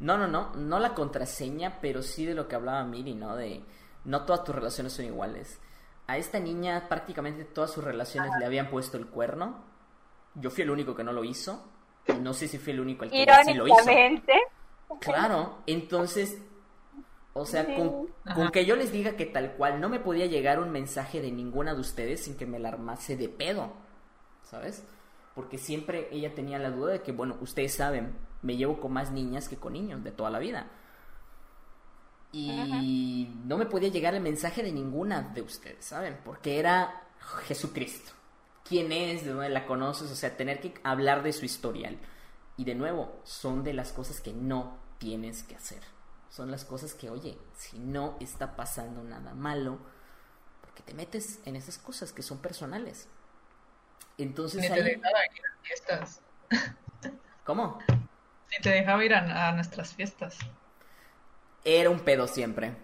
No, 0.00 0.16
no, 0.16 0.28
no, 0.28 0.52
no 0.54 0.78
la 0.78 0.94
contraseña, 0.94 1.78
pero 1.80 2.02
sí 2.02 2.24
de 2.24 2.34
lo 2.34 2.46
que 2.48 2.54
hablaba 2.54 2.84
Miri, 2.84 3.14
¿no? 3.14 3.34
De 3.36 3.62
no 4.04 4.24
todas 4.24 4.44
tus 4.44 4.54
relaciones 4.54 4.92
son 4.92 5.04
iguales. 5.06 5.60
A 6.06 6.16
esta 6.16 6.38
niña 6.38 6.86
prácticamente 6.88 7.44
todas 7.44 7.72
sus 7.72 7.84
relaciones 7.84 8.30
le 8.38 8.46
habían 8.46 8.70
puesto 8.70 8.96
el 8.96 9.08
cuerno. 9.08 9.56
Yo 10.40 10.50
fui 10.50 10.62
el 10.62 10.70
único 10.70 10.94
que 10.94 11.04
no 11.04 11.12
lo 11.12 11.24
hizo. 11.24 11.64
No 12.20 12.32
sé 12.32 12.48
si 12.48 12.58
fui 12.58 12.72
el 12.72 12.80
único 12.80 13.04
el 13.04 13.10
que 13.10 13.16
sí 13.44 13.54
lo 13.54 13.66
hizo. 13.66 13.76
Irónicamente, 13.82 14.32
Claro, 15.00 15.58
entonces, 15.66 16.38
o 17.34 17.44
sea, 17.44 17.66
con, 17.76 18.06
con 18.34 18.50
que 18.50 18.64
yo 18.64 18.74
les 18.74 18.90
diga 18.90 19.16
que 19.16 19.26
tal 19.26 19.52
cual 19.52 19.80
no 19.80 19.88
me 19.88 20.00
podía 20.00 20.26
llegar 20.26 20.58
un 20.58 20.70
mensaje 20.70 21.20
de 21.20 21.30
ninguna 21.30 21.74
de 21.74 21.80
ustedes 21.80 22.24
sin 22.24 22.36
que 22.36 22.46
me 22.46 22.58
la 22.58 22.70
armase 22.70 23.16
de 23.16 23.28
pedo, 23.28 23.72
¿sabes? 24.42 24.84
Porque 25.34 25.58
siempre 25.58 26.08
ella 26.10 26.34
tenía 26.34 26.58
la 26.58 26.70
duda 26.70 26.92
de 26.94 27.02
que, 27.02 27.12
bueno, 27.12 27.36
ustedes 27.40 27.74
saben, 27.74 28.16
me 28.42 28.56
llevo 28.56 28.80
con 28.80 28.92
más 28.92 29.12
niñas 29.12 29.48
que 29.48 29.56
con 29.56 29.74
niños 29.74 30.02
de 30.02 30.10
toda 30.10 30.30
la 30.30 30.38
vida. 30.38 30.66
Y 32.32 33.28
no 33.44 33.56
me 33.56 33.66
podía 33.66 33.88
llegar 33.88 34.14
el 34.14 34.20
mensaje 34.22 34.62
de 34.62 34.72
ninguna 34.72 35.22
de 35.22 35.42
ustedes, 35.42 35.84
¿saben? 35.84 36.18
Porque 36.24 36.58
era 36.58 37.02
Jesucristo. 37.46 38.12
¿Quién 38.68 38.92
es? 38.92 39.24
¿De 39.24 39.32
dónde 39.32 39.48
la 39.48 39.66
conoces? 39.66 40.10
O 40.10 40.16
sea, 40.16 40.36
tener 40.36 40.60
que 40.60 40.74
hablar 40.84 41.22
de 41.22 41.32
su 41.32 41.44
historial. 41.44 41.98
Y 42.56 42.64
de 42.64 42.74
nuevo, 42.74 43.20
son 43.24 43.64
de 43.64 43.72
las 43.72 43.92
cosas 43.92 44.20
que 44.20 44.32
no 44.32 44.78
tienes 44.98 45.42
que 45.42 45.54
hacer. 45.56 45.82
Son 46.28 46.50
las 46.50 46.64
cosas 46.64 46.94
que, 46.94 47.08
oye, 47.08 47.38
si 47.56 47.78
no 47.78 48.16
está 48.20 48.56
pasando 48.56 49.02
nada 49.02 49.34
malo, 49.34 49.78
porque 50.60 50.82
te 50.82 50.92
metes 50.94 51.40
en 51.46 51.56
esas 51.56 51.78
cosas 51.78 52.12
que 52.12 52.22
son 52.22 52.38
personales. 52.38 53.08
Entonces 54.18 54.62
Ni 54.62 54.68
te 54.68 54.72
ahí... 54.74 54.82
dejaba 54.82 55.18
ir 55.34 55.42
a 55.46 55.62
fiestas. 55.62 56.20
¿Cómo? 57.44 57.78
Ni 58.50 58.58
te 58.62 58.70
dejaba 58.70 59.04
ir 59.04 59.14
a, 59.14 59.48
a 59.48 59.52
nuestras 59.52 59.94
fiestas. 59.94 60.38
Era 61.64 61.90
un 61.90 62.00
pedo 62.00 62.26
siempre, 62.26 62.76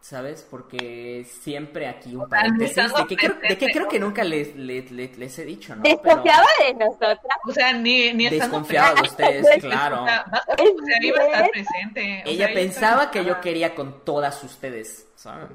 ¿sabes? 0.00 0.46
Porque 0.48 1.26
siempre 1.28 1.86
aquí 1.88 2.14
un 2.16 2.28
paréntesis 2.28 2.76
de 2.94 3.06
que 3.06 3.16
creo, 3.16 3.34
de 3.46 3.58
que 3.58 3.66
creo 3.68 3.88
que 3.88 3.98
nunca 4.00 4.24
les, 4.24 4.54
les, 4.56 4.90
les- 4.90 5.18
les 5.18 5.38
he 5.38 5.44
dicho, 5.44 5.74
¿no? 5.76 5.82
Pero 5.82 5.96
desconfiaba 6.02 6.46
de 6.66 6.74
nosotras. 6.74 7.18
O 7.46 7.52
sea, 7.52 7.72
ni, 7.72 8.12
ni 8.14 8.26
estando 8.26 8.58
desconfiaba 8.58 8.94
de 8.94 9.02
ustedes, 9.02 9.46
claro. 9.62 10.04
O 10.04 10.06
sea, 10.06 10.24
iba 11.02 11.20
a 11.20 11.24
estar 11.26 11.50
presente. 11.50 12.22
o 12.24 12.28
Ella 12.28 12.46
sea, 12.46 12.54
pensaba 12.54 13.10
que 13.10 13.24
yo 13.24 13.40
quería 13.40 13.74
con 13.74 14.04
todas 14.04 14.42
ustedes, 14.44 15.08
¿saben? 15.14 15.48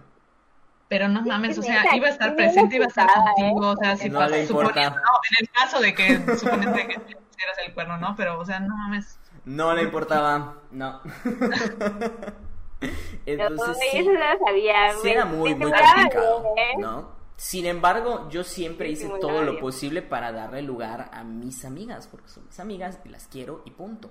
Pero 0.89 1.07
no 1.07 1.23
mames, 1.23 1.57
o 1.57 1.63
sea, 1.63 1.83
iba 1.95 2.07
a 2.07 2.11
estar 2.11 2.35
presente, 2.35 2.75
iba 2.75 2.85
a 2.85 2.89
estar 2.89 3.07
contigo, 3.07 3.69
o 3.71 3.77
sea, 3.77 3.95
si 3.97 4.09
No 4.09 4.27
le 4.27 4.41
importa. 4.43 4.89
no, 4.91 4.95
en 4.97 5.37
el 5.45 5.49
caso 5.49 5.79
de 5.79 5.95
que 5.95 6.17
suponete 6.37 6.87
que 6.87 6.99
pusieras 6.99 7.57
el 7.65 7.73
cuerno, 7.73 7.97
¿no? 7.97 8.15
Pero, 8.15 8.39
o 8.39 8.45
sea, 8.45 8.59
no 8.59 8.75
mames. 8.75 9.17
No 9.45 9.73
le 9.73 9.83
importaba, 9.83 10.55
no. 10.71 11.01
Entonces 13.25 13.77
sí, 13.79 13.97
eso 13.97 14.11
no 14.11 14.19
lo 14.33 14.45
sabía. 14.45 14.93
sí 15.01 15.09
era 15.09 15.25
muy, 15.25 15.55
muy 15.55 15.71
complicado, 15.71 16.53
bien, 16.55 16.67
¿eh? 16.67 16.73
¿no? 16.79 17.23
Sin 17.35 17.65
embargo, 17.65 18.29
yo 18.29 18.43
siempre 18.43 18.87
Sí, 18.87 18.93
hice 18.93 19.07
sí, 19.07 19.13
todo 19.19 19.41
lo 19.43 19.59
posible 19.59 20.01
para 20.01 20.31
darle 20.31 20.61
lugar 20.61 21.09
a 21.11 21.23
mis 21.23 21.65
amigas, 21.65 22.07
porque 22.07 22.29
son 22.29 22.45
mis 22.45 22.59
amigas 22.59 22.99
y 23.03 23.09
las 23.09 23.27
quiero 23.27 23.63
y 23.65 23.71
punto. 23.71 24.09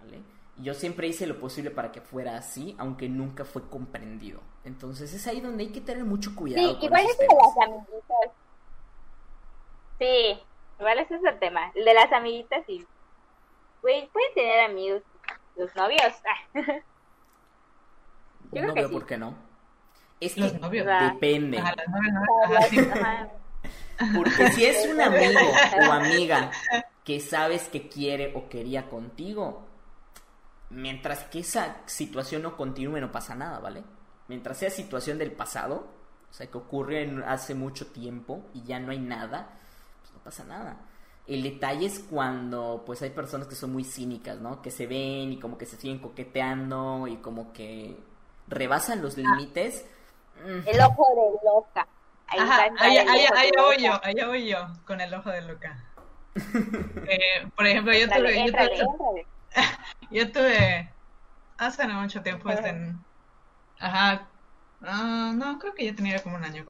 ¿Vale? 0.00 0.22
Yo 0.58 0.74
siempre 0.74 1.08
hice 1.08 1.26
lo 1.26 1.40
posible 1.40 1.70
para 1.70 1.90
que 1.90 2.00
fuera 2.00 2.36
así, 2.36 2.76
aunque 2.78 3.08
nunca 3.08 3.44
fue 3.44 3.68
comprendido. 3.68 4.40
Entonces 4.64 5.12
es 5.14 5.26
ahí 5.26 5.40
donde 5.40 5.64
hay 5.64 5.72
que 5.72 5.80
tener 5.80 6.04
mucho 6.04 6.36
cuidado. 6.36 6.68
Sí, 6.68 6.74
con 6.74 6.84
igual 6.84 7.04
eso 7.06 7.22
de 7.22 7.26
las 7.26 7.68
amiguitas. 7.68 8.30
Sí, 9.98 10.42
igual 10.78 10.98
ese 10.98 11.14
es 11.16 11.24
el 11.24 11.38
tema. 11.38 11.72
El 11.74 11.84
de 11.84 11.94
las 11.94 12.12
amiguitas. 12.12 12.64
Güey, 13.80 14.08
pueden 14.10 14.34
tener 14.34 14.60
amigos, 14.60 15.02
los 15.56 15.74
novios. 15.74 16.12
Yo 18.52 18.62
creo 18.62 18.74
que 18.74 18.80
veo 18.80 18.88
sí. 18.88 18.94
por 18.94 19.06
qué 19.06 19.18
no. 19.18 19.34
Es 20.20 20.36
Los 20.36 20.52
que 20.52 20.58
novios. 20.58 20.86
Depende. 20.86 21.58
Ajá, 21.58 21.74
las 21.76 21.86
nueve, 21.88 22.08
nueve, 22.12 22.28
ajá, 22.56 22.68
sí. 22.68 22.78
Ajá. 22.92 23.28
Porque 24.14 24.50
si 24.52 24.64
es 24.64 24.86
un 24.88 25.00
amigo 25.00 25.40
o 25.88 25.92
amiga 25.92 26.50
que 27.04 27.20
sabes 27.20 27.68
que 27.68 27.88
quiere 27.88 28.32
o 28.36 28.48
quería 28.48 28.88
contigo, 28.88 29.66
mientras 30.70 31.24
que 31.24 31.40
esa 31.40 31.76
situación 31.86 32.42
no 32.42 32.56
continúe, 32.56 33.00
no 33.00 33.12
pasa 33.12 33.34
nada, 33.34 33.58
¿vale? 33.58 33.84
Mientras 34.28 34.58
sea 34.58 34.70
situación 34.70 35.18
del 35.18 35.32
pasado, 35.32 35.88
o 36.30 36.32
sea, 36.34 36.46
que 36.50 36.58
ocurrió 36.58 36.98
en- 36.98 37.22
hace 37.22 37.54
mucho 37.54 37.88
tiempo 37.88 38.46
y 38.54 38.62
ya 38.62 38.78
no 38.80 38.92
hay 38.92 38.98
nada, 38.98 39.58
pues 40.00 40.12
no 40.14 40.20
pasa 40.20 40.44
nada. 40.44 40.76
El 41.26 41.42
detalle 41.42 41.86
es 41.86 42.00
cuando 42.00 42.82
pues 42.86 43.02
hay 43.02 43.10
personas 43.10 43.46
que 43.46 43.54
son 43.54 43.72
muy 43.72 43.84
cínicas, 43.84 44.40
¿no? 44.40 44.60
Que 44.62 44.70
se 44.70 44.86
ven 44.86 45.32
y 45.32 45.38
como 45.38 45.56
que 45.58 45.66
se 45.66 45.76
siguen 45.76 45.98
coqueteando 45.98 47.06
y 47.06 47.16
como 47.18 47.52
que 47.52 47.96
rebasan 48.48 49.02
los 49.02 49.16
límites. 49.16 49.84
Mm, 50.44 50.66
El 50.66 50.80
ojo 50.80 51.06
de 51.14 51.48
loca. 51.48 51.86
Ahí 52.28 52.38
Ajá, 52.40 52.62
allá, 52.78 53.02
el 53.02 53.08
allá, 53.08 53.30
allá 53.36 53.62
voy 53.62 53.76
yo, 53.82 54.00
allá 54.04 54.26
voy 54.26 54.48
yo, 54.48 54.68
con 54.86 55.00
el 55.00 55.12
ojo 55.14 55.30
de 55.30 55.42
loca. 55.42 55.84
Eh, 57.06 57.46
por 57.56 57.66
ejemplo, 57.66 57.92
yo 57.92 58.08
tuve, 58.08 58.18
yo 58.46 58.52
tuve, 58.52 58.64
éntrale. 58.80 59.26
yo 60.10 60.32
tuve 60.32 60.90
hace 61.58 61.86
no 61.86 62.00
mucho 62.00 62.22
tiempo, 62.22 62.48
este, 62.50 62.68
en- 62.70 62.98
ajá, 63.78 64.28
ah, 64.82 65.32
no, 65.34 65.58
creo 65.58 65.74
que 65.74 65.84
ya 65.86 65.94
tenía 65.94 66.22
como 66.22 66.36
un 66.36 66.44
año. 66.44 66.66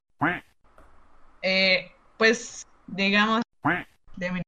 Eh, 1.41 1.91
pues, 2.17 2.65
digamos, 2.87 3.41
de 4.17 4.31
mi- 4.31 4.41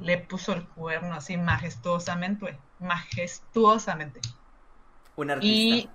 le 0.00 0.18
puso 0.18 0.52
el 0.54 0.66
cuerno 0.68 1.14
así 1.14 1.36
majestuosamente, 1.36 2.58
majestuosamente. 2.78 4.20
un 5.16 5.30
Y 5.30 5.32
artista. 5.32 5.92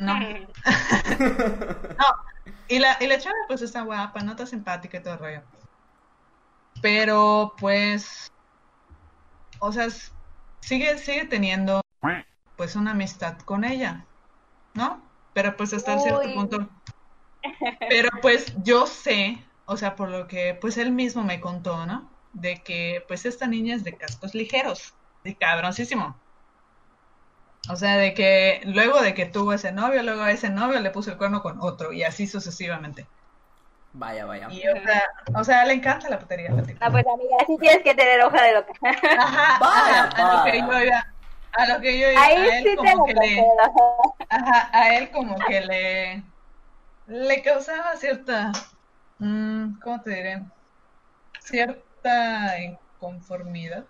No, 0.00 0.18
No, 1.98 2.06
y 2.68 2.78
la, 2.78 2.96
y 3.00 3.06
la 3.06 3.18
chava 3.18 3.36
pues 3.46 3.62
está 3.62 3.82
guapa, 3.82 4.20
no 4.20 4.32
está 4.32 4.46
simpática 4.46 4.98
y 4.98 5.02
todo 5.02 5.14
el 5.14 5.20
rollo. 5.20 5.42
Pero 6.82 7.54
pues, 7.58 8.32
o 9.58 9.72
sea, 9.72 9.88
sigue, 10.60 10.98
sigue 10.98 11.26
teniendo 11.26 11.80
pues 12.56 12.76
una 12.76 12.90
amistad 12.92 13.38
con 13.38 13.64
ella, 13.64 14.04
¿no? 14.74 15.02
Pero 15.32 15.56
pues 15.56 15.72
hasta 15.72 15.98
cierto 15.98 16.32
punto. 16.34 16.68
Pero 17.88 18.10
pues 18.20 18.54
yo 18.62 18.86
sé, 18.86 19.42
o 19.66 19.76
sea, 19.76 19.96
por 19.96 20.08
lo 20.10 20.26
que 20.26 20.58
pues 20.60 20.76
él 20.78 20.92
mismo 20.92 21.22
me 21.22 21.40
contó, 21.40 21.86
¿no? 21.86 22.10
De 22.32 22.62
que 22.62 23.04
pues 23.08 23.26
esta 23.26 23.46
niña 23.46 23.74
es 23.74 23.84
de 23.84 23.96
cascos 23.96 24.34
ligeros, 24.34 24.94
y 25.24 25.34
cabroncísimo. 25.34 26.16
O 27.68 27.76
sea, 27.76 27.96
de 27.96 28.14
que 28.14 28.62
luego 28.64 29.00
de 29.00 29.14
que 29.14 29.26
tuvo 29.26 29.52
ese 29.52 29.70
novio, 29.72 30.02
luego 30.02 30.22
a 30.22 30.30
ese 30.30 30.48
novio 30.48 30.80
le 30.80 30.90
puso 30.90 31.10
el 31.10 31.18
cuerno 31.18 31.42
con 31.42 31.58
otro 31.60 31.92
y 31.92 32.02
así 32.02 32.26
sucesivamente. 32.26 33.06
Vaya, 33.92 34.24
vaya. 34.24 34.48
Y 34.50 34.66
o 34.68 34.82
sea, 34.82 35.02
o 35.34 35.44
sea, 35.44 35.64
le 35.64 35.74
encanta 35.74 36.08
la 36.08 36.18
putería. 36.18 36.50
No, 36.50 36.62
pues 36.64 37.06
amiga, 37.06 37.36
sí 37.46 37.56
tienes 37.60 37.82
que 37.82 37.94
tener 37.94 38.22
hoja 38.22 38.42
de 38.44 38.52
loca. 38.54 38.72
Ajá, 39.18 39.58
Vaya, 39.60 40.04
ajá, 40.04 40.32
a 40.32 40.36
lo 40.36 40.44
que 40.44 40.58
yo 40.58 40.84
iba, 40.84 41.06
a 41.52 41.66
lo 41.66 41.80
que 41.80 41.98
yo 41.98 42.10
iba, 42.12 42.22
Ahí 42.22 42.36
a 42.36 42.58
él 42.58 42.64
sí 42.64 42.70
te 42.70 42.76
como 42.76 42.96
lo 42.96 43.04
que 43.04 43.14
le, 43.14 43.46
ajá, 44.28 44.70
a 44.72 44.94
él 44.94 45.10
como 45.10 45.36
que 45.38 45.60
le, 45.60 46.22
le 47.08 47.42
causaba 47.42 47.96
cierta, 47.96 48.52
mm, 49.18 49.80
¿cómo 49.80 50.00
te 50.02 50.10
diré? 50.10 50.42
Cierta 51.40 52.58
inconformidad. 52.60 53.84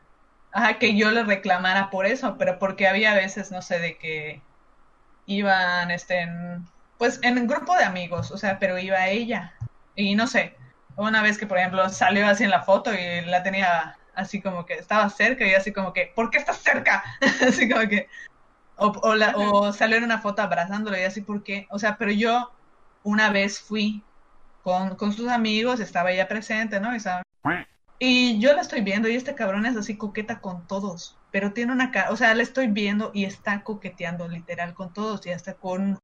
Ajá, 0.53 0.79
que 0.79 0.97
yo 0.97 1.11
le 1.13 1.23
reclamara 1.25 1.91
por 1.91 2.07
eso, 2.07 2.37
pero 2.39 2.59
porque 2.59 2.89
había 2.89 3.15
veces, 3.15 3.53
no 3.53 3.63
sé, 3.63 3.79
de 3.79 3.99
que 3.99 4.43
iban, 5.27 5.91
este, 5.91 6.21
en, 6.23 6.67
pues 6.99 7.21
en 7.23 7.39
un 7.39 7.47
grupo 7.49 7.77
de 7.77 7.85
amigos, 7.85 8.31
o 8.33 8.39
sea, 8.39 8.59
pero 8.59 8.79
iba 8.79 9.09
ella. 9.09 9.55
Y 9.95 10.15
no 10.17 10.27
sé, 10.27 10.57
una 10.97 11.23
vez 11.23 11.39
que, 11.39 11.47
por 11.47 11.59
ejemplo, 11.59 11.89
salió 11.91 12.27
así 12.29 12.45
en 12.45 12.51
la 12.51 12.63
foto 12.63 12.93
y 12.95 13.23
la 13.27 13.43
tenía 13.43 13.97
así 14.15 14.43
como 14.43 14.67
que 14.67 14.75
estaba 14.75 15.09
cerca 15.11 15.47
y 15.47 15.55
así 15.55 15.73
como 15.73 15.93
que, 15.93 16.13
¿por 16.17 16.31
qué 16.31 16.39
estás 16.39 16.59
cerca? 16.59 17.05
así 17.49 17.69
como 17.69 17.89
que, 17.89 18.09
o, 18.77 18.89
o, 19.03 19.15
la- 19.17 19.35
o 19.39 19.73
salió 19.73 19.99
en 19.99 20.05
una 20.05 20.21
foto 20.21 20.43
abrazándolo 20.43 20.99
y 20.99 21.03
así, 21.03 21.23
¿por 21.23 21.43
qué? 21.45 21.67
O 21.71 21.79
sea, 21.79 21.99
pero 21.99 22.13
yo 22.13 22.51
una 23.03 23.31
vez 23.31 23.61
fui 23.61 24.09
con, 24.63 24.97
con 24.97 25.13
sus 25.15 25.29
amigos, 25.29 25.81
estaba 25.81 26.13
ella 26.13 26.29
presente, 26.29 26.81
¿no? 26.81 26.93
Y, 26.95 26.97
estaba- 26.99 27.23
y 28.01 28.41
yo 28.41 28.53
la 28.55 28.63
estoy 28.63 28.81
viendo 28.81 29.09
y 29.09 29.15
este 29.15 29.35
cabrón 29.37 29.67
es 29.67 29.77
así 29.77 29.97
coqueta 29.97 30.41
con 30.41 30.67
todos, 30.67 31.17
pero 31.31 31.53
tiene 31.53 31.71
una 31.73 31.93
cara, 31.93 32.11
o 32.11 32.17
sea, 32.17 32.35
la 32.35 32.43
estoy 32.43 32.67
viendo 32.67 33.11
y 33.15 33.25
está 33.27 33.63
coqueteando 33.63 34.27
literal 34.27 34.75
con 34.75 34.93
todos 34.93 35.25
y 35.27 35.31
hasta 35.31 35.55
con... 35.55 35.99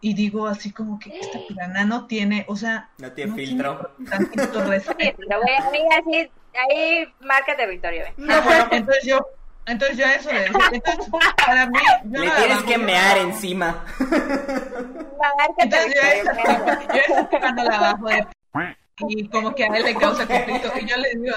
Y 0.00 0.14
digo 0.14 0.46
así 0.46 0.72
como 0.72 0.98
que 0.98 1.18
esta 1.18 1.38
pirana 1.48 1.84
no 1.84 2.06
tiene, 2.06 2.44
o 2.48 2.56
sea, 2.56 2.88
No 2.98 3.12
tiene 3.12 3.30
no 3.30 3.36
filtro. 3.36 3.94
tiene 3.96 4.10
tantito 4.10 4.60
Sí, 4.64 4.70
respeto. 4.70 5.18
pero 5.28 5.40
güey, 5.42 5.56
amiga, 5.56 6.02
sí, 6.10 6.30
ahí 6.56 7.14
marca 7.20 7.56
territorio. 7.56 8.04
No, 8.16 8.40
bueno, 8.42 8.68
Entonces 8.72 9.04
yo, 9.04 9.26
entonces 9.66 9.96
yo 9.98 10.04
eso 10.06 10.32
le 10.32 10.40
decía, 10.40 10.60
entonces 10.72 11.10
para 11.44 11.66
mí, 11.66 11.78
yo 12.04 12.20
le 12.24 12.30
tienes 12.30 12.62
que 12.62 12.78
mear 12.78 13.18
encima. 13.18 13.84
Marca 15.18 15.54
Entonces 15.58 15.94
yo 15.94 16.30
eso, 16.30 16.30
yo 16.94 17.14
eso 17.14 17.28
cuando 17.28 17.64
la 17.64 17.80
bajo 17.80 18.06
de 18.08 18.26
y 19.08 19.28
como 19.28 19.54
que 19.54 19.64
a 19.64 19.68
él 19.76 19.84
le 19.84 19.94
causa 19.94 20.26
conflicto 20.26 20.72
y 20.80 20.86
yo 20.86 20.96
le 20.96 21.14
digo, 21.14 21.36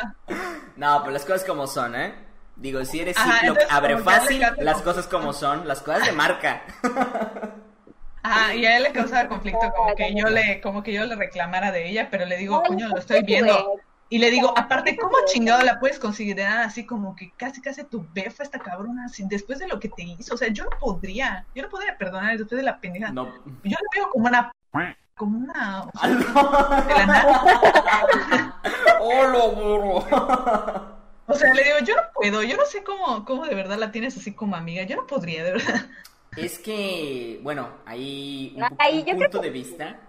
No, 0.76 0.99
pero 1.01 1.12
las 1.12 1.26
cosas 1.26 1.43
como 1.43 1.68
son, 1.68 1.95
¿eh? 1.95 2.14
Digo, 2.55 2.84
si 2.86 2.99
eres 2.99 3.18
Ajá, 3.18 3.34
ciclo, 3.39 3.49
entonces, 3.53 3.72
abre 3.72 3.97
fácil, 3.97 4.39
causa 4.41 4.62
las 4.64 4.74
como- 4.76 4.86
cosas 4.86 5.07
como 5.07 5.34
son, 5.34 5.68
las 5.68 5.82
cosas 5.82 6.05
de 6.05 6.12
marca. 6.12 6.62
ajá, 8.24 8.53
y 8.55 8.66
a 8.66 8.78
él 8.78 8.84
le 8.84 8.91
causaba 8.91 9.28
conflicto 9.28 9.72
como 9.76 9.95
que 9.95 10.14
yo 10.16 10.28
le, 10.30 10.62
como 10.62 10.84
que 10.84 10.93
yo 10.93 11.05
le 11.05 11.16
reclamara 11.16 11.72
de 11.72 11.89
ella, 11.89 12.07
pero 12.12 12.26
le 12.26 12.38
digo, 12.38 12.62
coño, 12.64 12.89
lo 12.89 12.97
estoy 12.99 13.24
viendo. 13.24 13.80
Y 14.09 14.18
le 14.20 14.30
digo, 14.30 14.53
aparte, 14.57 14.97
¿cómo 14.97 15.16
chingado 15.26 15.62
la 15.64 15.80
puedes 15.80 15.97
considerar 15.97 16.59
así 16.64 16.86
como 16.86 17.16
que 17.16 17.32
casi 17.38 17.62
casi 17.62 17.86
tu 17.86 18.05
befa 18.14 18.43
esta 18.43 18.59
cabrona 18.59 19.05
así 19.05 19.24
después 19.26 19.57
de 19.59 19.68
lo 19.70 19.80
que 19.80 19.88
te 19.88 20.03
hizo? 20.03 20.34
O 20.36 20.38
sea, 20.38 20.49
yo 20.49 20.66
no 20.66 20.72
podría, 20.80 21.45
yo 21.55 21.64
no 21.64 21.70
podría 21.70 21.97
perdonar 21.97 22.38
después 22.38 22.57
de 22.57 22.64
la 22.64 22.78
pendeja. 22.82 23.12
No. 23.14 23.26
Yo 23.64 23.72
la 23.72 23.78
veo 23.95 24.09
como 24.09 24.28
una, 24.28 24.51
como 25.22 25.38
una, 25.38 25.84
o 25.84 25.91
sea, 25.99 26.09
¡Hola, 26.09 26.82
de 26.88 26.93
la 26.95 27.05
nada. 27.05 28.59
burro! 29.51 29.97
O 31.28 31.34
sea, 31.36 31.53
le 31.53 31.63
digo, 31.63 31.78
yo 31.86 31.95
no 31.95 32.01
puedo, 32.15 32.41
yo 32.41 32.57
no 32.57 32.65
sé 32.65 32.84
cómo, 32.84 33.24
cómo 33.24 33.45
de 33.45 33.53
verdad 33.53 33.78
la 33.78 33.91
tienes 33.91 34.17
así 34.17 34.34
como 34.34 34.55
amiga, 34.55 34.82
yo 34.84 34.95
no 34.95 35.05
podría, 35.05 35.43
de 35.43 35.51
verdad. 35.53 35.86
Es 36.36 36.57
que, 36.57 37.39
bueno, 37.43 37.69
un, 37.86 38.53
No, 38.57 38.67
ahí 38.80 38.99
un 39.01 39.05
yo 39.05 39.15
creo 39.15 39.30
punto 39.30 39.41
que- 39.41 39.47
de 39.47 39.53
vista. 39.53 39.99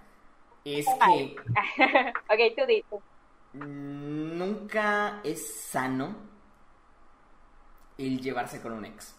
Es 0.64 0.86
que 0.86 1.36
ok, 2.30 2.56
tú 2.56 2.66
dices. 2.66 3.00
mm, 3.52 4.38
nunca 4.38 5.20
es 5.24 5.62
sano 5.68 6.16
el 7.98 8.18
llevarse 8.18 8.62
con 8.62 8.72
un 8.72 8.86
ex. 8.86 9.14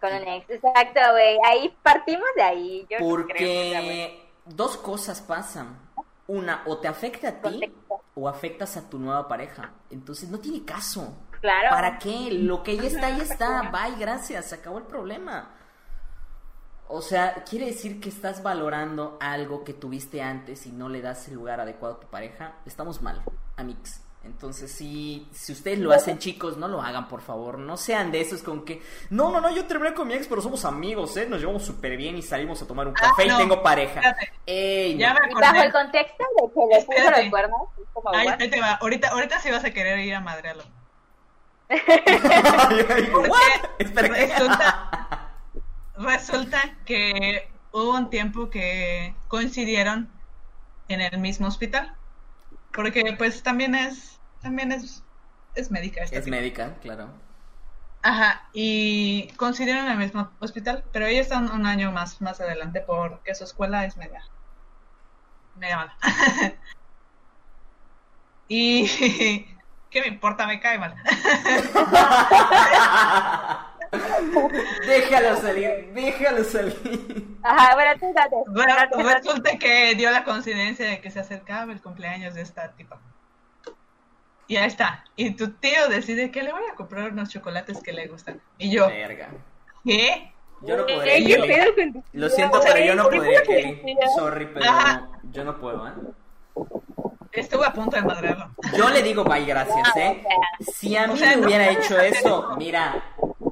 Con 0.00 0.14
un 0.14 0.26
ex. 0.28 0.48
Exacto, 0.48 1.00
güey. 1.10 1.36
Ahí 1.44 1.76
partimos 1.82 2.28
de 2.36 2.42
ahí. 2.42 2.86
Yo 2.88 2.96
creo. 2.96 3.08
Porque 3.10 4.27
dos 4.48 4.76
cosas 4.76 5.20
pasan. 5.20 5.78
Una, 6.26 6.62
o 6.66 6.78
te 6.78 6.88
afecta 6.88 7.28
a 7.28 7.40
ti 7.40 7.72
o 8.14 8.28
afectas 8.28 8.76
a 8.76 8.88
tu 8.88 8.98
nueva 8.98 9.28
pareja. 9.28 9.72
Entonces 9.90 10.28
no 10.28 10.38
tiene 10.38 10.64
caso. 10.64 11.14
Claro. 11.40 11.70
¿Para 11.70 11.98
qué? 11.98 12.30
Lo 12.32 12.62
que 12.62 12.76
ya 12.76 12.84
está, 12.84 13.10
ya 13.10 13.22
está. 13.22 13.62
Bye, 13.72 13.96
gracias. 13.98 14.46
Se 14.46 14.56
acabó 14.56 14.78
el 14.78 14.84
problema. 14.84 15.54
O 16.88 17.02
sea, 17.02 17.44
quiere 17.44 17.66
decir 17.66 18.00
que 18.00 18.08
estás 18.08 18.42
valorando 18.42 19.18
algo 19.20 19.62
que 19.62 19.74
tuviste 19.74 20.22
antes 20.22 20.66
y 20.66 20.72
no 20.72 20.88
le 20.88 21.02
das 21.02 21.28
el 21.28 21.34
lugar 21.34 21.60
adecuado 21.60 21.96
a 21.96 22.00
tu 22.00 22.08
pareja. 22.08 22.56
Estamos 22.64 23.02
mal, 23.02 23.22
amigos. 23.56 24.00
Entonces, 24.24 24.70
si, 24.72 25.26
si 25.32 25.52
ustedes 25.52 25.78
lo 25.78 25.92
hacen, 25.92 26.18
chicos, 26.18 26.56
no 26.58 26.68
lo 26.68 26.82
hagan, 26.82 27.08
por 27.08 27.22
favor. 27.22 27.58
No 27.58 27.76
sean 27.76 28.10
de 28.10 28.20
esos 28.20 28.42
con 28.42 28.64
que, 28.64 28.82
no, 29.10 29.30
no, 29.30 29.40
no, 29.40 29.54
yo 29.54 29.64
terminé 29.66 29.94
con 29.94 30.08
mi 30.08 30.14
ex, 30.14 30.26
pero 30.26 30.42
somos 30.42 30.64
amigos, 30.64 31.16
¿eh? 31.16 31.26
Nos 31.26 31.40
llevamos 31.40 31.64
súper 31.64 31.96
bien 31.96 32.16
y 32.18 32.22
salimos 32.22 32.60
a 32.60 32.66
tomar 32.66 32.88
un 32.88 32.94
Ah, 32.98 33.10
café 33.10 33.26
no. 33.26 33.34
y 33.34 33.38
tengo 33.38 33.62
pareja. 33.62 34.00
Espérate. 34.00 34.32
Ey, 34.44 34.94
no. 34.94 35.00
Ya 35.00 35.14
me 35.14 35.30
Y 35.30 35.34
bajo 35.34 35.62
el 35.62 35.72
contexto 35.72 36.24
de 36.42 36.52
que 36.52 36.76
le 36.76 36.84
puso 36.84 37.10
los 37.10 37.30
cuernos. 37.30 37.60
Ahí, 38.12 38.50
te 38.50 38.60
va. 38.60 38.72
Ahorita, 38.74 39.08
ahorita 39.08 39.40
sí 39.40 39.50
vas 39.50 39.64
a 39.64 39.70
querer 39.70 39.98
ir 40.00 40.14
a 40.14 40.20
madrearlo. 40.20 40.64
Resulta, 43.78 45.30
resulta 45.96 46.60
que 46.84 47.48
hubo 47.72 47.94
un 47.96 48.10
tiempo 48.10 48.50
que 48.50 49.14
coincidieron 49.28 50.10
en 50.88 51.00
el 51.00 51.18
mismo 51.18 51.46
hospital. 51.46 51.94
Porque 52.72 53.14
pues 53.16 53.42
también 53.42 53.74
es, 53.74 54.20
también 54.40 54.72
es, 54.72 55.02
es 55.54 55.70
médica 55.70 56.02
esta 56.02 56.18
Es 56.18 56.26
médica, 56.26 56.76
claro. 56.80 57.10
Ajá, 58.02 58.48
y 58.52 59.28
coincidieron 59.36 59.86
en 59.86 59.92
el 59.92 59.98
mismo 59.98 60.30
hospital, 60.38 60.84
pero 60.92 61.06
ella 61.06 61.20
está 61.20 61.38
un, 61.38 61.50
un 61.50 61.66
año 61.66 61.90
más, 61.90 62.20
más 62.20 62.40
adelante 62.40 62.80
porque 62.80 63.34
su 63.34 63.44
escuela 63.44 63.84
es 63.84 63.96
media, 63.96 64.22
media 65.56 65.76
mala. 65.76 65.96
y 68.48 68.86
¿qué 69.90 70.00
me 70.00 70.08
importa? 70.08 70.46
Me 70.46 70.60
cae 70.60 70.78
mal. 70.78 70.94
déjalo 74.86 75.36
salir, 75.40 75.90
déjalo 75.94 76.44
salir. 76.44 77.26
Ajá, 77.42 77.74
bueno, 77.74 77.90
tú 78.00 78.12
date. 78.14 78.36
Bueno, 78.48 78.74
Date, 78.74 78.96
date. 79.02 79.14
resulta 79.14 79.58
que 79.58 79.94
dio 79.94 80.10
la 80.10 80.24
coincidencia 80.24 80.86
de 80.86 81.00
que 81.00 81.10
se 81.10 81.20
acercaba 81.20 81.72
el 81.72 81.80
cumpleaños 81.80 82.34
de 82.34 82.42
esta 82.42 82.72
tipa. 82.72 82.98
Y 84.46 84.56
ahí 84.56 84.66
está. 84.66 85.04
Y 85.16 85.32
tu 85.32 85.50
tío 85.52 85.88
decide 85.88 86.30
que 86.30 86.42
le 86.42 86.52
voy 86.52 86.62
a 86.70 86.74
comprar 86.74 87.12
unos 87.12 87.28
chocolates 87.28 87.82
que 87.82 87.92
le 87.92 88.06
gustan. 88.06 88.40
Y 88.56 88.70
yo, 88.70 88.88
Verga. 88.88 89.28
¿qué? 89.84 90.32
Yo 90.62 90.76
no 90.76 90.86
podría, 90.86 91.14
¿qué 91.14 91.24
Kelly. 91.24 91.48
pedo 91.48 91.74
con 91.74 91.92
tu 91.92 92.04
Lo 92.14 92.28
siento, 92.30 92.60
pero 92.64 92.84
yo 92.84 92.94
no 92.96 93.02
¿Por 93.04 93.12
qué 93.12 93.18
podría, 93.18 93.42
Kelly. 93.42 93.96
Sorry, 94.16 94.46
pero 94.52 94.70
Ajá. 94.70 95.08
yo 95.30 95.44
no 95.44 95.58
puedo, 95.60 95.86
¿eh? 95.86 95.92
Estuve 97.30 97.66
a 97.66 97.72
punto 97.72 97.94
de 97.94 98.02
madrearlo. 98.02 98.50
Yo 98.76 98.88
le 98.88 99.02
digo 99.02 99.22
bye, 99.22 99.44
gracias, 99.44 99.96
¿eh? 99.96 100.24
Si 100.60 100.96
a 100.96 101.06
mí 101.06 101.12
O 101.12 101.16
sea, 101.16 101.30
me 101.30 101.36
no 101.36 101.46
hubiera 101.46 101.68
hecho 101.70 102.00
eso. 102.00 102.56
mira, 102.56 103.04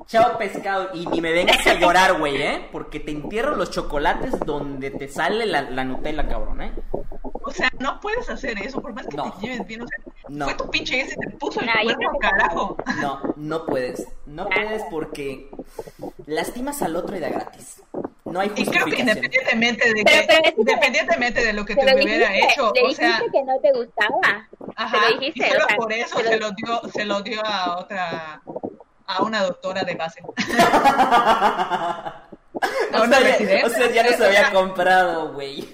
chao 0.07 0.39
pescado, 0.39 0.91
y 0.95 1.07
ni 1.07 1.21
me 1.21 1.33
vengas 1.33 1.67
a 1.67 1.75
llorar, 1.75 2.19
güey, 2.19 2.41
¿eh? 2.41 2.69
Porque 2.73 3.01
te 3.01 3.11
entierro 3.11 3.57
los 3.57 3.71
chocolates 3.71 4.39
donde 4.41 4.91
te 4.91 5.09
sale 5.09 5.47
la, 5.47 5.63
la 5.63 5.85
Nutella, 5.85 6.29
cabrón, 6.29 6.63
¿eh? 6.63 6.73
O 7.23 7.51
sea, 7.51 7.71
no 7.79 8.01
puedes 8.01 8.29
hacer 8.29 8.59
eso, 8.59 8.81
por 8.81 8.93
más 8.93 9.07
que 9.07 9.17
No. 9.17 9.33
te 9.33 9.47
lleves 9.47 9.67
bien. 9.67 9.83
O 9.83 9.87
sea, 9.87 9.99
No. 10.29 10.45
fue 10.47 10.55
tu 10.55 10.69
pinche 10.71 11.01
ese 11.01 11.17
te 11.17 11.31
puso 11.37 11.61
el 11.61 11.67
No, 11.67 11.73
que- 11.97 12.19
carajo. 12.21 12.77
No, 13.01 13.21
no 13.37 13.67
puedes. 13.67 14.07
No 14.27 14.49
puedes 14.49 14.83
porque 14.91 15.49
lastimas 16.27 16.83
al 16.83 16.97
otro 16.97 17.17
y 17.17 17.21
da 17.21 17.29
gratis. 17.29 17.83
No 18.25 18.41
hay 18.41 18.49
Y 18.57 18.65
creo 18.67 18.85
que 18.87 18.91
justificación. 18.91 19.09
independientemente 19.25 19.89
de 19.89 19.95
que, 19.95 20.05
pero 20.05 20.21
es 20.21 20.27
que- 20.27 20.55
independientemente 20.61 21.45
de 21.45 21.53
lo 21.53 21.65
que 21.65 21.77
te 21.77 21.85
Pero 21.85 21.97
hubiera 21.97 22.29
dijiste- 22.29 22.53
hecho, 22.53 22.73
le 22.75 22.81
o 22.81 22.89
dijiste 22.89 23.07
sea, 23.07 23.21
que 23.33 23.43
no 23.45 23.61
te 23.61 23.73
gustaba. 23.73 24.49
ajá, 24.75 24.97
lo 25.11 25.19
dijiste, 25.21 25.47
y 25.47 25.51
solo 25.53 25.65
o 25.65 25.69
sea, 25.69 25.77
por 25.77 25.93
eso 25.93 26.19
lo- 26.23 26.29
se 26.31 26.39
lo 26.41 26.51
dio, 26.51 26.81
se 26.93 27.05
lo 27.05 27.23
dio 27.23 27.41
a 27.47 27.79
otra, 27.79 28.43
a 29.07 29.23
una 29.23 29.43
doctora 29.43 29.83
de 29.83 29.95
base. 29.95 30.21
A 32.93 33.03
O 33.03 33.07
sea, 33.07 33.21
ya, 33.21 33.27
residente. 33.27 33.65
o 33.67 33.69
sea, 33.69 33.91
ya 33.91 34.03
los 34.03 34.15
O 34.15 34.17
sea, 34.17 34.27
había 34.29 34.51
comprado, 34.53 35.33
güey. 35.35 35.69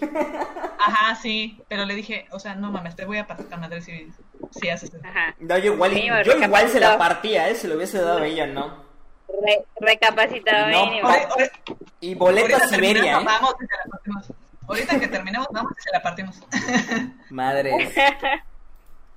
Ajá, 0.79 1.15
sí, 1.15 1.63
pero 1.69 1.85
le 1.85 1.95
dije, 1.95 2.27
o 2.33 2.41
sea, 2.41 2.57
no 2.57 2.73
mames, 2.73 2.97
te 2.97 3.05
voy 3.05 3.19
a 3.19 3.27
pasar 3.27 3.47
la 3.51 3.57
madre 3.57 3.81
si, 3.83 4.09
si 4.51 4.69
haces 4.69 4.93
eso. 4.93 4.99
Ajá. 5.07 5.33
No, 5.39 5.57
yo 5.59 5.75
igual, 5.75 5.93
yo 6.25 6.37
igual 6.37 6.69
se 6.69 6.81
la 6.81 6.99
partía, 6.99 7.49
¿eh? 7.49 7.55
Se 7.55 7.69
lo 7.69 7.77
hubiese 7.77 8.01
dado 8.01 8.19
a 8.19 8.27
ella, 8.27 8.47
¿no? 8.47 8.83
Re- 9.47 9.65
recapacitado 9.81 10.69
No, 10.71 10.87
ahori- 11.09 11.51
Y 12.01 12.15
boleto 12.17 12.57
a 12.57 12.59
ahorita 12.59 12.69
Siberia, 12.75 13.21
¿eh? 13.21 13.25
Vamos 13.25 13.55
y 13.63 13.67
se 13.67 13.77
la 13.77 13.85
partimos. 13.91 14.27
Ahorita 14.69 15.01
que 15.01 15.09
terminemos, 15.09 15.49
vamos 15.53 15.73
y 15.79 15.83
se 15.83 15.91
la 15.93 16.03
partimos. 16.03 16.41
Madres. 17.31 17.95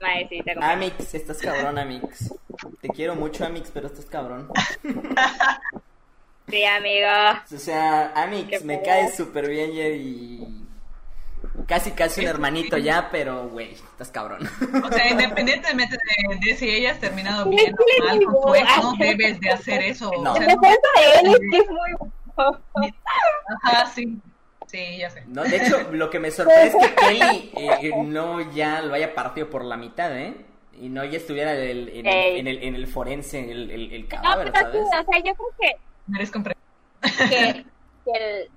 Mae, 0.02 0.28
sí, 0.28 0.42
te 0.44 0.54
comprendo. 0.54 0.66
Amix, 0.66 1.14
estás 1.14 1.38
cabrón, 1.38 1.78
Amix. 1.78 2.34
Te 2.82 2.90
quiero 2.90 3.16
mucho, 3.16 3.46
Amix, 3.46 3.72
pero 3.72 3.88
estás 3.88 4.06
cabrón. 4.06 4.50
Sí, 6.48 6.64
amigo. 6.64 7.08
O 7.54 7.58
sea, 7.58 8.12
Amix, 8.16 8.64
me 8.64 8.78
pedo. 8.78 8.86
cae 8.86 9.12
súper 9.16 9.50
bien 9.50 9.72
y 9.74 10.66
casi 11.68 11.92
casi 11.92 12.22
un 12.22 12.28
hermanito 12.28 12.78
ya, 12.78 13.10
pero 13.12 13.48
güey, 13.50 13.74
estás 13.74 14.12
cabrón. 14.12 14.48
O 14.84 14.92
sea, 14.92 15.10
independientemente 15.10 15.98
de, 15.98 16.36
de 16.36 16.56
si 16.56 16.70
ella 16.70 16.92
has 16.92 17.00
terminado 17.00 17.50
bien 17.50 17.74
o 17.74 18.06
mal 18.06 18.10
con 18.10 18.20
tu 18.20 18.20
digo, 18.20 18.56
ex, 18.56 18.78
no 18.78 18.94
debes 19.00 19.40
de 19.40 19.50
hacer 19.50 19.82
eso. 19.82 20.12
No. 20.22 20.34
O 20.34 20.36
sea, 20.36 20.46
defensa 20.46 20.88
de 20.96 21.20
él 21.20 21.28
es 21.34 21.40
que 21.52 21.58
es 21.58 21.70
muy... 21.70 22.94
Ajá, 23.64 23.86
sí. 23.88 24.22
Sí, 24.68 24.98
ya 24.98 25.10
sé. 25.10 25.24
No, 25.28 25.44
de 25.44 25.58
hecho, 25.58 25.78
lo 25.92 26.10
que 26.10 26.20
me 26.20 26.32
sorprende 26.32 26.68
es 26.68 26.76
que 26.76 26.96
Kelly 26.96 27.52
eh, 27.58 27.92
no 28.06 28.42
ya 28.52 28.82
lo 28.82 28.94
haya 28.94 29.14
partido 29.14 29.50
por 29.50 29.64
la 29.64 29.78
mitad, 29.78 30.16
¿eh? 30.18 30.36
Y 30.80 30.90
no 30.90 31.06
ya 31.06 31.18
estuviera 31.18 31.54
en 31.56 31.60
el, 31.70 31.90
en 31.90 32.06
el, 32.06 32.36
en 32.38 32.48
el, 32.48 32.64
en 32.64 32.76
el 32.76 32.88
forense, 32.88 33.50
el, 33.52 33.72
el, 33.72 33.94
el 33.94 34.02
No, 34.04 34.10
cadáver, 34.10 34.52
pero 34.52 34.72
sí, 34.72 34.78
¿sabes? 34.92 35.08
o 35.08 35.12
sea, 35.12 35.20
yo 35.24 35.34
creo 35.36 35.50
que 35.60 36.16
Eres 36.16 36.34
compre- 36.34 36.56
que, 37.02 37.66
que, 38.06 38.12
el- 38.12 38.50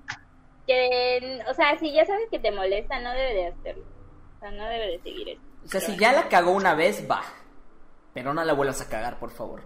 que, 0.66 1.40
o 1.48 1.54
sea, 1.54 1.78
si 1.78 1.92
ya 1.92 2.04
sabes 2.04 2.28
que 2.30 2.38
te 2.38 2.50
molesta, 2.50 2.98
no 3.00 3.12
debe 3.12 3.34
de 3.34 3.46
hacerlo. 3.46 3.84
O 4.36 4.40
sea, 4.40 4.50
no 4.50 4.66
debe 4.68 4.86
de 4.88 4.98
seguir 5.00 5.28
eso. 5.30 5.40
O 5.64 5.68
sea, 5.68 5.80
si 5.80 5.96
ya 5.96 6.12
la 6.12 6.28
cagó 6.28 6.50
una 6.52 6.74
vez, 6.74 7.06
va. 7.10 7.22
Pero 8.14 8.34
no 8.34 8.42
la 8.44 8.52
vuelvas 8.52 8.80
a 8.80 8.88
cagar, 8.88 9.18
por 9.18 9.30
favor. 9.30 9.62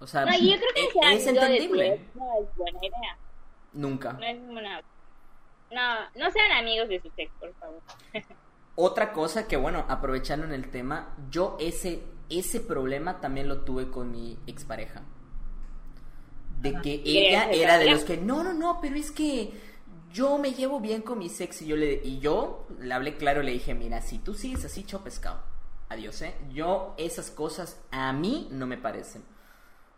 O 0.00 0.06
sea, 0.06 0.24
No, 0.24 0.32
y 0.34 0.50
yo 0.52 0.56
creo 0.58 0.70
que 0.74 0.92
sea 1.00 1.12
es 1.12 1.26
entendible. 1.26 2.00
no 2.14 2.24
es 2.42 2.56
buena 2.56 2.78
idea. 2.78 3.16
Nunca. 3.72 4.12
No 4.14 4.24
es 4.26 4.38
una... 4.38 4.82
No, 5.70 6.00
no 6.16 6.30
sean 6.30 6.52
amigos 6.52 6.88
de 6.88 7.00
su 7.00 7.10
ex, 7.16 7.32
por 7.38 7.54
favor. 7.54 7.80
Otra 8.76 9.12
cosa 9.12 9.46
que, 9.46 9.56
bueno, 9.56 9.84
aprovechando 9.88 10.46
en 10.46 10.52
el 10.52 10.70
tema, 10.70 11.14
yo 11.30 11.56
ese, 11.60 12.02
ese 12.28 12.60
problema 12.60 13.20
también 13.20 13.48
lo 13.48 13.62
tuve 13.62 13.90
con 13.90 14.10
mi 14.10 14.38
expareja. 14.46 15.02
De 16.60 16.70
Ajá. 16.70 16.82
que 16.82 17.00
¿Y 17.04 17.18
ella 17.18 17.50
era 17.50 17.78
de 17.78 17.90
los 17.90 18.04
que, 18.04 18.16
no, 18.16 18.42
no, 18.42 18.52
no, 18.52 18.80
pero 18.80 18.96
es 18.96 19.10
que 19.10 19.52
yo 20.12 20.38
me 20.38 20.52
llevo 20.52 20.80
bien 20.80 21.02
con 21.02 21.18
mi 21.18 21.26
ex 21.26 21.62
y 21.62 21.66
yo 21.66 21.76
le, 21.76 22.00
y 22.02 22.18
yo 22.18 22.66
le 22.80 22.92
hablé 22.92 23.16
claro, 23.16 23.42
le 23.42 23.52
dije, 23.52 23.74
mira, 23.74 24.02
si 24.02 24.18
tú 24.18 24.34
sigues 24.34 24.64
así, 24.64 24.84
chao 24.84 25.00
pescado. 25.00 25.40
Adiós, 25.88 26.22
¿eh? 26.22 26.34
Yo 26.52 26.94
esas 26.98 27.30
cosas 27.30 27.80
a 27.90 28.12
mí 28.12 28.48
no 28.50 28.66
me 28.66 28.76
parecen. 28.76 29.24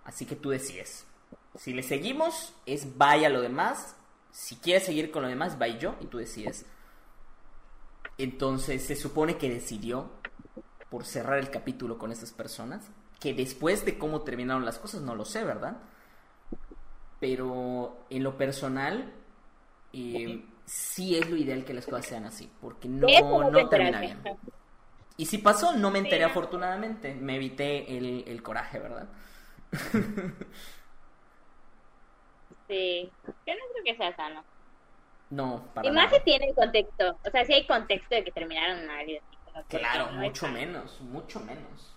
Así 0.05 0.25
que 0.25 0.37
tú 0.37 0.51
decides. 0.51 1.07
Si 1.57 1.73
le 1.75 1.83
seguimos, 1.83 2.55
es 2.65 2.97
vaya 2.97 3.29
lo 3.29 3.43
demás. 3.43 3.95
Si 4.33 4.57
quieres 4.57 4.85
seguir 4.85 5.11
con 5.11 5.23
lo 5.23 5.29
demás, 5.29 5.59
vaya 5.59 5.79
yo 5.79 5.97
y 6.01 6.07
tú 6.07 6.19
decides. 6.19 6.65
Entonces 8.17 8.83
se 8.83 8.97
supone 8.97 9.37
que 9.37 9.51
decidió 9.51 10.11
por 10.91 11.05
cerrar 11.05 11.39
el 11.39 11.51
capítulo 11.51 11.99
con 11.99 12.11
estas 12.11 12.33
personas. 12.33 12.91
Que 13.21 13.35
después 13.35 13.85
de 13.85 13.99
cómo 13.99 14.23
terminaron 14.23 14.65
las 14.65 14.79
cosas, 14.79 15.03
no 15.03 15.15
lo 15.15 15.25
sé, 15.25 15.45
¿verdad? 15.45 15.77
Pero 17.21 18.05
en 18.11 18.25
lo 18.25 18.37
personal, 18.37 19.13
eh, 19.93 20.45
sí 20.65 21.17
es 21.17 21.29
lo 21.31 21.37
ideal 21.37 21.65
que 21.65 21.75
las 21.75 21.85
cosas 21.85 22.07
sean 22.07 22.25
así. 22.25 22.51
Porque 22.61 22.89
no, 22.89 23.07
no 23.07 23.51
te 23.51 23.63
no 23.63 23.69
termina 23.69 24.01
bien. 24.01 24.19
Y 25.19 25.27
si 25.27 25.39
pasó, 25.39 25.77
no 25.77 25.91
me 25.91 25.99
enteré 25.99 26.25
afortunadamente. 26.25 27.15
Me 27.15 27.37
evité 27.37 27.97
el, 27.97 28.25
el 28.27 28.43
coraje, 28.43 28.79
¿verdad? 28.79 29.09
Sí, 32.69 33.11
yo 33.25 33.55
no 33.55 33.61
creo 33.73 33.85
que 33.85 33.97
sea 33.97 34.15
sano. 34.17 34.45
No, 35.31 35.65
para 35.75 35.89
Y 35.89 35.93
más 35.93 36.07
nada. 36.07 36.19
si 36.19 36.25
tiene 36.25 36.47
el 36.49 36.55
contexto. 36.55 37.17
O 37.27 37.31
sea, 37.31 37.45
si 37.45 37.55
hay 37.55 37.67
contexto 37.67 38.15
de 38.15 38.25
que 38.25 38.33
terminaron 38.33 38.87
mal. 38.87 39.09
y 39.09 39.17
así 39.17 39.37
como 39.47 39.67
que 39.67 39.79
Claro, 39.79 40.11
no 40.13 40.21
mucho 40.21 40.49
menos, 40.49 41.01
mucho 41.01 41.41
menos. 41.41 41.95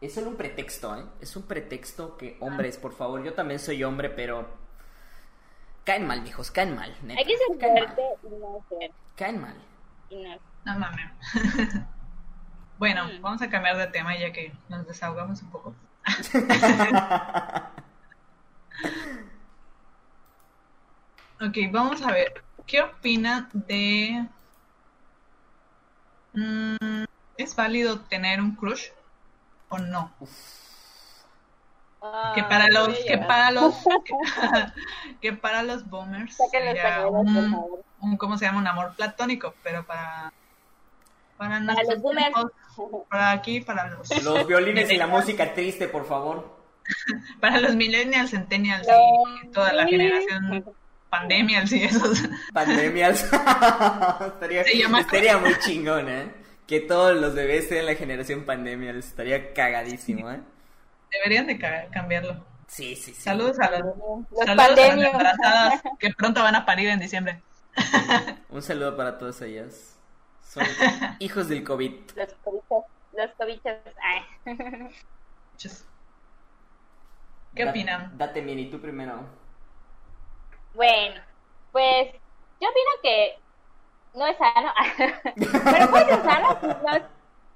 Es 0.00 0.14
solo 0.14 0.28
un 0.30 0.36
pretexto, 0.36 0.96
¿eh? 0.96 1.04
Es 1.20 1.36
un 1.36 1.44
pretexto 1.46 2.16
que, 2.16 2.36
hombres, 2.40 2.76
por 2.76 2.92
favor, 2.92 3.22
yo 3.24 3.34
también 3.34 3.60
soy 3.60 3.82
hombre, 3.84 4.10
pero... 4.10 4.46
Caen 5.84 6.06
mal, 6.06 6.20
mijos, 6.22 6.50
caen 6.50 6.74
mal. 6.74 6.94
neta, 7.02 7.20
Hay 7.20 7.26
que 7.26 7.36
ser 7.38 7.58
caen 7.58 7.76
fuerte 7.78 8.02
mal, 8.02 8.32
y 8.32 8.36
no 8.40 8.64
ser. 8.68 8.90
caen 9.14 9.40
mal. 9.40 9.56
Y 10.10 10.16
no. 10.22 10.36
No 10.64 10.78
mames. 10.78 11.12
bueno, 12.78 13.04
Mm. 13.06 13.22
vamos 13.22 13.40
a 13.40 13.48
cambiar 13.48 13.76
de 13.76 13.86
tema 13.86 14.16
ya 14.18 14.32
que 14.32 14.52
nos 14.68 14.86
desahogamos 14.86 15.40
un 15.42 15.50
poco. 15.50 15.74
Ok, 21.40 21.56
vamos 21.70 22.02
a 22.02 22.12
ver. 22.12 22.42
¿Qué 22.66 22.82
opinan 22.82 23.48
de... 23.52 24.26
Mm, 26.32 27.04
¿Es 27.36 27.54
válido 27.54 28.00
tener 28.00 28.40
un 28.40 28.54
crush 28.56 28.88
o 29.68 29.78
no? 29.78 30.12
Que 32.34 32.42
para 32.44 32.66
Ah, 32.66 32.68
los, 32.70 32.88
voy 32.88 32.96
a 33.00 33.04
que 33.06 33.18
para 33.18 33.50
los, 33.50 33.74
que 35.20 35.32
para 35.32 35.62
los 35.62 35.88
boomers 35.88 36.38
los 36.38 36.50
sería 36.50 37.06
un, 37.08 37.80
un, 38.00 38.16
¿cómo 38.16 38.38
se 38.38 38.44
llama? 38.44 38.58
Un 38.60 38.66
amor 38.68 38.94
platónico, 38.94 39.54
pero 39.62 39.84
para, 39.84 40.32
para, 41.36 41.58
Para 41.66 41.82
los 41.82 42.00
boomers. 42.00 42.32
tiempos, 42.32 42.52
para 43.08 43.30
aquí, 43.32 43.60
para 43.60 43.90
los, 43.90 44.22
Los 44.22 44.46
violines 44.46 44.90
y 44.90 44.96
la 44.96 45.06
música 45.06 45.52
triste, 45.52 45.88
por 45.88 46.06
favor. 46.06 46.56
para 47.40 47.58
los 47.60 47.74
millennials, 47.74 48.30
centennials 48.30 48.86
No. 48.86 48.94
y 49.42 49.48
toda 49.48 49.72
la 49.72 49.86
generación 49.86 50.64
pandemials 51.10 51.72
y 51.72 51.84
esos. 51.84 52.22
Pandemias. 52.52 53.22
estaría, 54.26 54.64
Se 54.64 54.76
llama- 54.78 55.00
estaría 55.00 55.38
muy 55.38 55.58
chingón, 55.60 56.08
¿eh? 56.08 56.32
Que 56.66 56.80
todos 56.80 57.16
los 57.16 57.34
bebés 57.34 57.64
estén 57.64 57.78
en 57.78 57.86
la 57.86 57.94
generación 57.94 58.44
pandemial. 58.44 58.96
Estaría 58.96 59.52
cagadísimo, 59.54 60.30
¿eh? 60.30 60.40
Deberían 61.12 61.46
de 61.46 61.58
ca- 61.58 61.86
cambiarlo. 61.92 62.44
Sí, 62.66 62.96
sí, 62.96 63.14
sí. 63.14 63.22
Saludos 63.22 63.58
a 63.60 63.70
las, 63.70 63.80
Los 63.82 63.96
saludos 64.44 64.78
a 64.78 64.96
las 64.96 65.06
embarazadas 65.06 65.82
que 66.00 66.10
pronto 66.14 66.42
van 66.42 66.56
a 66.56 66.66
parir 66.66 66.88
en 66.88 66.98
diciembre. 66.98 67.40
Un 68.50 68.62
saludo 68.62 68.96
para 68.96 69.16
todas 69.18 69.40
ellas. 69.42 69.96
Son 70.42 70.64
hijos 71.20 71.48
del 71.48 71.62
COVID. 71.62 71.92
Los 72.16 72.34
cobichos. 72.42 72.84
Los 73.16 73.30
cobichos. 73.38 73.74
Ay. 74.02 74.88
Chus. 75.56 75.84
¿Qué 77.54 77.64
Da- 77.64 77.70
opinan? 77.70 78.18
Date 78.18 78.40
bien, 78.40 78.58
y 78.58 78.70
tú 78.70 78.80
primero. 78.80 79.24
Bueno, 80.76 81.20
pues 81.72 82.12
yo 82.60 82.68
opino 82.68 82.90
que 83.02 83.38
no 84.14 84.26
es 84.26 84.36
sano. 84.38 84.72
Pero 85.36 85.90
puede 85.90 86.04
ser 86.06 86.22
sano 86.24 86.58
si 86.60 86.68
no, 86.68 87.06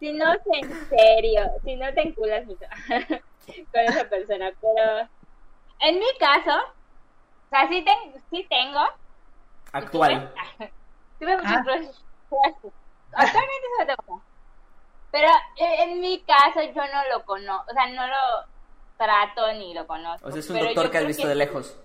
si 0.01 0.13
no 0.13 0.33
es 0.33 0.41
en 0.53 0.89
serio, 0.89 1.43
si 1.65 1.77
no 1.77 1.93
te 1.95 2.01
enculas 2.09 2.45
mucho 2.47 2.65
con 3.73 3.81
esa 3.83 4.05
persona. 4.09 4.51
Pero 4.61 5.09
en 5.81 5.99
mi 5.99 6.07
caso, 6.19 6.51
o 6.57 7.49
sea, 7.51 7.69
sí, 7.69 7.85
ten- 7.85 8.23
sí 8.31 8.47
tengo. 8.49 8.81
Actual. 9.73 10.33
Tuve, 10.59 10.73
tuve 11.21 11.37
muchos 11.37 11.53
Ah. 11.53 11.63
crushes. 11.63 12.05
Actualmente 13.13 13.67
se 13.79 13.85
lo 13.85 13.97
tengo. 13.97 14.23
Pero 15.13 15.29
en, 15.57 15.91
en 15.91 16.01
mi 16.01 16.21
caso 16.23 16.63
yo 16.63 16.73
no 16.75 17.09
lo 17.13 17.25
conozco, 17.25 17.71
o 17.71 17.75
sea, 17.75 17.87
no 17.89 18.07
lo 18.07 18.47
trato 18.97 19.53
ni 19.55 19.75
lo 19.75 19.87
conozco. 19.87 20.29
O 20.29 20.31
sea, 20.31 20.41
es 20.41 20.49
un 20.51 20.59
doctor 20.61 20.91
que 20.91 20.99
has 20.99 21.07
visto 21.07 21.27
de 21.27 21.35
lejos. 21.35 21.77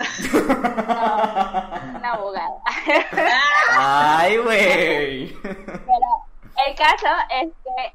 No, 0.00 1.98
una 1.98 2.12
abogada. 2.12 2.60
Ay, 3.78 4.36
güey. 4.38 5.36
Pero 5.42 6.08
el 6.66 6.74
caso 6.76 7.06
es 7.30 7.48
que, 7.64 7.94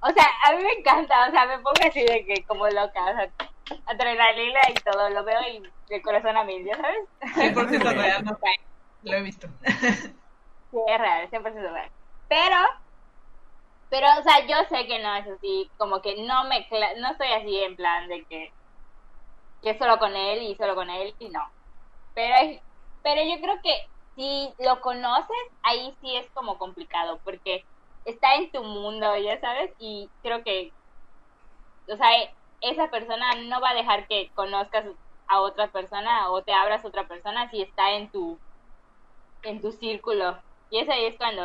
o 0.00 0.10
sea, 0.10 0.26
a 0.44 0.52
mí 0.52 0.62
me 0.62 0.72
encanta, 0.72 1.28
o 1.28 1.30
sea, 1.30 1.46
me 1.46 1.58
pongo 1.58 1.72
así 1.88 2.00
de 2.04 2.24
que 2.26 2.44
como 2.46 2.66
loca, 2.68 3.00
o 3.04 3.14
sea, 3.14 3.28
adrenalina 3.86 4.60
y 4.70 4.74
todo, 4.74 5.08
lo 5.10 5.24
veo 5.24 5.40
y 5.42 5.62
el 5.94 6.02
corazón 6.02 6.36
a 6.36 6.44
mil, 6.44 6.64
¿ya 6.64 6.76
sabes? 6.76 7.54
100% 7.54 7.94
real, 7.94 8.24
no 8.24 8.38
lo 9.04 9.16
he 9.16 9.22
visto. 9.22 9.48
Sí, 10.70 10.78
es 10.88 10.98
real, 10.98 11.30
100% 11.30 11.72
real. 11.72 11.90
Pero, 12.28 12.56
pero, 13.90 14.06
o 14.18 14.22
sea, 14.22 14.44
yo 14.46 14.56
sé 14.68 14.86
que 14.86 14.98
no 15.02 15.14
es 15.14 15.26
así, 15.28 15.70
como 15.76 16.00
que 16.02 16.16
no 16.26 16.44
me, 16.44 16.66
cla- 16.68 16.96
no 16.98 17.12
estoy 17.12 17.28
así 17.32 17.62
en 17.62 17.76
plan 17.76 18.08
de 18.08 18.24
que, 18.24 18.52
que 19.64 19.78
solo 19.78 19.98
con 19.98 20.16
él 20.16 20.42
y 20.44 20.56
solo 20.56 20.76
con 20.76 20.90
él 20.90 21.16
y 21.20 21.30
no. 21.30 21.40
Pero, 22.14 22.34
es- 22.42 22.62
pero 23.02 23.22
yo 23.24 23.40
creo 23.42 23.56
que 23.62 23.76
si 24.16 24.54
lo 24.64 24.80
conoces, 24.82 25.36
ahí 25.62 25.96
sí 26.00 26.16
es 26.16 26.30
como 26.32 26.58
complicado, 26.58 27.20
porque 27.24 27.66
está 28.04 28.36
en 28.36 28.50
tu 28.52 28.64
mundo, 28.64 29.16
ya 29.18 29.40
sabes, 29.40 29.72
y 29.78 30.12
creo 30.22 30.44
que, 30.44 30.74
o 31.88 31.96
sea, 31.96 32.08
esa 32.60 32.90
persona 32.90 33.32
no 33.48 33.60
va 33.60 33.70
a 33.70 33.74
dejar 33.74 34.06
que 34.08 34.30
conozcas 34.34 34.84
a 35.28 35.40
otra 35.40 35.70
persona 35.72 36.30
o 36.30 36.42
te 36.42 36.52
abras 36.52 36.84
a 36.84 36.88
otra 36.88 37.08
persona 37.08 37.50
si 37.50 37.62
está 37.62 37.92
en 37.96 38.10
tu 38.10 38.40
en 39.42 39.60
tu 39.60 39.70
círculo. 39.72 40.42
Y 40.70 40.78
eso 40.80 40.92
ahí 40.92 41.04
es 41.06 41.16
cuando 41.16 41.42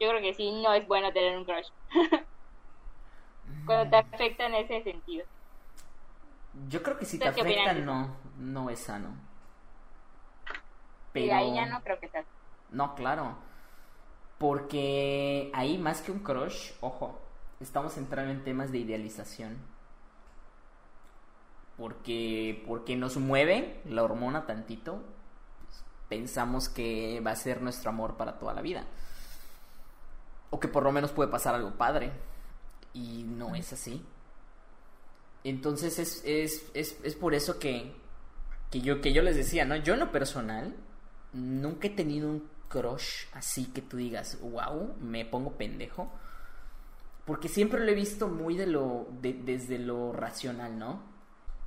yo 0.00 0.08
creo 0.10 0.20
que 0.22 0.34
sí 0.34 0.50
no 0.62 0.72
es 0.74 0.86
bueno 0.86 1.12
tener 1.12 1.36
un 1.36 1.44
crush. 1.44 1.66
cuando 3.64 3.88
te 3.90 3.96
afecta 3.98 4.46
en 4.46 4.54
ese 4.54 4.82
sentido. 4.82 5.24
Yo 6.68 6.82
creo 6.82 6.98
que 6.98 7.04
si 7.04 7.18
te 7.18 7.28
¿Ustedes 7.28 7.46
qué 7.46 7.60
afecta, 7.60 7.80
no, 7.84 8.16
no 8.38 8.70
es 8.70 8.80
sano. 8.80 9.08
Y 10.48 11.26
Pero... 11.26 11.34
ahí 11.34 11.54
ya 11.54 11.66
no 11.66 11.80
creo 11.82 11.98
que 12.00 12.08
sea. 12.08 12.24
No, 12.70 12.94
claro. 12.94 13.36
Porque 14.38 15.50
ahí 15.54 15.78
más 15.78 16.02
que 16.02 16.12
un 16.12 16.20
crush, 16.20 16.72
ojo, 16.80 17.20
estamos 17.60 17.96
entrando 17.96 18.32
en 18.32 18.44
temas 18.44 18.72
de 18.72 18.78
idealización. 18.78 19.58
porque, 21.78 22.64
porque 22.66 22.96
nos 22.96 23.16
mueve 23.16 23.80
la 23.84 24.02
hormona 24.02 24.46
tantito, 24.46 25.00
pues, 25.64 25.84
pensamos 26.08 26.68
que 26.68 27.22
va 27.24 27.30
a 27.30 27.36
ser 27.36 27.62
nuestro 27.62 27.90
amor 27.90 28.16
para 28.16 28.38
toda 28.38 28.52
la 28.52 28.62
vida. 28.62 28.84
O 30.50 30.58
que 30.58 30.66
por 30.66 30.82
lo 30.82 30.92
menos 30.92 31.12
puede 31.12 31.30
pasar 31.30 31.54
algo 31.54 31.70
padre. 31.78 32.10
Y 32.92 33.24
no 33.24 33.54
es 33.54 33.72
así. 33.72 34.04
Entonces 35.48 35.98
es, 35.98 36.22
es, 36.24 36.64
es, 36.74 36.96
es 37.02 37.14
por 37.14 37.34
eso 37.34 37.58
que, 37.58 37.92
que, 38.70 38.80
yo, 38.80 39.00
que 39.00 39.12
yo 39.12 39.22
les 39.22 39.36
decía, 39.36 39.64
¿no? 39.64 39.76
Yo 39.76 39.94
en 39.94 40.00
lo 40.00 40.12
personal 40.12 40.74
nunca 41.32 41.86
he 41.86 41.90
tenido 41.90 42.28
un 42.28 42.48
crush 42.68 43.24
así 43.32 43.66
que 43.66 43.80
tú 43.80 43.96
digas, 43.96 44.38
wow, 44.42 44.94
me 45.00 45.24
pongo 45.24 45.52
pendejo. 45.52 46.10
Porque 47.24 47.48
siempre 47.48 47.80
lo 47.84 47.90
he 47.90 47.94
visto 47.94 48.28
muy 48.28 48.56
de 48.56 48.66
lo, 48.66 49.06
de- 49.22 49.34
desde 49.34 49.78
lo 49.78 50.12
racional, 50.12 50.78
¿no? 50.78 51.02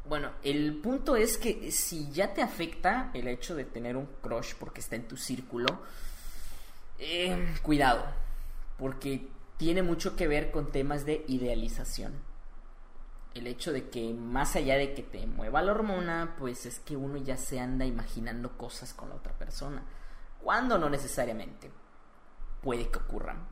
Bueno, 0.07 0.31
el 0.43 0.75
punto 0.77 1.15
es 1.15 1.37
que 1.37 1.71
si 1.71 2.11
ya 2.11 2.33
te 2.33 2.41
afecta 2.41 3.11
el 3.13 3.27
hecho 3.27 3.55
de 3.55 3.65
tener 3.65 3.95
un 3.95 4.07
crush 4.21 4.55
porque 4.59 4.81
está 4.81 4.95
en 4.95 5.07
tu 5.07 5.17
círculo, 5.17 5.81
eh, 6.99 7.53
cuidado, 7.61 8.03
porque 8.77 9.27
tiene 9.57 9.83
mucho 9.83 10.15
que 10.15 10.27
ver 10.27 10.51
con 10.51 10.71
temas 10.71 11.05
de 11.05 11.23
idealización. 11.27 12.13
El 13.33 13.47
hecho 13.47 13.71
de 13.71 13.89
que 13.89 14.13
más 14.13 14.55
allá 14.55 14.75
de 14.75 14.93
que 14.93 15.03
te 15.03 15.25
mueva 15.25 15.61
la 15.61 15.71
hormona, 15.71 16.35
pues 16.37 16.65
es 16.65 16.79
que 16.79 16.97
uno 16.97 17.17
ya 17.17 17.37
se 17.37 17.59
anda 17.59 17.85
imaginando 17.85 18.57
cosas 18.57 18.93
con 18.93 19.09
la 19.09 19.15
otra 19.15 19.33
persona, 19.33 19.83
cuando 20.41 20.77
no 20.77 20.89
necesariamente 20.89 21.71
puede 22.61 22.89
que 22.89 22.99
ocurran. 22.99 23.47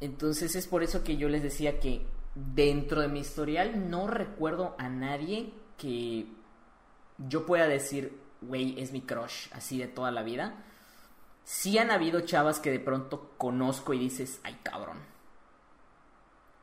Entonces 0.00 0.54
es 0.54 0.66
por 0.66 0.82
eso 0.82 1.02
que 1.02 1.16
yo 1.16 1.28
les 1.28 1.42
decía 1.42 1.80
que 1.80 2.06
dentro 2.34 3.00
de 3.00 3.08
mi 3.08 3.20
historial 3.20 3.90
no 3.90 4.06
recuerdo 4.06 4.76
a 4.78 4.88
nadie 4.88 5.52
que 5.76 6.26
yo 7.18 7.46
pueda 7.46 7.66
decir, 7.66 8.20
güey, 8.40 8.80
es 8.80 8.92
mi 8.92 9.00
crush, 9.00 9.48
así 9.52 9.78
de 9.78 9.88
toda 9.88 10.10
la 10.10 10.22
vida. 10.22 10.64
Sí 11.44 11.78
han 11.78 11.90
habido 11.90 12.20
chavas 12.20 12.60
que 12.60 12.70
de 12.70 12.80
pronto 12.80 13.32
conozco 13.38 13.94
y 13.94 13.98
dices, 13.98 14.40
ay 14.44 14.58
cabrón. 14.62 14.98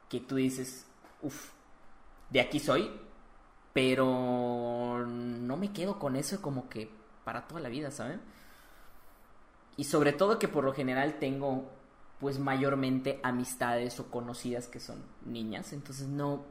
Que 0.09 0.19
tú 0.19 0.35
dices, 0.35 0.85
uff, 1.21 1.49
de 2.29 2.41
aquí 2.41 2.59
soy. 2.59 2.91
Pero 3.73 5.05
no 5.05 5.57
me 5.57 5.73
quedo 5.73 5.99
con 5.99 6.15
eso 6.15 6.41
como 6.41 6.69
que 6.69 6.89
para 7.25 7.47
toda 7.47 7.59
la 7.59 7.69
vida, 7.69 7.91
¿saben? 7.91 8.21
Y 9.77 9.83
sobre 9.83 10.13
todo 10.13 10.39
que 10.39 10.47
por 10.47 10.63
lo 10.63 10.73
general 10.73 11.19
tengo 11.19 11.69
pues 12.19 12.39
mayormente 12.39 13.19
amistades 13.23 13.99
o 13.99 14.09
conocidas 14.09 14.67
que 14.67 14.79
son 14.79 15.03
niñas. 15.25 15.73
Entonces 15.73 16.07
no, 16.07 16.45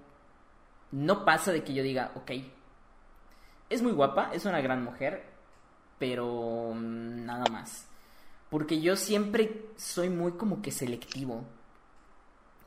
no 0.91 1.25
pasa 1.25 1.53
de 1.53 1.65
que 1.65 1.73
yo 1.73 1.83
diga, 1.83 2.13
ok, 2.17 2.33
es 3.71 3.83
muy 3.83 3.93
guapa, 3.93 4.31
es 4.33 4.45
una 4.45 4.61
gran 4.61 4.85
mujer, 4.85 5.25
pero 5.99 6.75
nada 6.77 7.47
más. 7.51 7.87
Porque 8.51 8.81
yo 8.81 8.97
siempre 8.97 9.67
soy 9.77 10.11
muy 10.11 10.33
como 10.33 10.63
que 10.63 10.71
selectivo. 10.71 11.45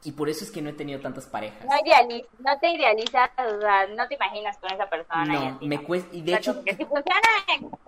Y 0.08 0.12
por 0.14 0.30
eso 0.30 0.44
es 0.46 0.52
que 0.52 0.62
no 0.62 0.70
he 0.70 0.74
tenido 0.74 1.00
tantas 1.02 1.28
parejas. 1.28 1.68
No, 1.68 1.76
idealiz 1.86 2.26
no 2.40 2.58
te 2.60 2.70
idealizas, 2.72 3.30
o 3.38 3.62
sea, 3.62 3.88
no 3.88 4.08
te 4.08 4.16
imaginas 4.16 4.58
con 4.60 4.72
esa 4.72 4.90
persona. 4.90 5.38
y 5.38 5.46
No, 5.46 5.46
así, 5.46 5.68
me 5.68 5.76
¿no? 5.76 5.84
cuesta... 5.84 6.16
Y 6.16 6.22
de 6.22 6.32
O 6.34 6.40
sea, 6.40 6.40
hecho, 6.40 6.64
que 6.64 6.76
si 6.76 6.86
funciona, 6.86 7.22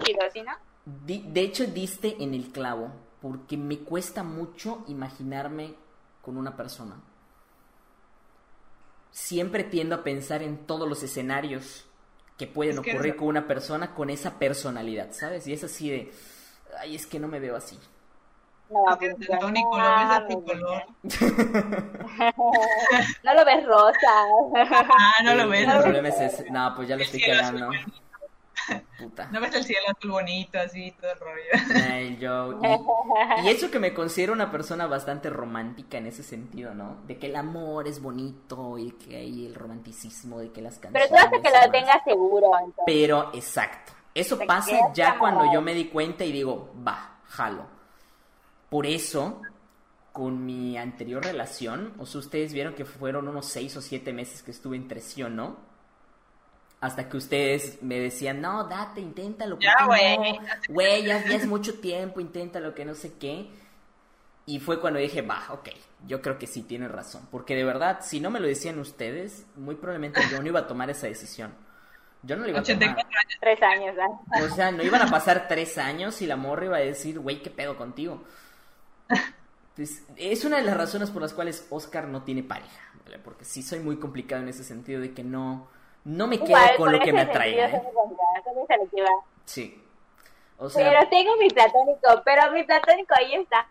chido, 0.03 0.21
¿sí, 0.33 0.41
no? 0.41 0.53
Di- 0.85 1.23
de 1.27 1.41
hecho, 1.41 1.65
diste 1.67 2.21
en 2.21 2.33
el 2.33 2.51
clavo, 2.51 2.91
porque 3.21 3.55
me 3.57 3.79
cuesta 3.79 4.23
mucho 4.23 4.83
imaginarme 4.87 5.75
con 6.21 6.35
una 6.37 6.55
persona. 6.57 6.95
Siempre 9.11 9.63
tiendo 9.63 9.95
a 9.95 10.03
pensar 10.03 10.43
en 10.43 10.65
todos 10.67 10.87
los 10.87 11.01
escenarios 11.03 11.85
que 12.37 12.47
pueden 12.47 12.77
Es 12.77 12.79
ocurrir 12.79 13.15
con 13.15 13.27
una 13.27 13.47
persona 13.47 13.93
con 13.95 14.09
esa 14.09 14.37
personalidad, 14.39 15.11
¿sabes? 15.13 15.47
Y 15.47 15.53
es 15.53 15.63
así 15.63 15.89
de, 15.89 16.13
ay, 16.79 16.95
es 16.95 17.05
que 17.07 17.19
no 17.19 17.27
me 17.27 17.39
veo 17.39 17.55
así. 17.55 17.77
No 18.69 18.83
va 18.83 18.91
a 18.91 18.93
Es 18.93 18.99
que 18.99 19.05
es 19.07 19.11
funcionar. 19.13 19.39
daltónico, 19.41 19.77
lo 19.77 19.83
ves 19.95 20.09
a 20.09 20.27
tu 20.27 20.33
no, 20.33 20.45
color. 20.45 20.83
No 23.23 23.33
lo 23.33 23.45
ves 23.45 23.65
rosa. 23.65 24.11
Ah, 24.97 25.23
no 25.23 25.35
lo 25.35 25.43
El- 25.43 25.49
ves. 25.49 25.63
El 25.63 25.69
así. 25.69 25.81
problema 25.81 26.07
es 26.09 26.19
ese. 26.19 26.51
No, 26.51 26.73
pues 26.75 26.87
ya 26.87 26.95
lo 26.95 27.01
El 27.01 27.05
estoy 27.05 27.21
cagando. 27.21 27.69
Puta. 28.99 29.27
No 29.31 29.41
ves 29.41 29.55
el 29.55 29.63
cielo 29.63 29.81
azul 29.97 30.11
bonito, 30.11 30.59
así, 30.59 30.91
todo 31.01 31.11
el 31.11 31.19
rollo. 31.19 31.85
Ay, 31.91 32.17
yo- 32.17 32.59
y, 33.41 33.47
y 33.47 33.49
eso 33.49 33.71
que 33.71 33.79
me 33.79 33.93
considero 33.95 34.33
una 34.33 34.51
persona 34.51 34.85
bastante 34.85 35.29
romántica 35.31 35.97
en 35.97 36.05
ese 36.07 36.21
sentido, 36.21 36.75
¿no? 36.75 36.97
De 37.07 37.17
que 37.17 37.27
el 37.27 37.35
amor 37.35 37.87
es 37.87 37.99
bonito 38.01 38.77
y 38.77 38.91
que 38.91 39.15
hay 39.17 39.47
el 39.47 39.55
romanticismo, 39.55 40.39
de 40.39 40.51
que 40.51 40.61
las 40.61 40.77
Pero 40.77 40.93
canciones... 40.93 41.09
tú 41.09 41.15
haces 41.15 41.41
que 41.51 41.65
lo 41.65 41.71
tengas 41.71 42.03
seguro. 42.03 42.51
Entonces. 42.59 42.83
Pero, 42.85 43.31
exacto. 43.33 43.93
Eso 44.13 44.37
pasa 44.45 44.71
ya 44.93 45.17
cuando 45.17 45.51
yo 45.51 45.61
me 45.61 45.73
di 45.73 45.85
cuenta 45.85 46.23
y 46.25 46.31
digo, 46.31 46.71
va, 46.87 47.21
jalo. 47.27 47.78
Por 48.69 48.85
eso, 48.85 49.41
con 50.11 50.45
mi 50.45 50.77
anterior 50.77 51.23
relación, 51.23 51.93
o 51.97 52.05
sea, 52.05 52.19
ustedes 52.19 52.53
vieron 52.53 52.73
que 52.73 52.85
fueron 52.85 53.27
unos 53.27 53.45
seis 53.45 53.75
o 53.77 53.81
siete 53.81 54.13
meses 54.13 54.43
que 54.43 54.51
estuve 54.51 54.77
entre 54.77 55.01
sí 55.01 55.23
o 55.23 55.29
no. 55.29 55.57
Hasta 56.81 57.09
que 57.09 57.17
ustedes 57.17 57.81
me 57.83 57.99
decían, 57.99 58.39
no, 58.39 58.63
date, 58.63 59.01
inténtalo. 59.01 59.55
¿por 59.55 59.63
Ya, 59.63 59.85
güey. 59.85 60.17
no? 60.17 60.45
Güey, 60.69 61.03
ya, 61.03 61.25
ya 61.25 61.35
es 61.35 61.45
mucho 61.45 61.79
tiempo, 61.79 62.21
inténtalo, 62.21 62.73
que 62.73 62.85
no 62.85 62.95
sé 62.95 63.13
qué. 63.19 63.49
Y 64.45 64.59
fue 64.59 64.79
cuando 64.79 64.99
dije, 64.99 65.21
va, 65.21 65.45
ok, 65.49 65.69
yo 66.07 66.21
creo 66.21 66.39
que 66.39 66.47
sí 66.47 66.63
tienen 66.63 66.89
razón. 66.89 67.27
Porque 67.31 67.55
de 67.55 67.63
verdad, 67.63 67.99
si 68.01 68.19
no 68.19 68.31
me 68.31 68.39
lo 68.39 68.47
decían 68.47 68.79
ustedes, 68.79 69.45
muy 69.55 69.75
probablemente 69.75 70.21
yo 70.31 70.41
no 70.41 70.47
iba 70.47 70.61
a 70.61 70.67
tomar 70.67 70.89
esa 70.89 71.07
decisión. 71.07 71.53
Yo 72.23 72.35
no 72.35 72.43
lo 72.43 72.49
iba 72.49 72.59
a 72.59 72.63
tomar. 72.63 72.77
84 72.77 73.19
años. 73.19 73.37
Tres 73.39 73.61
años, 73.61 73.95
¿ah? 73.99 74.43
O 74.43 74.55
sea, 74.55 74.71
no 74.71 74.83
iban 74.83 75.01
a 75.01 75.11
pasar 75.11 75.47
tres 75.47 75.77
años 75.77 76.21
y 76.21 76.27
la 76.27 76.35
morra 76.35 76.65
iba 76.65 76.77
a 76.77 76.81
decir, 76.81 77.19
güey, 77.19 77.41
¿qué 77.41 77.49
pedo 77.49 77.77
contigo? 77.77 78.23
Es 80.17 80.43
una 80.43 80.57
de 80.57 80.63
las 80.63 80.75
razones 80.77 81.09
por 81.09 81.21
las 81.21 81.33
cuales 81.33 81.65
Oscar 81.69 82.07
no 82.07 82.23
tiene 82.23 82.43
pareja, 82.43 82.91
¿vale? 83.05 83.19
Porque 83.19 83.45
sí 83.45 83.63
soy 83.63 83.79
muy 83.79 83.97
complicado 83.97 84.41
en 84.41 84.49
ese 84.49 84.63
sentido 84.63 84.99
de 84.99 85.13
que 85.13 85.23
no, 85.23 85.69
no 86.03 86.27
me 86.27 86.37
quedo 86.37 86.47
Igual, 86.49 86.75
con 86.75 86.91
lo 86.91 86.99
que 86.99 87.13
me 87.13 87.21
atraiga, 87.21 87.67
¿eh? 87.67 87.83
Sí. 89.45 89.81
O 90.57 90.69
sea, 90.69 90.89
Pero 90.89 91.09
tengo 91.09 91.37
mi 91.37 91.49
platónico, 91.49 92.21
pero 92.25 92.51
mi 92.51 92.63
platónico 92.63 93.13
ahí 93.17 93.35
está. 93.35 93.65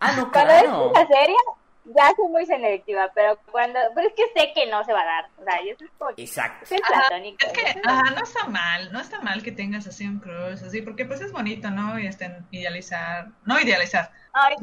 ah, 0.00 0.12
no, 0.16 0.30
Cuando 0.30 0.52
es 0.52 0.62
claro. 0.62 0.92
cosa 0.92 1.06
seria, 1.06 1.36
ya 1.84 2.12
soy 2.16 2.28
muy 2.28 2.46
selectiva, 2.46 3.10
pero 3.14 3.38
cuando, 3.50 3.78
pero 3.94 4.08
es 4.08 4.14
que 4.14 4.22
sé 4.40 4.52
que 4.54 4.66
no 4.70 4.84
se 4.84 4.92
va 4.92 5.02
a 5.02 5.04
dar, 5.04 5.30
o 5.38 5.44
sea, 5.44 5.58
yo 5.64 5.74
soy 5.78 5.88
como 5.98 6.10
Exacto. 6.16 6.66
soy 6.66 6.78
Ajá, 6.82 7.08
platónico. 7.08 7.38
Es 7.46 7.52
que, 7.52 7.80
ajá, 7.84 8.10
no 8.14 8.22
está 8.22 8.46
mal, 8.48 8.92
no 8.92 9.00
está 9.00 9.20
mal 9.20 9.42
que 9.42 9.52
tengas 9.52 9.86
así 9.86 10.06
un 10.06 10.18
crush, 10.20 10.62
así, 10.64 10.82
porque 10.82 11.04
pues 11.04 11.20
es 11.20 11.32
bonito, 11.32 11.70
¿no? 11.70 11.98
Y 11.98 12.06
este, 12.06 12.36
idealizar, 12.50 13.28
no 13.44 13.58
idealizar, 13.60 14.10
Ay, 14.32 14.56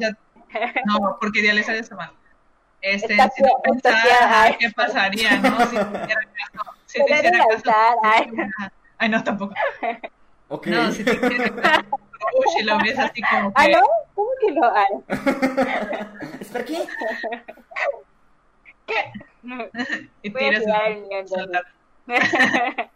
no, 0.86 1.16
porque 1.20 1.40
idealizar 1.40 1.74
está 1.76 1.94
mal. 1.96 2.10
Este, 2.82 3.12
Está 3.12 3.28
feo, 3.30 3.46
está 3.74 3.90
pensar 3.90 4.22
ay. 4.32 4.56
qué 4.58 4.70
pasaría, 4.70 5.36
¿no? 5.36 5.60
Si 5.66 5.76
te 5.76 5.82
hiciera 5.82 6.20
caso, 6.32 6.70
si 6.86 7.04
te 7.04 7.12
hiciera 7.14 7.38
caso. 7.46 7.72
ay. 8.98 9.08
No, 9.10 9.22
tampoco. 9.24 9.54
Ok. 10.52 10.66
No, 10.66 10.90
si 10.90 11.04
te 11.04 11.12
hiciera 11.14 11.54
caso, 11.54 11.99
y 12.58 12.62
lo 12.64 12.78
ves 12.78 12.98
así 12.98 13.22
como 13.22 13.52
¿Ah, 13.54 13.66
que, 13.66 13.72
no? 13.72 13.80
¿Cómo 14.14 14.30
que 14.40 14.52
no? 14.52 14.72
Ay, 14.74 14.86
¿Espera 16.40 16.64
qué? 16.64 16.86
y 20.22 20.30
Voy 20.30 20.44
a 20.44 20.48
tiras 20.50 20.64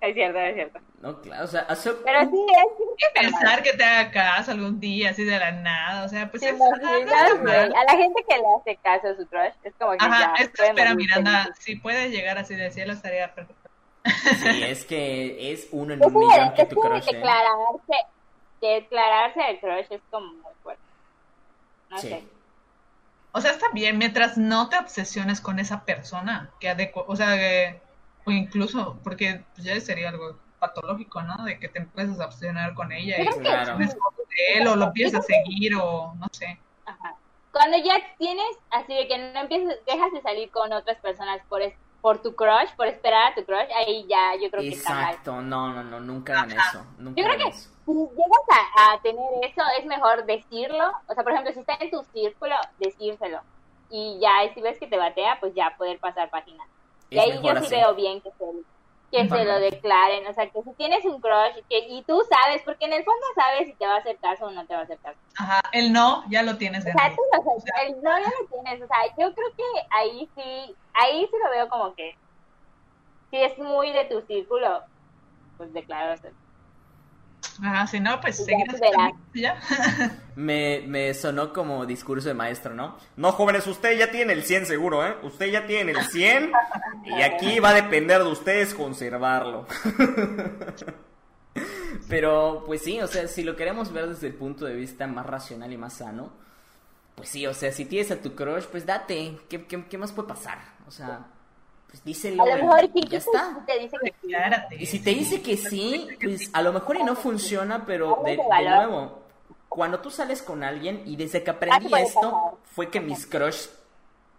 es 0.00 0.14
cierto, 0.14 0.38
es 0.38 0.54
cierto. 0.54 0.78
No, 1.00 1.20
claro, 1.20 1.44
o 1.44 1.48
sea, 1.48 1.60
hace- 1.68 1.92
Pero 1.92 2.20
sí, 2.30 2.46
es 2.56 2.66
Y 3.10 3.20
pensar 3.20 3.62
que 3.62 3.72
te 3.72 3.84
haga 3.84 4.10
caso 4.10 4.52
algún 4.52 4.78
día, 4.80 5.10
así 5.10 5.24
de 5.24 5.38
la 5.38 5.50
nada, 5.52 6.04
o 6.04 6.08
sea, 6.08 6.30
pues 6.30 6.42
¿Te 6.42 6.50
es, 6.50 6.58
no 6.58 6.66
imaginas, 6.76 7.40
mal. 7.42 7.74
A 7.74 7.84
la 7.84 7.98
gente 7.98 8.24
que 8.28 8.36
le 8.38 8.44
hace 8.58 8.76
caso 8.82 9.08
a 9.08 9.16
su 9.16 9.26
crush, 9.26 9.52
es 9.64 9.74
como 9.78 9.92
que 9.92 9.98
Ajá, 10.00 10.34
ya. 10.36 10.42
es 10.44 10.48
que 10.50 10.56
puede 10.56 10.68
espera, 10.70 10.94
Miranda, 10.94 11.48
si 11.58 11.76
puedes 11.76 12.10
llegar 12.10 12.38
así 12.38 12.54
del 12.54 12.72
cielo 12.72 12.92
estaría 12.92 13.34
perfecto. 13.34 13.68
sí, 14.04 14.62
es 14.62 14.84
que 14.84 15.52
es 15.52 15.68
uno 15.72 15.94
en 15.94 16.04
un 16.04 16.14
millón 16.14 16.50
que, 16.50 16.54
que 16.56 16.62
es 16.62 16.68
tu 16.68 16.76
que 16.76 16.88
crush, 16.88 17.08
¿eh? 17.08 17.14
declararse, 17.16 17.96
declararse 18.68 19.40
el 19.50 19.60
crush 19.60 19.86
es 19.90 20.00
como 20.10 20.32
muy 20.32 20.52
fuerte. 20.62 20.82
No 21.90 21.98
Sí. 21.98 22.08
sé. 22.08 22.24
O 23.32 23.40
sea, 23.40 23.50
está 23.50 23.66
bien 23.72 23.98
mientras 23.98 24.38
no 24.38 24.68
te 24.68 24.78
obsesiones 24.78 25.40
con 25.40 25.58
esa 25.58 25.84
persona, 25.84 26.50
que 26.60 26.68
adecu 26.68 27.04
o 27.06 27.16
sea, 27.16 27.36
que- 27.36 27.80
o 28.24 28.30
incluso, 28.30 28.98
porque 29.02 29.44
ya 29.56 29.78
sería 29.80 30.08
algo 30.10 30.38
patológico, 30.60 31.20
¿no? 31.22 31.44
De 31.44 31.58
que 31.58 31.68
te 31.68 31.80
empieces 31.80 32.20
a 32.20 32.26
obsesionar 32.26 32.74
con 32.74 32.92
ella 32.92 33.20
y 33.20 33.26
que 33.26 33.34
te 33.34 33.40
de 33.40 34.58
él 34.58 34.66
o 34.66 34.76
lo 34.76 34.86
empiezas 34.86 35.20
a 35.20 35.22
seguir 35.22 35.74
o 35.76 36.14
no 36.14 36.26
sé. 36.32 36.58
Ajá. 36.86 37.14
Cuando 37.52 37.76
ya 37.78 37.94
tienes, 38.18 38.46
así 38.70 38.94
de 38.94 39.06
que 39.06 39.18
no 39.18 39.40
empiezas, 39.40 39.76
dejas 39.86 40.12
de 40.12 40.22
salir 40.22 40.50
con 40.50 40.72
otras 40.72 40.98
personas 40.98 41.40
por, 41.48 41.60
es- 41.62 41.74
por 42.04 42.18
tu 42.20 42.36
crush, 42.36 42.68
por 42.76 42.86
esperar 42.86 43.32
a 43.32 43.34
tu 43.34 43.42
crush, 43.46 43.66
ahí 43.74 44.04
ya 44.06 44.34
yo 44.34 44.50
creo 44.50 44.60
que 44.60 44.68
está 44.68 44.90
mal. 44.92 45.04
Exacto, 45.04 45.40
no, 45.40 45.72
no, 45.72 45.82
no, 45.84 46.00
nunca 46.00 46.42
hagan 46.42 46.52
eso. 46.52 46.84
Nunca 46.98 47.18
Yo 47.18 47.26
creo 47.26 47.38
que 47.38 47.48
eso. 47.48 47.70
si 47.86 47.92
llegas 47.92 48.68
a, 48.76 48.92
a 48.92 49.00
tener 49.00 49.24
eso, 49.40 49.62
es 49.78 49.86
mejor 49.86 50.26
decirlo. 50.26 50.92
O 51.06 51.14
sea, 51.14 51.24
por 51.24 51.32
ejemplo, 51.32 51.54
si 51.54 51.60
está 51.60 51.78
en 51.80 51.90
tu 51.90 52.04
círculo, 52.12 52.56
decírselo. 52.78 53.40
Y 53.88 54.18
ya, 54.20 54.52
si 54.52 54.60
ves 54.60 54.78
que 54.78 54.86
te 54.86 54.98
batea, 54.98 55.40
pues 55.40 55.54
ya 55.54 55.74
poder 55.78 55.98
pasar 55.98 56.28
página. 56.28 56.62
Y 57.08 57.18
ahí 57.18 57.40
yo 57.42 57.56
sí 57.62 57.70
veo 57.70 57.94
bien 57.94 58.20
que 58.20 58.30
se, 58.32 58.44
que 59.14 59.28
se 59.28 59.44
lo 59.44 59.60
declaren, 59.60 60.26
o 60.26 60.32
sea, 60.32 60.50
que 60.50 60.62
si 60.62 60.72
tienes 60.72 61.04
un 61.04 61.20
crush 61.20 61.62
que, 61.68 61.78
y 61.88 62.02
tú 62.02 62.20
sabes, 62.28 62.62
porque 62.64 62.86
en 62.86 62.94
el 62.94 63.04
fondo 63.04 63.24
sabes 63.36 63.68
si 63.68 63.74
te 63.74 63.86
va 63.86 63.94
a 63.94 63.98
hacer 63.98 64.18
caso 64.18 64.46
o 64.46 64.50
no 64.50 64.66
te 64.66 64.74
va 64.74 64.80
a 64.80 64.82
hacer 64.82 64.98
caso. 64.98 65.18
Ajá, 65.38 65.60
el 65.72 65.92
no 65.92 66.24
ya 66.28 66.42
lo 66.42 66.56
tienes 66.56 66.80
O 66.80 66.90
sea, 66.90 67.14
tú 67.14 67.22
lo 67.32 67.42
sabes, 67.44 67.64
el 67.86 68.02
no 68.02 68.18
ya 68.18 68.32
lo 68.40 68.46
tienes, 68.48 68.82
o 68.82 68.86
sea, 68.86 68.98
yo 69.16 69.32
creo 69.34 69.48
que 69.56 69.64
ahí 69.90 70.28
sí, 70.34 70.74
ahí 70.94 71.28
sí 71.30 71.36
lo 71.44 71.50
veo 71.50 71.68
como 71.68 71.94
que, 71.94 72.16
si 73.30 73.36
es 73.36 73.56
muy 73.58 73.92
de 73.92 74.04
tu 74.06 74.20
círculo, 74.22 74.82
pues 75.56 75.72
declararse. 75.72 76.32
Ajá, 77.62 77.86
si 77.86 78.00
no, 78.00 78.20
pues 78.20 78.38
Ya 78.38 78.44
seguir 78.44 78.66
tú 78.68 78.74
así 78.74 78.80
verás. 78.80 78.92
también, 78.92 79.18
ya. 79.32 79.56
Me, 80.36 80.82
me 80.86 81.14
sonó 81.14 81.52
como 81.52 81.86
discurso 81.86 82.28
de 82.28 82.34
maestro, 82.34 82.74
¿no? 82.74 82.96
No, 83.16 83.32
jóvenes, 83.32 83.66
usted 83.66 83.96
ya 83.98 84.10
tiene 84.10 84.32
el 84.32 84.44
100 84.44 84.66
seguro, 84.66 85.06
¿eh? 85.06 85.16
Usted 85.22 85.46
ya 85.50 85.66
tiene 85.66 85.92
el 85.92 86.02
100 86.04 86.52
y 87.04 87.22
aquí 87.22 87.60
va 87.60 87.70
a 87.70 87.74
depender 87.74 88.22
de 88.22 88.30
ustedes 88.30 88.74
conservarlo. 88.74 89.66
Pero, 92.08 92.64
pues 92.66 92.82
sí, 92.82 93.00
o 93.00 93.06
sea, 93.06 93.28
si 93.28 93.42
lo 93.44 93.56
queremos 93.56 93.92
ver 93.92 94.08
desde 94.08 94.26
el 94.28 94.34
punto 94.34 94.64
de 94.66 94.74
vista 94.74 95.06
más 95.06 95.26
racional 95.26 95.72
y 95.72 95.78
más 95.78 95.94
sano, 95.94 96.32
pues 97.14 97.28
sí, 97.28 97.46
o 97.46 97.54
sea, 97.54 97.72
si 97.72 97.84
tienes 97.84 98.10
a 98.10 98.20
tu 98.20 98.34
crush, 98.34 98.64
pues 98.64 98.84
date. 98.86 99.38
¿Qué, 99.48 99.64
qué, 99.66 99.84
qué 99.86 99.98
más 99.98 100.12
puede 100.12 100.28
pasar? 100.28 100.58
O 100.86 100.90
sea, 100.90 101.26
pues 101.94 102.04
díselo 102.04 102.42
A 102.42 102.46
lo 102.46 102.58
y- 102.58 102.62
mejor 102.62 102.90
y 102.92 103.08
ya 103.08 103.18
está. 103.18 103.62
te 103.66 103.78
dice 103.78 103.96
que 104.02 104.08
sí. 104.20 104.26
Declárate. 104.26 104.82
Y 104.82 104.86
si 104.86 104.98
te 104.98 105.10
dice 105.10 105.42
que 105.42 105.56
sí, 105.56 106.08
pues 106.20 106.50
a 106.52 106.60
lo 106.60 106.72
mejor 106.72 106.96
y 106.96 107.04
no 107.04 107.14
funciona, 107.14 107.86
pero 107.86 108.20
de, 108.24 108.32
de 108.32 108.36
nuevo, 108.68 109.22
cuando 109.68 110.00
tú 110.00 110.10
sales 110.10 110.42
con 110.42 110.64
alguien 110.64 111.02
y 111.06 111.14
desde 111.14 111.44
que 111.44 111.50
aprendí 111.50 111.94
esto, 111.94 112.58
fue 112.64 112.90
que 112.90 113.00
mis 113.00 113.26
crush 113.28 113.66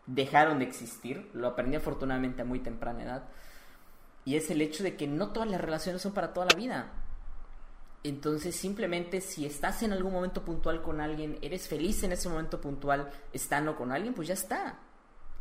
dejaron 0.06 0.60
de 0.60 0.66
existir. 0.66 1.30
Lo 1.34 1.48
aprendí 1.48 1.78
afortunadamente 1.78 2.42
a 2.42 2.46
muy 2.46 2.60
temprana 2.60 3.04
edad. 3.04 3.24
Y 4.26 4.36
es 4.36 4.52
el 4.52 4.62
hecho 4.62 4.84
de 4.84 4.98
que 4.98 5.08
no 5.08 5.30
todas 5.30 5.48
las 5.50 5.62
relaciones 5.62 6.02
son 6.02 6.12
para 6.14 6.34
toda 6.34 6.48
la 6.52 6.58
vida. 6.58 6.92
Entonces, 8.04 8.54
simplemente 8.56 9.22
si 9.22 9.46
estás 9.46 9.82
en 9.82 9.94
algún 9.94 10.12
momento 10.12 10.44
puntual 10.44 10.82
con 10.82 11.00
alguien, 11.00 11.38
eres 11.42 11.70
feliz 11.70 12.04
en 12.04 12.12
ese 12.12 12.28
momento 12.28 12.60
puntual 12.60 13.10
estando 13.32 13.78
con 13.78 13.94
alguien, 13.94 14.14
pues 14.14 14.28
ya 14.28 14.34
está. 14.34 14.78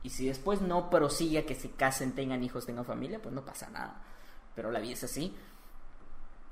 Y 0.05 0.11
si 0.11 0.29
después 0.29 0.61
no 0.61 0.89
prosigue 0.91 1.39
a 1.41 1.47
que 1.47 1.55
se 1.57 1.71
casen, 1.73 2.15
tengan 2.15 2.45
hijos, 2.45 2.65
tengan 2.67 2.85
familia, 2.85 3.19
pues 3.21 3.35
no 3.35 3.45
pasa 3.45 3.69
nada. 3.71 3.97
Pero 4.55 4.71
la 4.71 4.79
vida 4.79 4.93
es 4.93 5.03
así. 5.05 5.35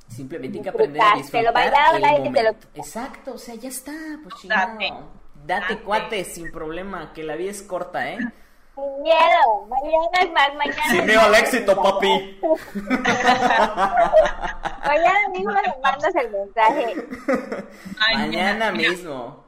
Simplemente 0.09 0.59
hay 0.59 0.63
que 0.65 0.71
aprender 0.71 1.01
a 1.01 1.15
Disfrutar, 1.17 1.53
te 1.93 2.01
lo 2.01 2.07
el 2.07 2.23
te 2.33 2.43
lo- 2.43 2.51
momento. 2.51 2.69
Exacto, 2.75 3.35
o 3.35 3.39
sea, 3.39 3.55
ya 3.55 3.69
está, 3.69 3.93
pues 4.23 4.35
chingado. 4.41 4.73
Date. 4.73 4.93
Date, 5.47 5.75
Date. 5.75 5.79
cuate, 5.85 6.25
sin 6.25 6.51
problema, 6.51 7.13
que 7.13 7.23
la 7.23 7.37
vida 7.37 7.51
es 7.51 7.63
corta, 7.63 8.09
¿eh? 8.11 8.19
Sin 8.75 9.03
miedo, 9.03 9.67
mañana 9.69 10.19
es 10.23 10.33
más, 10.33 10.55
mañana. 10.57 10.91
Sin 10.91 11.05
miedo 11.07 11.21
al 11.21 11.35
éxito, 11.35 11.83
papi. 11.83 12.41
Mañana 14.87 15.29
mismo 15.33 15.51
le 15.53 15.75
mandas 15.83 16.15
el 16.17 16.31
mensaje. 16.31 16.95
Mañana 18.15 18.73
mismo. 18.73 19.45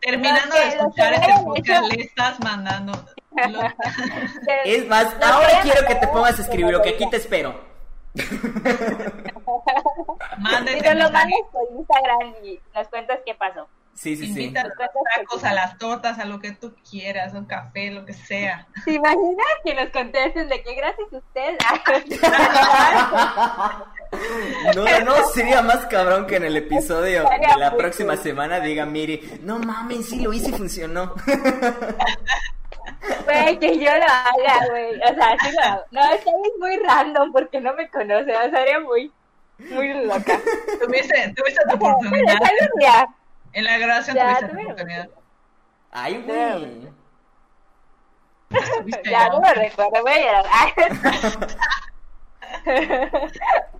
Terminando 0.00 0.54
Los 0.54 0.64
de 0.64 0.68
escuchar 0.76 1.12
este 1.14 1.32
podcast, 1.44 1.92
le 1.92 2.02
estás 2.04 2.40
mandando. 2.40 2.92
Es 4.64 4.86
más, 4.86 5.06
ahora 5.22 5.60
quiero 5.62 5.86
que 5.86 5.94
te 5.94 6.08
pongas 6.08 6.36
a 6.38 6.42
escribir 6.42 6.72
lo 6.72 6.82
que 6.82 6.90
aquí 6.90 7.08
te 7.10 7.16
espero. 7.16 7.58
Nos 8.14 8.30
lo 10.94 11.10
mandas 11.10 11.40
por 11.52 11.62
Instagram 11.76 12.34
y 12.42 12.60
nos 12.74 12.88
cuentas 12.88 13.20
qué 13.24 13.34
pasó. 13.34 13.68
Sí, 13.94 14.16
sí, 14.16 14.32
sí. 14.32 14.44
Invita 14.44 14.60
a 14.60 14.64
los 14.64 14.74
tacos, 14.76 15.42
a 15.42 15.52
las 15.52 15.76
tortas, 15.76 16.20
a 16.20 16.24
lo 16.24 16.38
que 16.38 16.52
tú 16.52 16.72
quieras, 16.88 17.34
un 17.34 17.46
café, 17.46 17.90
lo 17.90 18.06
que 18.06 18.12
sea. 18.12 18.68
¿Te 18.84 18.92
imaginas 18.92 19.46
que 19.64 19.74
nos 19.74 19.90
contesten 19.90 20.48
de 20.48 20.62
que 20.62 20.76
gracias 20.76 21.12
a 21.12 21.16
usted? 21.16 21.58
No, 24.74 24.84
no, 24.84 25.04
no, 25.04 25.14
sería 25.34 25.62
más 25.62 25.86
cabrón 25.86 26.26
que 26.26 26.36
en 26.36 26.44
el 26.44 26.56
episodio 26.56 27.24
de 27.24 27.58
la 27.58 27.76
próxima 27.76 28.16
semana 28.16 28.60
diga 28.60 28.86
Miri, 28.86 29.40
no 29.42 29.58
mames, 29.58 30.08
sí 30.08 30.20
lo 30.20 30.32
hice 30.32 30.50
y 30.50 30.52
funcionó. 30.52 31.14
Güey, 33.24 33.58
que 33.58 33.78
yo 33.78 33.90
lo 33.90 34.04
haga, 34.04 34.66
güey. 34.70 34.96
O 34.96 35.14
sea, 35.14 35.36
sí 35.42 35.52
lo 35.52 35.62
hago. 35.62 35.84
No, 35.90 36.00
es 36.12 36.24
que 36.24 36.30
es 36.30 36.58
muy 36.58 36.76
random 36.78 37.32
porque 37.32 37.60
no 37.60 37.74
me 37.74 37.88
conoce. 37.90 38.22
O 38.22 38.40
sea, 38.40 38.50
sería 38.50 38.80
muy, 38.80 39.12
muy 39.58 40.06
loca. 40.06 40.38
Tuviste, 40.80 41.34
tuviste 41.36 41.62
tu 41.68 41.74
oportunidad. 41.74 43.08
En 43.52 43.64
la 43.64 43.78
grabación 43.78 44.16
Ya, 44.16 44.38
tuviste 44.38 44.54
tu 44.54 44.62
oportunidad. 44.62 45.08
Ay, 45.90 46.22
güey. 46.22 46.88
Ya, 49.10 49.28
no 49.28 49.40
lo 49.40 49.54
recuerdo, 49.54 50.02
voy 50.02 50.12
a 50.12 50.42
llorar. 50.42 51.48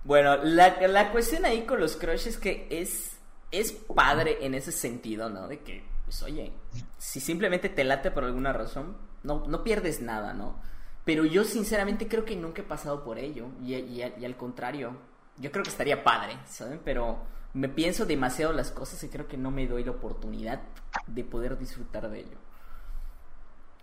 Bueno, 0.03 0.37
la, 0.37 0.75
la 0.87 1.11
cuestión 1.11 1.45
ahí 1.45 1.63
con 1.63 1.79
los 1.79 1.95
crush 1.95 2.27
es 2.27 2.37
que 2.37 2.67
es, 2.71 3.17
es 3.51 3.71
padre 3.71 4.39
en 4.41 4.55
ese 4.55 4.71
sentido, 4.71 5.29
¿no? 5.29 5.47
De 5.47 5.59
que, 5.59 5.83
pues 6.09 6.23
oye, 6.23 6.51
si 6.97 7.19
simplemente 7.19 7.69
te 7.69 7.83
late 7.83 8.09
por 8.09 8.23
alguna 8.23 8.51
razón, 8.51 8.97
no, 9.21 9.45
no 9.45 9.63
pierdes 9.63 10.01
nada, 10.01 10.33
¿no? 10.33 10.59
Pero 11.05 11.23
yo 11.23 11.43
sinceramente 11.43 12.07
creo 12.07 12.25
que 12.25 12.35
nunca 12.35 12.63
he 12.63 12.65
pasado 12.65 13.03
por 13.03 13.19
ello. 13.19 13.45
Y, 13.63 14.01
al 14.01 14.35
contrario, 14.35 14.97
yo 15.37 15.51
creo 15.51 15.63
que 15.63 15.69
estaría 15.69 16.03
padre, 16.03 16.39
¿saben? 16.47 16.81
Pero 16.83 17.19
me 17.53 17.69
pienso 17.69 18.07
demasiado 18.07 18.53
las 18.53 18.71
cosas 18.71 19.03
y 19.03 19.09
creo 19.09 19.27
que 19.27 19.37
no 19.37 19.51
me 19.51 19.67
doy 19.67 19.83
la 19.83 19.91
oportunidad 19.91 20.61
de 21.05 21.23
poder 21.23 21.59
disfrutar 21.59 22.09
de 22.09 22.21
ello. 22.21 22.37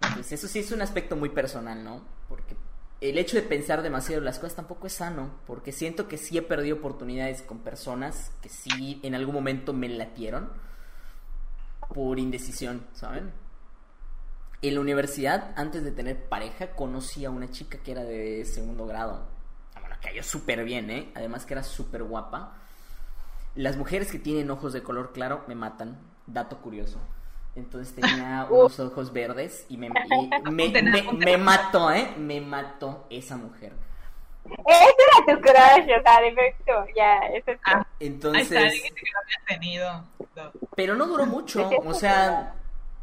Entonces, 0.00 0.32
eso 0.32 0.48
sí 0.48 0.58
es 0.58 0.72
un 0.72 0.82
aspecto 0.82 1.14
muy 1.14 1.28
personal, 1.28 1.84
¿no? 1.84 2.02
Porque 2.28 2.56
el 3.00 3.18
hecho 3.18 3.36
de 3.36 3.42
pensar 3.44 3.82
demasiado 3.82 4.20
las 4.20 4.40
cosas 4.40 4.56
tampoco 4.56 4.88
es 4.88 4.94
sano, 4.94 5.30
porque 5.46 5.70
siento 5.70 6.08
que 6.08 6.18
sí 6.18 6.36
he 6.36 6.42
perdido 6.42 6.78
oportunidades 6.78 7.42
con 7.42 7.60
personas 7.60 8.32
que 8.42 8.48
sí 8.48 8.98
en 9.04 9.14
algún 9.14 9.36
momento 9.36 9.72
me 9.72 9.88
latieron 9.88 10.50
por 11.94 12.18
indecisión, 12.18 12.86
¿saben? 12.92 13.32
En 14.62 14.74
la 14.74 14.80
universidad, 14.80 15.52
antes 15.56 15.84
de 15.84 15.92
tener 15.92 16.28
pareja, 16.28 16.72
conocí 16.72 17.24
a 17.24 17.30
una 17.30 17.50
chica 17.50 17.78
que 17.78 17.92
era 17.92 18.04
de 18.04 18.44
segundo 18.44 18.86
grado. 18.86 19.26
Ah, 19.74 19.80
Bueno, 19.80 19.96
cayó 20.02 20.22
súper 20.22 20.64
bien, 20.64 20.90
¿eh? 20.90 21.12
Además 21.14 21.44
que 21.46 21.54
era 21.54 21.62
súper 21.62 22.02
guapa. 22.02 22.54
Las 23.54 23.76
mujeres 23.76 24.10
que 24.12 24.18
tienen 24.18 24.50
ojos 24.50 24.72
de 24.72 24.82
color 24.82 25.12
claro 25.12 25.44
me 25.46 25.54
matan. 25.54 25.98
Dato 26.26 26.58
curioso. 26.60 26.98
Entonces 27.54 27.94
tenía 27.94 28.48
unos 28.50 28.78
ojos 28.80 29.12
verdes 29.12 29.66
y 29.68 29.78
me, 29.78 29.88
y 30.04 30.30
me, 30.42 30.68
me- 31.12 31.36
mató, 31.38 31.90
¿eh? 31.90 32.14
Me 32.18 32.40
mató 32.40 33.06
esa 33.10 33.36
mujer. 33.36 33.72
Ese 34.44 34.94
era 35.26 35.36
tu 35.36 35.40
crush, 35.42 35.98
o 35.98 36.02
sea, 36.02 36.20
de 36.20 36.34
ya, 36.94 37.18
eso 37.34 37.50
es 37.50 37.60
Ah, 37.64 37.85
Ahí 37.98 38.06
Entonces, 38.08 38.50
está, 38.52 38.60
dijiste 38.64 39.00
que 39.00 39.10
lo 39.12 39.18
habías 39.20 39.44
tenido. 39.46 40.04
pero 40.76 40.94
no 40.96 41.06
duró 41.06 41.26
mucho, 41.26 41.68
o 41.84 41.94
sea, 41.94 42.54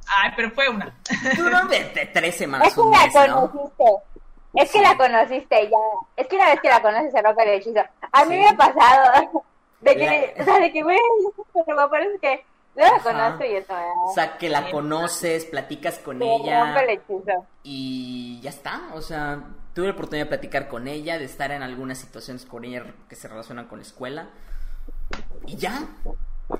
Ay, 0.05 0.31
pero 0.35 0.51
fue 0.51 0.67
una. 0.69 0.93
duró 1.37 1.65
de, 1.67 1.83
de 1.85 2.05
tres 2.07 2.33
Es 2.33 2.37
semanas, 2.37 2.73
que 2.73 2.81
un 2.81 2.91
la 2.91 3.05
mes, 3.05 3.13
¿no? 3.29 3.49
conociste. 3.51 3.83
Es 4.55 4.71
que 4.71 4.81
la 4.81 4.97
conociste 4.97 5.69
ya. 5.69 5.77
Es 6.17 6.27
que 6.27 6.35
una 6.35 6.45
vez 6.51 6.59
que 6.61 6.67
la 6.69 6.81
conoces 6.81 7.11
se 7.11 7.21
rompe 7.21 7.43
el 7.43 7.49
hechizo. 7.59 7.79
A 8.11 8.25
mí 8.25 8.35
Sí. 8.35 8.41
me 8.41 8.49
ha 8.49 8.55
pasado. 8.55 9.43
De 9.81 9.95
que, 9.97 10.33
La- 10.37 10.41
o 10.43 10.45
sea, 10.45 10.59
de 10.59 10.71
que, 10.71 10.81
güey, 10.81 10.97
pero 11.65 11.75
me 11.81 11.89
parece 11.89 12.17
que 12.19 12.45
no 12.75 12.83
la 12.85 12.99
conozco 12.99 13.43
y 13.43 13.55
eso, 13.55 13.73
O 14.05 14.13
sea, 14.13 14.37
que 14.37 14.47
la 14.47 14.71
conoces, 14.71 15.43
platicas 15.43 15.99
con 15.99 16.19
me 16.19 16.25
rompe 16.25 16.49
el 16.83 16.89
ella 16.89 16.93
hechizo. 16.93 17.45
y 17.63 18.39
ya 18.41 18.49
está. 18.49 18.81
O 18.93 19.01
sea, 19.01 19.43
tuve 19.73 19.87
la 19.87 19.91
oportunidad 19.93 20.25
de 20.27 20.29
platicar 20.29 20.69
con 20.69 20.87
ella, 20.87 21.17
de 21.17 21.25
estar 21.25 21.51
en 21.51 21.63
algunas 21.63 21.97
situaciones 21.97 22.45
con 22.45 22.63
ella 22.63 22.85
que 23.09 23.15
se 23.17 23.27
relacionan 23.27 23.65
con 23.67 23.79
la 23.79 23.83
escuela. 23.85 24.29
Y 25.45 25.55
ya. 25.57 25.87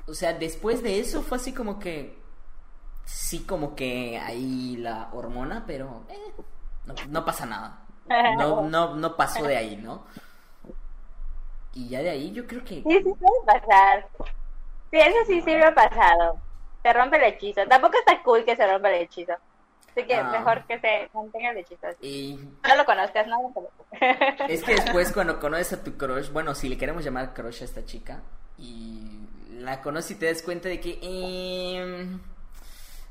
O 0.06 0.14
sea, 0.14 0.32
después 0.32 0.82
de 0.82 0.98
eso 1.00 1.22
fue 1.22 1.38
así 1.38 1.52
como 1.52 1.78
que. 1.78 2.18
Sí, 3.04 3.44
como 3.44 3.74
que 3.76 4.18
ahí 4.18 4.76
la 4.78 5.10
hormona, 5.12 5.64
pero. 5.66 6.04
eh, 6.08 6.32
no, 6.86 6.94
no 7.08 7.24
pasa 7.24 7.46
nada. 7.46 7.84
No, 8.38 8.62
no, 8.68 8.94
no 8.94 9.16
pasó 9.16 9.44
de 9.44 9.56
ahí, 9.56 9.76
¿no? 9.76 10.04
Y 11.72 11.88
ya 11.88 12.00
de 12.02 12.10
ahí 12.10 12.32
yo 12.32 12.46
creo 12.46 12.62
que. 12.64 12.82
Sí, 12.82 13.02
sí 13.02 13.14
puede 13.18 13.44
pasar. 13.46 14.08
Sí, 14.90 14.98
eso 14.98 15.18
sí, 15.26 15.40
sí 15.40 15.50
me 15.54 15.64
ha 15.64 15.74
pasado. 15.74 16.40
Se 16.82 16.92
rompe 16.92 17.16
el 17.16 17.24
hechizo. 17.34 17.66
Tampoco 17.66 17.98
está 17.98 18.22
cool 18.22 18.44
que 18.44 18.54
se 18.56 18.66
rompa 18.70 18.90
el 18.90 19.02
hechizo. 19.02 19.32
Así 19.90 20.06
que 20.06 20.14
Ah. 20.16 20.24
mejor 20.30 20.64
que 20.66 20.78
se 20.80 21.08
mantenga 21.14 21.50
el 21.50 21.58
hechizo. 21.58 21.86
Y 22.00 22.38
No 22.68 22.76
lo 22.76 22.84
conozcas, 22.84 23.26
¿no? 23.26 23.52
Es 24.48 24.62
que 24.62 24.74
después 24.74 25.12
cuando 25.14 25.40
conoces 25.40 25.72
a 25.72 25.82
tu 25.84 25.96
crush, 25.96 26.30
bueno, 26.30 26.54
si 26.54 26.68
le 26.68 26.76
queremos 26.78 27.04
llamar 27.04 27.32
crush 27.34 27.62
a 27.62 27.64
esta 27.64 27.84
chica, 27.84 28.22
y 28.58 29.20
la 29.50 29.80
conoces 29.80 30.12
y 30.12 30.14
te 30.16 30.26
das 30.26 30.42
cuenta 30.42 30.68
de 30.68 30.80
que... 30.80 30.98
em, 31.02 32.20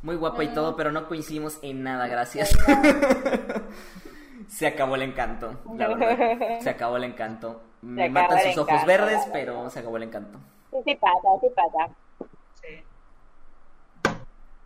muy 0.04 0.16
guapa 0.16 0.44
y 0.44 0.50
todo, 0.50 0.76
pero 0.76 0.92
no 0.92 1.08
coincidimos 1.08 1.60
en 1.62 1.84
nada, 1.84 2.08
gracias. 2.08 2.52
se 4.50 4.68
acabó 4.68 4.96
el 4.96 5.04
encanto, 5.04 5.60
la 5.76 5.88
verdad. 5.88 6.60
Se 6.60 6.70
acabó 6.70 6.98
el 6.98 7.06
encanto. 7.06 7.62
Me 7.82 8.10
matan 8.10 8.40
sus 8.40 8.58
ojos 8.58 8.74
encanto. 8.74 8.88
verdes, 8.88 9.22
pero 9.32 9.70
se 9.70 9.80
acabó 9.80 9.98
el 9.98 10.04
encanto. 10.04 10.40
Sí, 10.72 10.78
sí 10.86 10.96
pasa, 10.96 11.28
sí 11.42 11.48
pasa. 11.56 11.90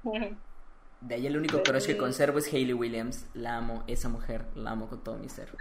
Sí. 0.03 0.36
De 1.01 1.15
ahí 1.15 1.28
el 1.28 1.38
único 1.38 1.61
crush 1.61 1.86
que 1.86 1.97
conservo 1.97 2.39
es 2.39 2.51
Hayley 2.51 2.73
Williams. 2.73 3.28
La 3.34 3.57
amo, 3.57 3.84
esa 3.88 4.09
mujer, 4.09 4.45
la 4.55 4.71
amo 4.71 4.88
con 4.88 5.03
todo 5.03 5.17
mi 5.17 5.30
ser. 5.30 5.53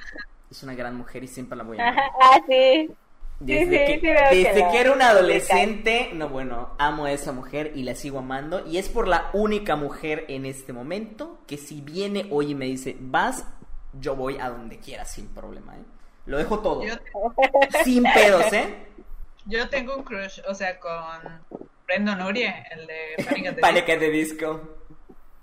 Es 0.50 0.62
una 0.62 0.74
gran 0.74 0.96
mujer 0.96 1.22
y 1.24 1.28
siempre 1.28 1.56
la 1.56 1.64
voy 1.64 1.78
a 1.78 1.88
amar. 1.88 2.04
ah, 2.22 2.40
sí. 2.46 2.90
Desde, 3.38 3.64
sí, 3.64 3.70
que, 3.70 4.00
sí 4.00 4.06
veo 4.06 4.30
que 4.30 4.36
desde 4.36 4.70
que 4.70 4.80
era 4.80 4.92
una 4.92 5.10
adolescente, 5.10 6.10
no 6.14 6.28
bueno, 6.28 6.74
amo 6.78 7.04
a 7.04 7.12
esa 7.12 7.32
mujer 7.32 7.72
y 7.74 7.82
la 7.82 7.94
sigo 7.94 8.20
amando. 8.20 8.66
Y 8.66 8.78
es 8.78 8.88
por 8.88 9.08
la 9.08 9.30
única 9.34 9.76
mujer 9.76 10.24
en 10.28 10.46
este 10.46 10.72
momento 10.72 11.38
que 11.46 11.58
si 11.58 11.80
viene 11.82 12.26
hoy 12.30 12.52
y 12.52 12.54
me 12.54 12.64
dice, 12.64 12.96
vas, 12.98 13.44
yo 14.00 14.16
voy 14.16 14.38
a 14.38 14.48
donde 14.48 14.78
quieras 14.78 15.12
sin 15.12 15.28
problema, 15.28 15.76
¿eh? 15.76 15.84
Lo 16.26 16.38
dejo 16.38 16.58
todo. 16.60 16.82
Yo, 16.82 16.94
Sin 17.84 18.02
pedos, 18.02 18.52
¿eh? 18.52 18.86
yo 19.46 19.68
tengo 19.68 19.96
un 19.96 20.02
crush, 20.02 20.40
o 20.48 20.54
sea, 20.54 20.78
con 20.80 20.90
Brendan 21.86 22.20
Urie, 22.22 22.64
el 22.72 22.86
de 22.86 23.60
Panic 23.60 23.88
at 23.88 23.98
the 23.98 24.10
Disco. 24.10 24.78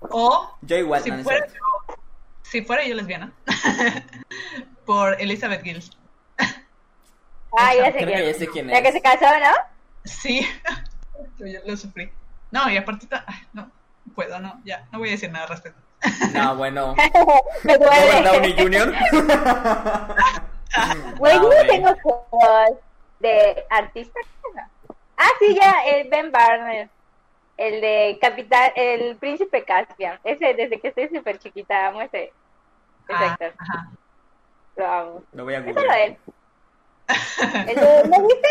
O 0.00 0.56
Yo 0.60 0.76
igual, 0.76 1.02
si 1.02 1.10
no, 1.10 1.22
fuera, 1.22 1.46
yo, 1.46 1.96
si 2.42 2.62
fuera 2.62 2.86
yo 2.86 2.94
lesbiana, 2.94 3.32
por 4.84 5.18
Elizabeth 5.20 5.62
Gills. 5.62 5.90
Ah, 7.56 7.74
ya 7.74 7.84
sé 7.86 7.92
Creo 7.92 8.06
que 8.08 8.14
quién. 8.14 8.26
ya 8.32 8.38
sé 8.38 8.46
quién 8.48 8.66
La 8.68 8.82
que 8.82 8.88
es. 8.88 8.94
se 8.94 9.00
casó, 9.02 9.26
¿no? 9.26 9.52
Sí, 10.04 10.46
yo 11.38 11.60
lo 11.64 11.76
sufrí. 11.76 12.10
No, 12.50 12.68
y 12.70 12.76
aparte, 12.76 13.06
ay, 13.26 13.36
no 13.52 13.70
puedo, 14.14 14.38
no, 14.40 14.60
ya, 14.64 14.86
no 14.92 14.98
voy 14.98 15.08
a 15.08 15.12
decir 15.12 15.30
nada 15.30 15.44
al 15.44 15.50
respecto. 15.50 15.80
No, 16.34 16.56
bueno. 16.56 16.94
Me 17.64 17.78
duele. 17.78 18.22
Downey 18.22 18.52
Jr. 18.56 18.94
Güey, 21.18 21.36
No, 21.38 21.42
yo 21.52 21.66
tengo 21.66 21.94
cosas 22.02 22.70
de 23.20 23.64
artista. 23.70 24.20
Ah, 25.16 25.28
sí, 25.38 25.54
ya, 25.60 25.72
el 25.86 26.08
Ben 26.08 26.30
Barnes. 26.32 26.90
El 27.56 27.80
de 27.80 28.18
Capital, 28.20 28.72
el 28.74 29.16
Príncipe 29.16 29.64
Caspian. 29.64 30.18
Ese, 30.24 30.54
desde 30.54 30.80
que 30.80 30.88
estoy 30.88 31.08
súper 31.08 31.38
chiquita, 31.38 31.86
amo 31.86 32.02
ese, 32.02 32.32
ese 33.08 33.54
Ah. 33.60 33.86
Lo 34.76 34.86
amo. 34.92 35.22
Lo 35.32 35.44
voy 35.44 35.54
a 35.54 35.58
Es 35.58 35.64
solo 35.66 35.74
googlear. 35.82 36.08
de- 36.10 36.18
¿No 37.08 38.26
viste? 38.26 38.48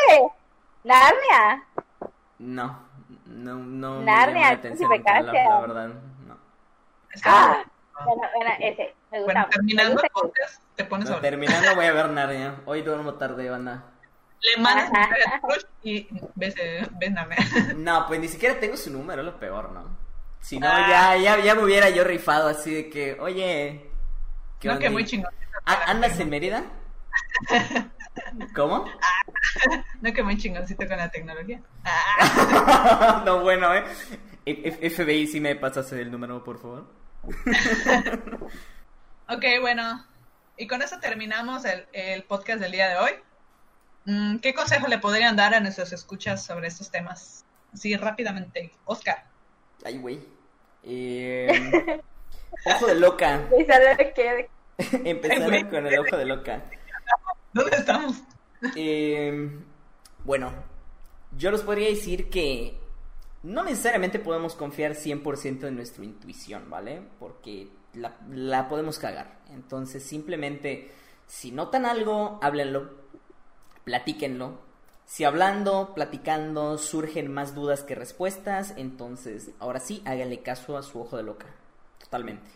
Narnia. 0.84 1.64
No, 2.40 2.80
no, 3.26 3.56
no. 3.56 4.00
me 4.00 4.06
Narnia, 4.06 4.42
la 4.42 4.48
atención 4.50 4.90
Príncipe 4.90 4.98
nunca, 4.98 5.22
la, 5.22 5.44
la 5.50 5.62
verdad, 5.62 5.88
no. 6.28 6.38
Ah, 7.26 7.64
bueno, 8.06 8.22
bueno, 8.36 8.52
ese. 8.60 8.96
Me 9.12 9.20
gusta. 9.20 9.34
bueno, 9.34 9.48
terminando 9.52 10.02
Me 10.02 10.10
gusta. 10.22 10.42
te 10.76 10.84
pones 10.86 11.10
No, 11.10 11.16
a 11.18 11.22
terminando 11.22 11.76
voy 11.76 11.86
a 11.86 11.94
ver 11.94 12.10
Narnia. 12.10 12.56
Hoy 12.66 12.82
duermo 12.82 13.14
tarde, 13.16 13.50
banda. 13.50 13.84
Le 14.42 14.62
mandas 14.62 14.92
a 14.94 15.40
crush 15.40 15.64
y 15.84 16.08
ves, 16.36 16.54
eh, 16.58 16.86
ves 17.00 17.12
Narnia. 17.12 17.38
No, 17.78 18.08
pues 18.08 18.20
ni 18.20 18.28
siquiera 18.28 18.60
tengo 18.60 18.76
su 18.76 18.92
número, 18.92 19.22
es 19.22 19.26
lo 19.26 19.40
peor, 19.40 19.72
¿no? 19.72 19.86
Si 20.42 20.60
no, 20.60 20.68
Ah. 20.70 21.16
ya, 21.16 21.18
ya, 21.18 21.40
ya 21.44 21.56
me 21.56 21.64
hubiera 21.64 21.90
yo 21.90 22.04
rifado 22.04 22.50
así 22.50 22.74
de 22.74 22.90
que, 22.90 23.18
oye. 23.22 23.90
¿qué 24.60 24.68
No, 24.68 24.74
onda? 24.74 24.84
que 24.84 24.90
muy 24.90 25.06
chingón. 25.06 25.32
¿A- 25.66 25.90
¿Andas 25.92 26.20
en 26.20 26.30
Mérida? 26.30 26.64
¿Cómo? 28.56 28.86
No, 30.02 30.12
que 30.12 30.24
muy 30.24 30.38
chingoncito 30.38 30.88
con 30.88 30.98
la 30.98 31.10
tecnología. 31.10 31.62
Ah, 31.86 33.24
no, 33.26 33.42
bueno, 33.42 33.74
¿eh? 33.74 33.84
FBI, 34.46 35.28
si 35.28 35.40
me 35.40 35.56
pasas 35.56 35.92
el 35.94 36.12
número, 36.12 36.44
por 36.44 36.60
favor. 36.60 36.90
ok, 39.30 39.46
bueno. 39.62 40.06
Y 40.58 40.68
con 40.68 40.82
eso 40.82 41.00
terminamos 41.00 41.66
el, 41.66 41.86
el 41.94 42.24
podcast 42.24 42.60
del 42.60 42.72
día 42.74 42.90
de 42.90 42.98
hoy. 42.98 43.12
Mm, 44.06 44.38
¿Qué 44.40 44.54
consejo 44.54 44.88
le 44.88 44.98
podrían 44.98 45.36
dar 45.36 45.54
a 45.54 45.60
nuestros 45.60 45.94
escuchas 45.94 46.44
sobre 46.44 46.68
estos 46.68 46.92
temas? 46.92 47.46
Así 47.74 47.96
rápidamente. 47.96 48.72
Oscar. 48.86 49.24
Ay, 49.86 49.98
güey. 49.98 50.20
Eh, 50.84 52.02
ojo 52.66 52.88
de 52.88 52.96
loca. 52.96 53.48
Güey. 53.50 53.66
con 55.70 55.88
el 55.88 56.00
ojo 56.00 56.18
de 56.18 56.26
loca. 56.26 56.64
¿Dónde 57.54 57.78
estamos? 57.78 58.22
Eh, 58.76 59.60
bueno, 60.24 60.52
yo 61.38 61.52
les 61.52 61.62
podría 61.62 61.90
decir 61.90 62.30
que 62.30 62.80
no 63.44 63.64
necesariamente 63.64 64.20
podemos 64.20 64.56
confiar 64.56 64.94
100% 64.94 65.68
en 65.68 65.76
nuestra 65.76 66.04
intuición, 66.06 66.70
¿vale? 66.70 67.02
Porque 67.20 67.70
la, 67.94 68.68
podemos 68.70 69.00
cagar. 69.00 69.40
Entonces, 69.52 70.04
simplemente, 70.04 70.92
si 71.28 71.52
notan 71.52 71.86
algo, 71.86 72.40
háblenlo, 72.42 72.90
platíquenlo. 73.84 74.60
Si 75.06 75.26
hablando, 75.26 75.94
platicando, 75.94 76.78
surgen 76.78 77.32
más 77.32 77.54
dudas 77.54 77.84
que 77.84 77.96
respuestas, 77.96 78.74
entonces, 78.78 79.52
ahora 79.60 79.80
sí, 79.80 80.02
háganle 80.06 80.42
caso 80.42 80.78
a 80.78 80.84
su 80.84 81.02
ojo 81.02 81.18
de 81.18 81.24
loca. 81.24 81.48
Totalmente. 82.00 82.50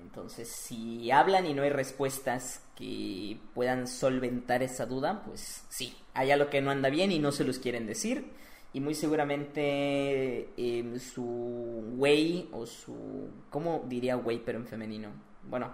Entonces, 0.00 0.48
si 0.48 1.10
hablan 1.10 1.46
y 1.46 1.54
no 1.54 1.62
hay 1.62 1.70
respuestas 1.70 2.62
que 2.76 3.38
puedan 3.54 3.86
solventar 3.86 4.62
esa 4.62 4.86
duda, 4.86 5.22
pues 5.24 5.64
sí, 5.68 5.96
hay 6.14 6.30
algo 6.30 6.50
que 6.50 6.60
no 6.60 6.70
anda 6.70 6.88
bien 6.90 7.12
y 7.12 7.18
no 7.18 7.32
se 7.32 7.44
los 7.44 7.58
quieren 7.58 7.86
decir. 7.86 8.30
Y 8.72 8.80
muy 8.80 8.94
seguramente 8.94 10.50
em, 10.56 10.98
su 10.98 11.94
güey 11.96 12.48
o 12.52 12.66
su... 12.66 13.30
¿Cómo 13.50 13.84
diría 13.86 14.16
güey 14.16 14.42
pero 14.44 14.58
en 14.58 14.66
femenino? 14.66 15.10
Bueno, 15.44 15.72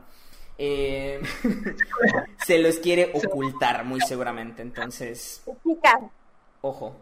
em, 0.56 1.22
se 2.46 2.58
los 2.58 2.78
quiere 2.78 3.12
ocultar 3.14 3.84
muy 3.84 4.00
seguramente. 4.00 4.62
Entonces, 4.62 5.42
Ojo. 6.60 6.96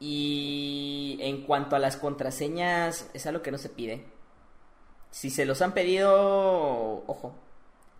Y 0.00 1.18
en 1.20 1.42
cuanto 1.42 1.76
a 1.76 1.78
las 1.78 1.96
contraseñas, 1.96 3.08
es 3.14 3.26
algo 3.26 3.42
que 3.42 3.52
no 3.52 3.58
se 3.58 3.68
pide. 3.68 4.15
Si 5.16 5.30
se 5.30 5.46
los 5.46 5.62
han 5.62 5.72
pedido, 5.72 6.12
ojo. 7.06 7.34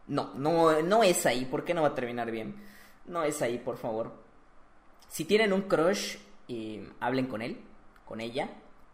No, 0.06 0.34
no, 0.34 0.82
no 0.82 1.02
es 1.02 1.24
ahí. 1.24 1.46
¿Por 1.46 1.64
qué 1.64 1.72
no 1.72 1.80
va 1.80 1.88
a 1.88 1.94
terminar 1.94 2.30
bien? 2.30 2.56
No 3.06 3.22
es 3.22 3.40
ahí, 3.40 3.56
por 3.56 3.78
favor. 3.78 4.12
Si 5.08 5.24
tienen 5.24 5.54
un 5.54 5.62
crush, 5.62 6.18
eh, 6.46 6.86
hablen 7.00 7.26
con 7.26 7.40
él, 7.40 7.56
con 8.04 8.20
ella. 8.20 8.50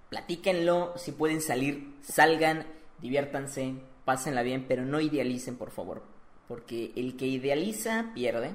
Platíquenlo. 0.09 0.93
Si 0.97 1.11
pueden 1.11 1.41
salir, 1.41 1.97
salgan, 2.01 2.65
diviértanse, 3.01 3.75
pásenla 4.05 4.45
bien, 4.45 4.67
pero 4.69 4.85
no 4.85 5.01
idealicen, 5.01 5.57
por 5.57 5.73
favor. 5.73 6.05
Porque 6.47 6.93
el 6.95 7.17
que 7.17 7.27
idealiza 7.27 8.13
pierde. 8.15 8.55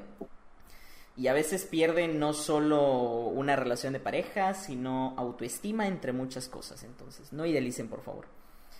Y 1.17 1.27
a 1.27 1.33
veces 1.33 1.65
pierde 1.65 2.07
no 2.07 2.31
solo 2.31 3.25
una 3.25 3.57
relación 3.57 3.91
de 3.91 3.99
pareja, 3.99 4.53
sino 4.53 5.13
autoestima 5.17 5.89
entre 5.89 6.13
muchas 6.13 6.47
cosas. 6.47 6.85
Entonces, 6.85 7.33
no 7.33 7.45
idealicen, 7.45 7.89
por 7.89 8.01
favor. 8.01 8.36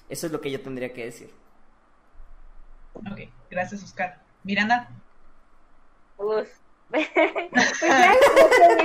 Eso 0.09 0.27
es 0.27 0.31
lo 0.31 0.41
que 0.41 0.51
yo 0.51 0.61
tendría 0.61 0.93
que 0.93 1.05
decir. 1.05 1.33
Ok, 2.93 3.29
gracias, 3.49 3.83
Oscar. 3.83 4.19
Miranda. 4.43 4.89
Uf. 6.17 6.47
pues 6.89 7.09
ya 7.13 8.13
lo 8.13 8.77
que, 8.77 8.83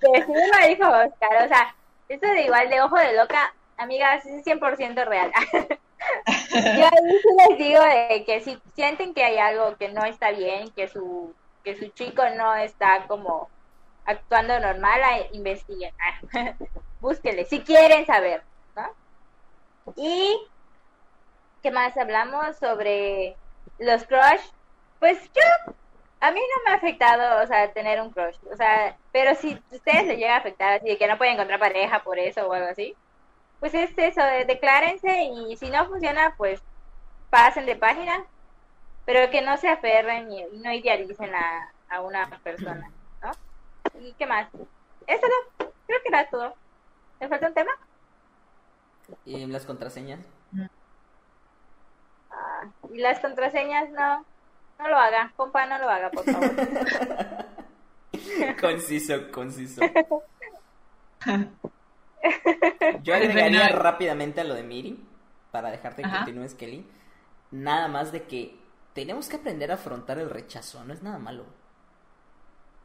lo 0.00 0.10
que 0.10 0.32
lo 0.32 0.68
dijo 0.68 0.88
Oscar. 0.88 1.44
O 1.44 1.48
sea, 1.48 1.74
esto 2.08 2.26
de 2.26 2.44
igual 2.44 2.70
de 2.70 2.80
ojo 2.80 2.96
de 2.96 3.14
loca, 3.14 3.54
amigas, 3.76 4.24
es 4.26 4.44
100% 4.44 5.06
real. 5.06 5.30
Yo 6.50 6.84
ahí 6.84 7.18
sí 7.22 7.28
les 7.48 7.58
digo 7.58 7.82
de 7.82 8.24
que 8.24 8.40
si 8.40 8.58
sienten 8.74 9.14
que 9.14 9.22
hay 9.22 9.38
algo 9.38 9.76
que 9.76 9.90
no 9.90 10.04
está 10.04 10.30
bien, 10.30 10.70
que 10.70 10.88
su, 10.88 11.34
que 11.62 11.76
su 11.76 11.88
chico 11.88 12.22
no 12.36 12.56
está 12.56 13.06
como 13.06 13.48
actuando 14.06 14.58
normal, 14.58 15.00
investiguen. 15.32 15.92
Búsquenle, 17.00 17.44
si 17.44 17.60
quieren 17.60 18.06
saber. 18.06 18.42
Y, 19.96 20.48
¿qué 21.62 21.70
más 21.70 21.96
hablamos 21.96 22.56
sobre 22.58 23.36
los 23.78 24.04
crush? 24.04 24.40
Pues 24.98 25.18
yo 25.32 25.72
a 26.20 26.30
mí 26.32 26.40
no 26.40 26.64
me 26.64 26.72
ha 26.72 26.76
afectado, 26.76 27.42
o 27.42 27.46
sea, 27.46 27.72
tener 27.72 28.00
un 28.00 28.10
crush, 28.10 28.36
o 28.52 28.56
sea, 28.56 28.96
pero 29.12 29.34
si 29.34 29.54
ustedes 29.70 30.06
les 30.06 30.18
llega 30.18 30.34
a 30.36 30.38
afectar 30.38 30.74
así 30.74 30.88
de 30.88 30.98
que 30.98 31.06
no 31.06 31.18
pueden 31.18 31.34
encontrar 31.34 31.58
pareja 31.60 32.02
por 32.02 32.18
eso 32.18 32.46
o 32.46 32.52
algo 32.52 32.68
así, 32.68 32.94
pues 33.60 33.74
es 33.74 33.92
eso, 33.98 34.22
de- 34.24 34.46
declárense 34.46 35.24
y 35.24 35.56
si 35.56 35.70
no 35.70 35.86
funciona, 35.88 36.34
pues 36.38 36.62
pasen 37.30 37.66
de 37.66 37.76
página, 37.76 38.24
pero 39.06 39.30
que 39.30 39.42
no 39.42 39.56
se 39.58 39.68
aferren 39.68 40.32
y, 40.32 40.42
y 40.42 40.58
no 40.60 40.72
idealicen 40.72 41.34
a, 41.34 41.72
a 41.90 42.00
una 42.02 42.28
persona, 42.44 42.90
¿no? 43.22 43.32
¿Y 44.00 44.14
qué 44.14 44.26
más? 44.26 44.48
Eso 45.06 45.26
no, 45.28 45.66
creo 45.86 46.00
que 46.02 46.08
era 46.08 46.28
todo. 46.30 46.54
¿Me 47.20 47.28
falta 47.28 47.48
un 47.48 47.54
tema? 47.54 47.72
¿Y 49.24 49.46
las 49.46 49.66
contraseñas? 49.66 50.20
Ah, 52.30 52.64
y 52.92 52.98
las 52.98 53.20
contraseñas, 53.20 53.90
no, 53.90 54.24
no 54.78 54.88
lo 54.88 54.96
haga, 54.96 55.32
compa, 55.36 55.66
no 55.66 55.78
lo 55.78 55.88
haga, 55.88 56.10
por 56.10 56.24
favor. 56.24 56.50
conciso, 58.60 59.30
conciso. 59.30 59.82
Yo 63.02 63.14
agregaría 63.14 63.68
rápidamente 63.68 64.40
a 64.40 64.44
lo 64.44 64.54
de 64.54 64.62
Miri, 64.62 65.06
para 65.50 65.70
dejarte 65.70 66.02
que 66.02 66.08
Ajá. 66.08 66.18
continúes, 66.18 66.54
Kelly. 66.54 66.86
Nada 67.50 67.88
más 67.88 68.12
de 68.12 68.24
que 68.24 68.58
tenemos 68.94 69.28
que 69.28 69.36
aprender 69.36 69.70
a 69.70 69.74
afrontar 69.74 70.18
el 70.18 70.30
rechazo, 70.30 70.84
no 70.84 70.92
es 70.92 71.02
nada 71.02 71.18
malo. 71.18 71.44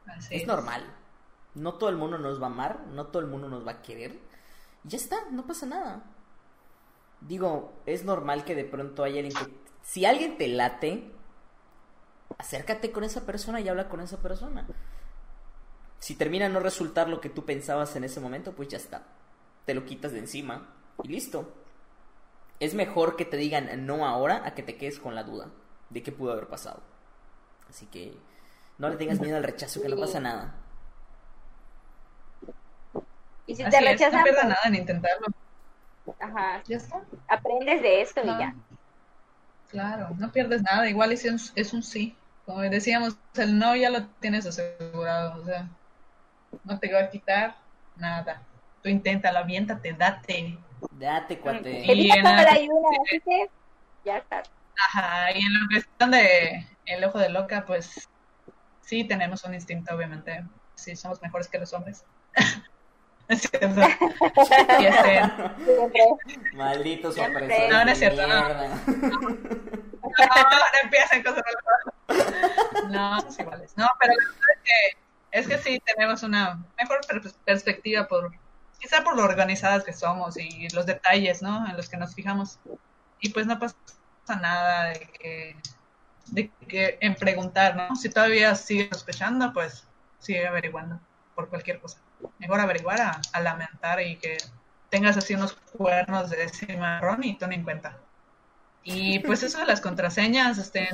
Así 0.06 0.36
Es 0.36 0.46
normal. 0.46 0.84
No 1.54 1.74
todo 1.74 1.88
el 1.90 1.96
mundo 1.96 2.18
nos 2.18 2.40
va 2.40 2.46
a 2.46 2.50
amar, 2.50 2.80
no 2.88 3.06
todo 3.06 3.20
el 3.20 3.28
mundo 3.28 3.48
nos 3.48 3.66
va 3.66 3.72
a 3.72 3.82
querer. 3.82 4.18
Y 4.84 4.88
ya 4.88 4.98
está, 4.98 5.16
no 5.30 5.46
pasa 5.46 5.66
nada. 5.66 6.02
Digo, 7.20 7.72
es 7.86 8.04
normal 8.04 8.44
que 8.44 8.54
de 8.54 8.64
pronto 8.64 9.04
haya 9.04 9.20
alguien 9.20 9.34
que... 9.34 9.52
Si 9.82 10.04
alguien 10.04 10.36
te 10.36 10.48
late, 10.48 11.12
acércate 12.38 12.92
con 12.92 13.04
esa 13.04 13.24
persona 13.24 13.60
y 13.60 13.68
habla 13.68 13.88
con 13.88 14.00
esa 14.00 14.18
persona. 14.18 14.66
Si 15.98 16.16
termina 16.16 16.48
no 16.48 16.60
resultar 16.60 17.08
lo 17.08 17.20
que 17.20 17.30
tú 17.30 17.44
pensabas 17.44 17.96
en 17.96 18.04
ese 18.04 18.20
momento, 18.20 18.52
pues 18.52 18.68
ya 18.68 18.76
está. 18.76 19.04
Te 19.64 19.74
lo 19.74 19.84
quitas 19.84 20.12
de 20.12 20.18
encima 20.18 20.74
y 21.02 21.08
listo. 21.08 21.52
Es 22.60 22.74
mejor 22.74 23.16
que 23.16 23.24
te 23.24 23.36
digan 23.36 23.86
no 23.86 24.06
ahora 24.06 24.42
a 24.44 24.54
que 24.54 24.62
te 24.62 24.76
quedes 24.76 24.98
con 24.98 25.14
la 25.14 25.24
duda 25.24 25.50
de 25.90 26.02
qué 26.02 26.12
pudo 26.12 26.32
haber 26.32 26.48
pasado. 26.48 26.82
Así 27.68 27.86
que 27.86 28.16
no 28.78 28.88
le 28.88 28.96
tengas 28.96 29.20
miedo 29.20 29.36
al 29.36 29.44
rechazo, 29.44 29.82
que 29.82 29.88
no 29.88 29.96
pasa 29.96 30.20
nada. 30.20 30.54
Y 33.46 33.54
si 33.54 33.62
Así 33.62 33.70
te 33.70 33.78
es, 33.78 33.84
rechazan, 33.84 34.18
no 34.18 34.24
pierda 34.24 34.42
pues, 34.42 34.48
nada 34.48 34.62
en 34.66 34.74
intentarlo. 34.74 35.26
Ajá, 36.20 36.62
Ya 36.66 36.76
está. 36.76 37.02
aprendes 37.28 37.82
de 37.82 38.00
esto 38.02 38.20
y 38.22 38.26
No. 38.26 38.38
ya. 38.38 38.54
Claro, 39.68 40.10
no 40.18 40.30
pierdes 40.30 40.62
nada, 40.62 40.88
igual 40.88 41.12
es 41.12 41.24
un, 41.24 41.38
es 41.54 41.72
un 41.72 41.82
sí. 41.82 42.16
Como 42.44 42.60
decíamos, 42.60 43.18
el 43.34 43.58
no 43.58 43.74
ya 43.74 43.90
lo 43.90 44.06
tienes 44.20 44.46
asegurado, 44.46 45.42
o 45.42 45.44
sea, 45.44 45.68
no 46.64 46.78
te 46.78 46.92
va 46.92 47.00
a 47.00 47.10
quitar 47.10 47.56
nada. 47.96 48.46
Tú 48.82 48.88
inténtalo, 48.88 49.38
aviéntate, 49.40 49.92
date. 49.92 50.56
Date, 50.92 51.40
cuate. 51.40 51.82
Y 51.84 52.10
en 52.10 52.22
la- 52.22 52.38
ayuda, 52.52 52.88
ya 54.04 54.18
está. 54.18 54.42
Ajá, 54.88 55.32
y 55.32 55.38
en 55.44 55.54
la 55.54 55.60
cuestión 55.72 56.10
de 56.12 56.66
el 56.84 57.04
ojo 57.04 57.18
de 57.18 57.30
loca, 57.30 57.64
pues 57.66 58.08
sí 58.82 59.04
tenemos 59.04 59.42
un 59.44 59.54
instinto, 59.54 59.96
obviamente. 59.96 60.44
Sí, 60.76 60.94
somos 60.94 61.20
mejores 61.22 61.48
que 61.48 61.58
los 61.58 61.72
hombres. 61.72 62.04
es 63.28 63.40
cierto. 63.42 63.80
Y 64.80 64.86
este, 64.86 65.22
Siempre. 65.64 66.12
Malditos 66.54 67.14
Siempre. 67.14 67.44
opresores. 67.44 67.72
No, 67.72 67.84
no 67.84 67.90
es 67.90 67.98
cierto, 67.98 68.26
no. 68.26 68.48
No, 70.18 70.24
no 70.42 70.58
empiecen 70.82 71.22
cosas 71.22 71.42
No, 72.90 73.20
somos 73.20 73.38
iguales. 73.38 73.72
No, 73.76 73.86
pero 74.00 74.14
la 74.14 74.24
verdad 74.24 74.40
es 74.54 74.60
que, 74.64 75.38
es 75.38 75.48
que 75.48 75.58
sí 75.70 75.82
tenemos 75.84 76.22
una 76.22 76.64
mejor 76.78 77.00
per- 77.06 77.32
perspectiva 77.44 78.06
por, 78.06 78.32
quizá 78.78 79.02
por 79.02 79.16
lo 79.16 79.24
organizadas 79.24 79.84
que 79.84 79.92
somos 79.92 80.38
y 80.38 80.68
los 80.70 80.86
detalles, 80.86 81.42
¿no? 81.42 81.68
En 81.68 81.76
los 81.76 81.88
que 81.88 81.96
nos 81.96 82.14
fijamos. 82.14 82.58
Y 83.20 83.30
pues 83.30 83.46
no 83.46 83.58
pasa 83.58 83.74
nada 84.40 84.84
de 84.90 85.00
que, 85.00 85.56
de 86.26 86.50
que 86.68 86.98
en 87.00 87.14
preguntar, 87.16 87.76
¿no? 87.76 87.94
Si 87.96 88.08
todavía 88.08 88.54
sigue 88.54 88.88
sospechando, 88.92 89.52
pues 89.52 89.86
sigue 90.18 90.46
averiguando 90.46 90.98
por 91.36 91.48
cualquier 91.48 91.78
cosa. 91.78 91.98
Mejor 92.40 92.58
averiguar 92.58 93.00
a, 93.00 93.20
a 93.32 93.40
lamentar 93.40 94.00
y 94.02 94.16
que 94.16 94.38
tengas 94.90 95.16
así 95.16 95.34
unos 95.34 95.52
cuernos 95.76 96.30
de 96.30 96.48
cimarrón 96.48 97.22
y 97.22 97.38
tú 97.38 97.46
ni 97.46 97.54
en 97.54 97.62
cuenta. 97.62 97.96
Y 98.82 99.18
pues 99.20 99.42
eso 99.44 99.58
de 99.58 99.66
las 99.66 99.80
contraseñas, 99.80 100.58
este, 100.58 100.88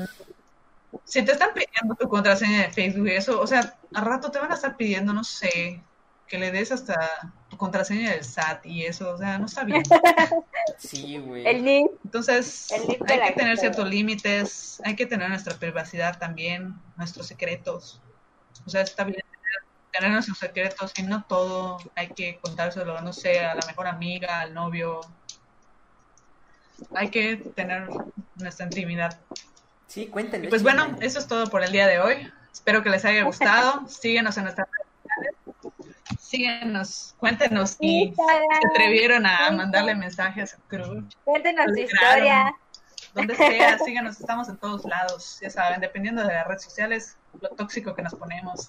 si 1.04 1.22
te 1.24 1.32
están 1.32 1.50
pidiendo 1.54 1.94
tu 1.94 2.08
contraseña 2.08 2.62
de 2.62 2.70
Facebook 2.70 3.08
y 3.08 3.12
eso, 3.12 3.40
o 3.40 3.46
sea, 3.46 3.76
a 3.94 4.00
rato 4.00 4.30
te 4.30 4.38
van 4.38 4.50
a 4.50 4.54
estar 4.54 4.76
pidiendo, 4.76 5.12
no 5.12 5.24
sé, 5.24 5.82
que 6.26 6.38
le 6.38 6.50
des 6.50 6.72
hasta 6.72 6.96
tu 7.50 7.58
contraseña 7.58 8.12
del 8.12 8.24
SAT 8.24 8.64
y 8.64 8.86
eso, 8.86 9.12
o 9.12 9.18
sea, 9.18 9.38
no 9.38 9.46
está 9.46 9.64
bien. 9.64 9.82
Sí, 10.78 11.18
güey. 11.18 11.44
Entonces, 12.04 12.70
El 12.70 12.82
hay 12.82 12.96
que 12.96 13.04
tener 13.04 13.28
historia. 13.28 13.56
ciertos 13.56 13.88
límites, 13.88 14.80
hay 14.84 14.96
que 14.96 15.06
tener 15.06 15.28
nuestra 15.28 15.54
privacidad 15.56 16.18
también, 16.18 16.74
nuestros 16.96 17.26
secretos. 17.26 18.00
O 18.64 18.70
sea, 18.70 18.82
está 18.82 19.04
bien 19.04 19.22
tener, 19.92 20.10
nuestros 20.10 20.38
secretos 20.38 20.92
y 20.96 21.02
no 21.02 21.24
todo 21.24 21.78
hay 21.94 22.08
que 22.08 22.38
contárselo, 22.40 23.00
no 23.00 23.12
sé, 23.12 23.40
a 23.40 23.54
la 23.54 23.66
mejor 23.66 23.86
amiga, 23.86 24.40
al 24.40 24.54
novio. 24.54 25.00
Hay 26.94 27.10
que 27.10 27.36
tener 27.36 27.88
nuestra 28.36 28.66
intimidad. 28.66 29.18
Sí, 29.86 30.06
cuéntenme. 30.06 30.46
Y 30.46 30.50
pues 30.50 30.62
bueno, 30.62 30.96
eso 31.00 31.18
es 31.18 31.26
todo 31.26 31.46
por 31.48 31.62
el 31.62 31.70
día 31.70 31.86
de 31.86 32.00
hoy. 32.00 32.32
Espero 32.52 32.82
que 32.82 32.90
les 32.90 33.04
haya 33.04 33.24
gustado. 33.24 33.86
Síguenos 33.88 34.36
en 34.36 34.44
nuestras 34.44 34.68
redes 34.70 35.36
sociales. 35.44 36.18
Síguenos, 36.20 37.14
cuéntenos 37.18 37.70
si 37.72 38.14
se 38.14 38.68
atrevieron 38.68 39.26
a 39.26 39.50
mandarle 39.50 39.94
mensajes 39.94 40.54
a 40.54 40.58
Cruz. 40.68 41.04
cuéntenos 41.24 41.66
Claro. 41.66 41.80
historia. 41.80 42.56
donde 43.14 43.34
sea, 43.34 43.78
síganos, 43.78 44.18
estamos 44.18 44.48
en 44.48 44.56
todos 44.56 44.84
lados, 44.86 45.38
ya 45.42 45.50
saben, 45.50 45.80
dependiendo 45.82 46.26
de 46.26 46.32
las 46.32 46.46
redes 46.46 46.62
sociales, 46.62 47.18
lo 47.40 47.50
tóxico 47.50 47.94
que 47.94 48.00
nos 48.00 48.14
ponemos. 48.14 48.68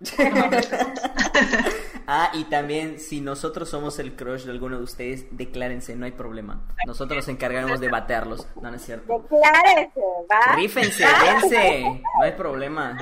Ah, 2.10 2.30
y 2.32 2.44
también, 2.44 2.98
si 2.98 3.20
nosotros 3.20 3.68
somos 3.68 3.98
el 3.98 4.16
crush 4.16 4.44
de 4.44 4.52
alguno 4.52 4.78
de 4.78 4.82
ustedes, 4.82 5.26
declárense, 5.30 5.94
no 5.94 6.06
hay 6.06 6.12
problema. 6.12 6.62
Nosotros 6.86 7.18
nos 7.18 7.28
encargaremos 7.28 7.80
de 7.80 7.90
batearlos. 7.90 8.46
No, 8.62 8.70
no 8.70 8.76
es 8.76 8.82
cierto. 8.82 9.26
Declárese, 9.30 10.00
¿va? 10.32 10.56
Rífense, 10.56 11.04
dense. 11.42 12.02
No 12.18 12.22
hay 12.22 12.32
problema. 12.32 12.96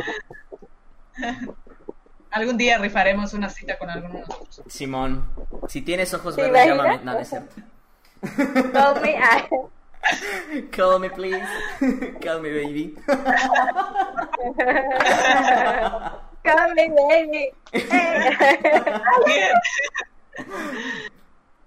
Algún 2.32 2.56
día 2.56 2.78
rifaremos 2.78 3.32
una 3.32 3.48
cita 3.48 3.78
con 3.78 3.90
alguno 3.90 4.14
de 4.14 4.20
nosotros. 4.22 4.62
Simón, 4.66 5.24
si 5.68 5.82
tienes 5.82 6.12
ojos 6.12 6.34
¿Te 6.34 6.42
verdes, 6.42 6.66
llámame. 6.66 6.98
No, 7.04 7.12
no 7.12 7.18
es 7.20 7.28
cierto. 7.28 7.54
Call 8.72 9.00
me, 9.02 9.20
Call 10.70 10.98
me, 10.98 11.10
please. 11.10 11.46
Call 12.20 12.42
me, 12.42 12.50
baby. 12.50 12.96
Me, 16.74 16.88
baby. 16.88 17.52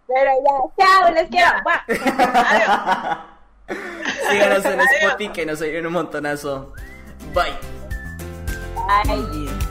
Pero 0.08 0.32
ya, 0.46 0.56
chao, 0.78 1.12
los 1.12 1.28
quiero. 1.30 1.52
Síganos 4.32 4.66
en. 4.66 4.82
Spotify 4.82 5.30
que 5.32 5.46
nos 5.46 5.62
ayuden 5.62 5.86
un 5.86 5.94
montonazo. 5.94 6.74
Bye. 7.34 7.54
Bye. 9.06 9.69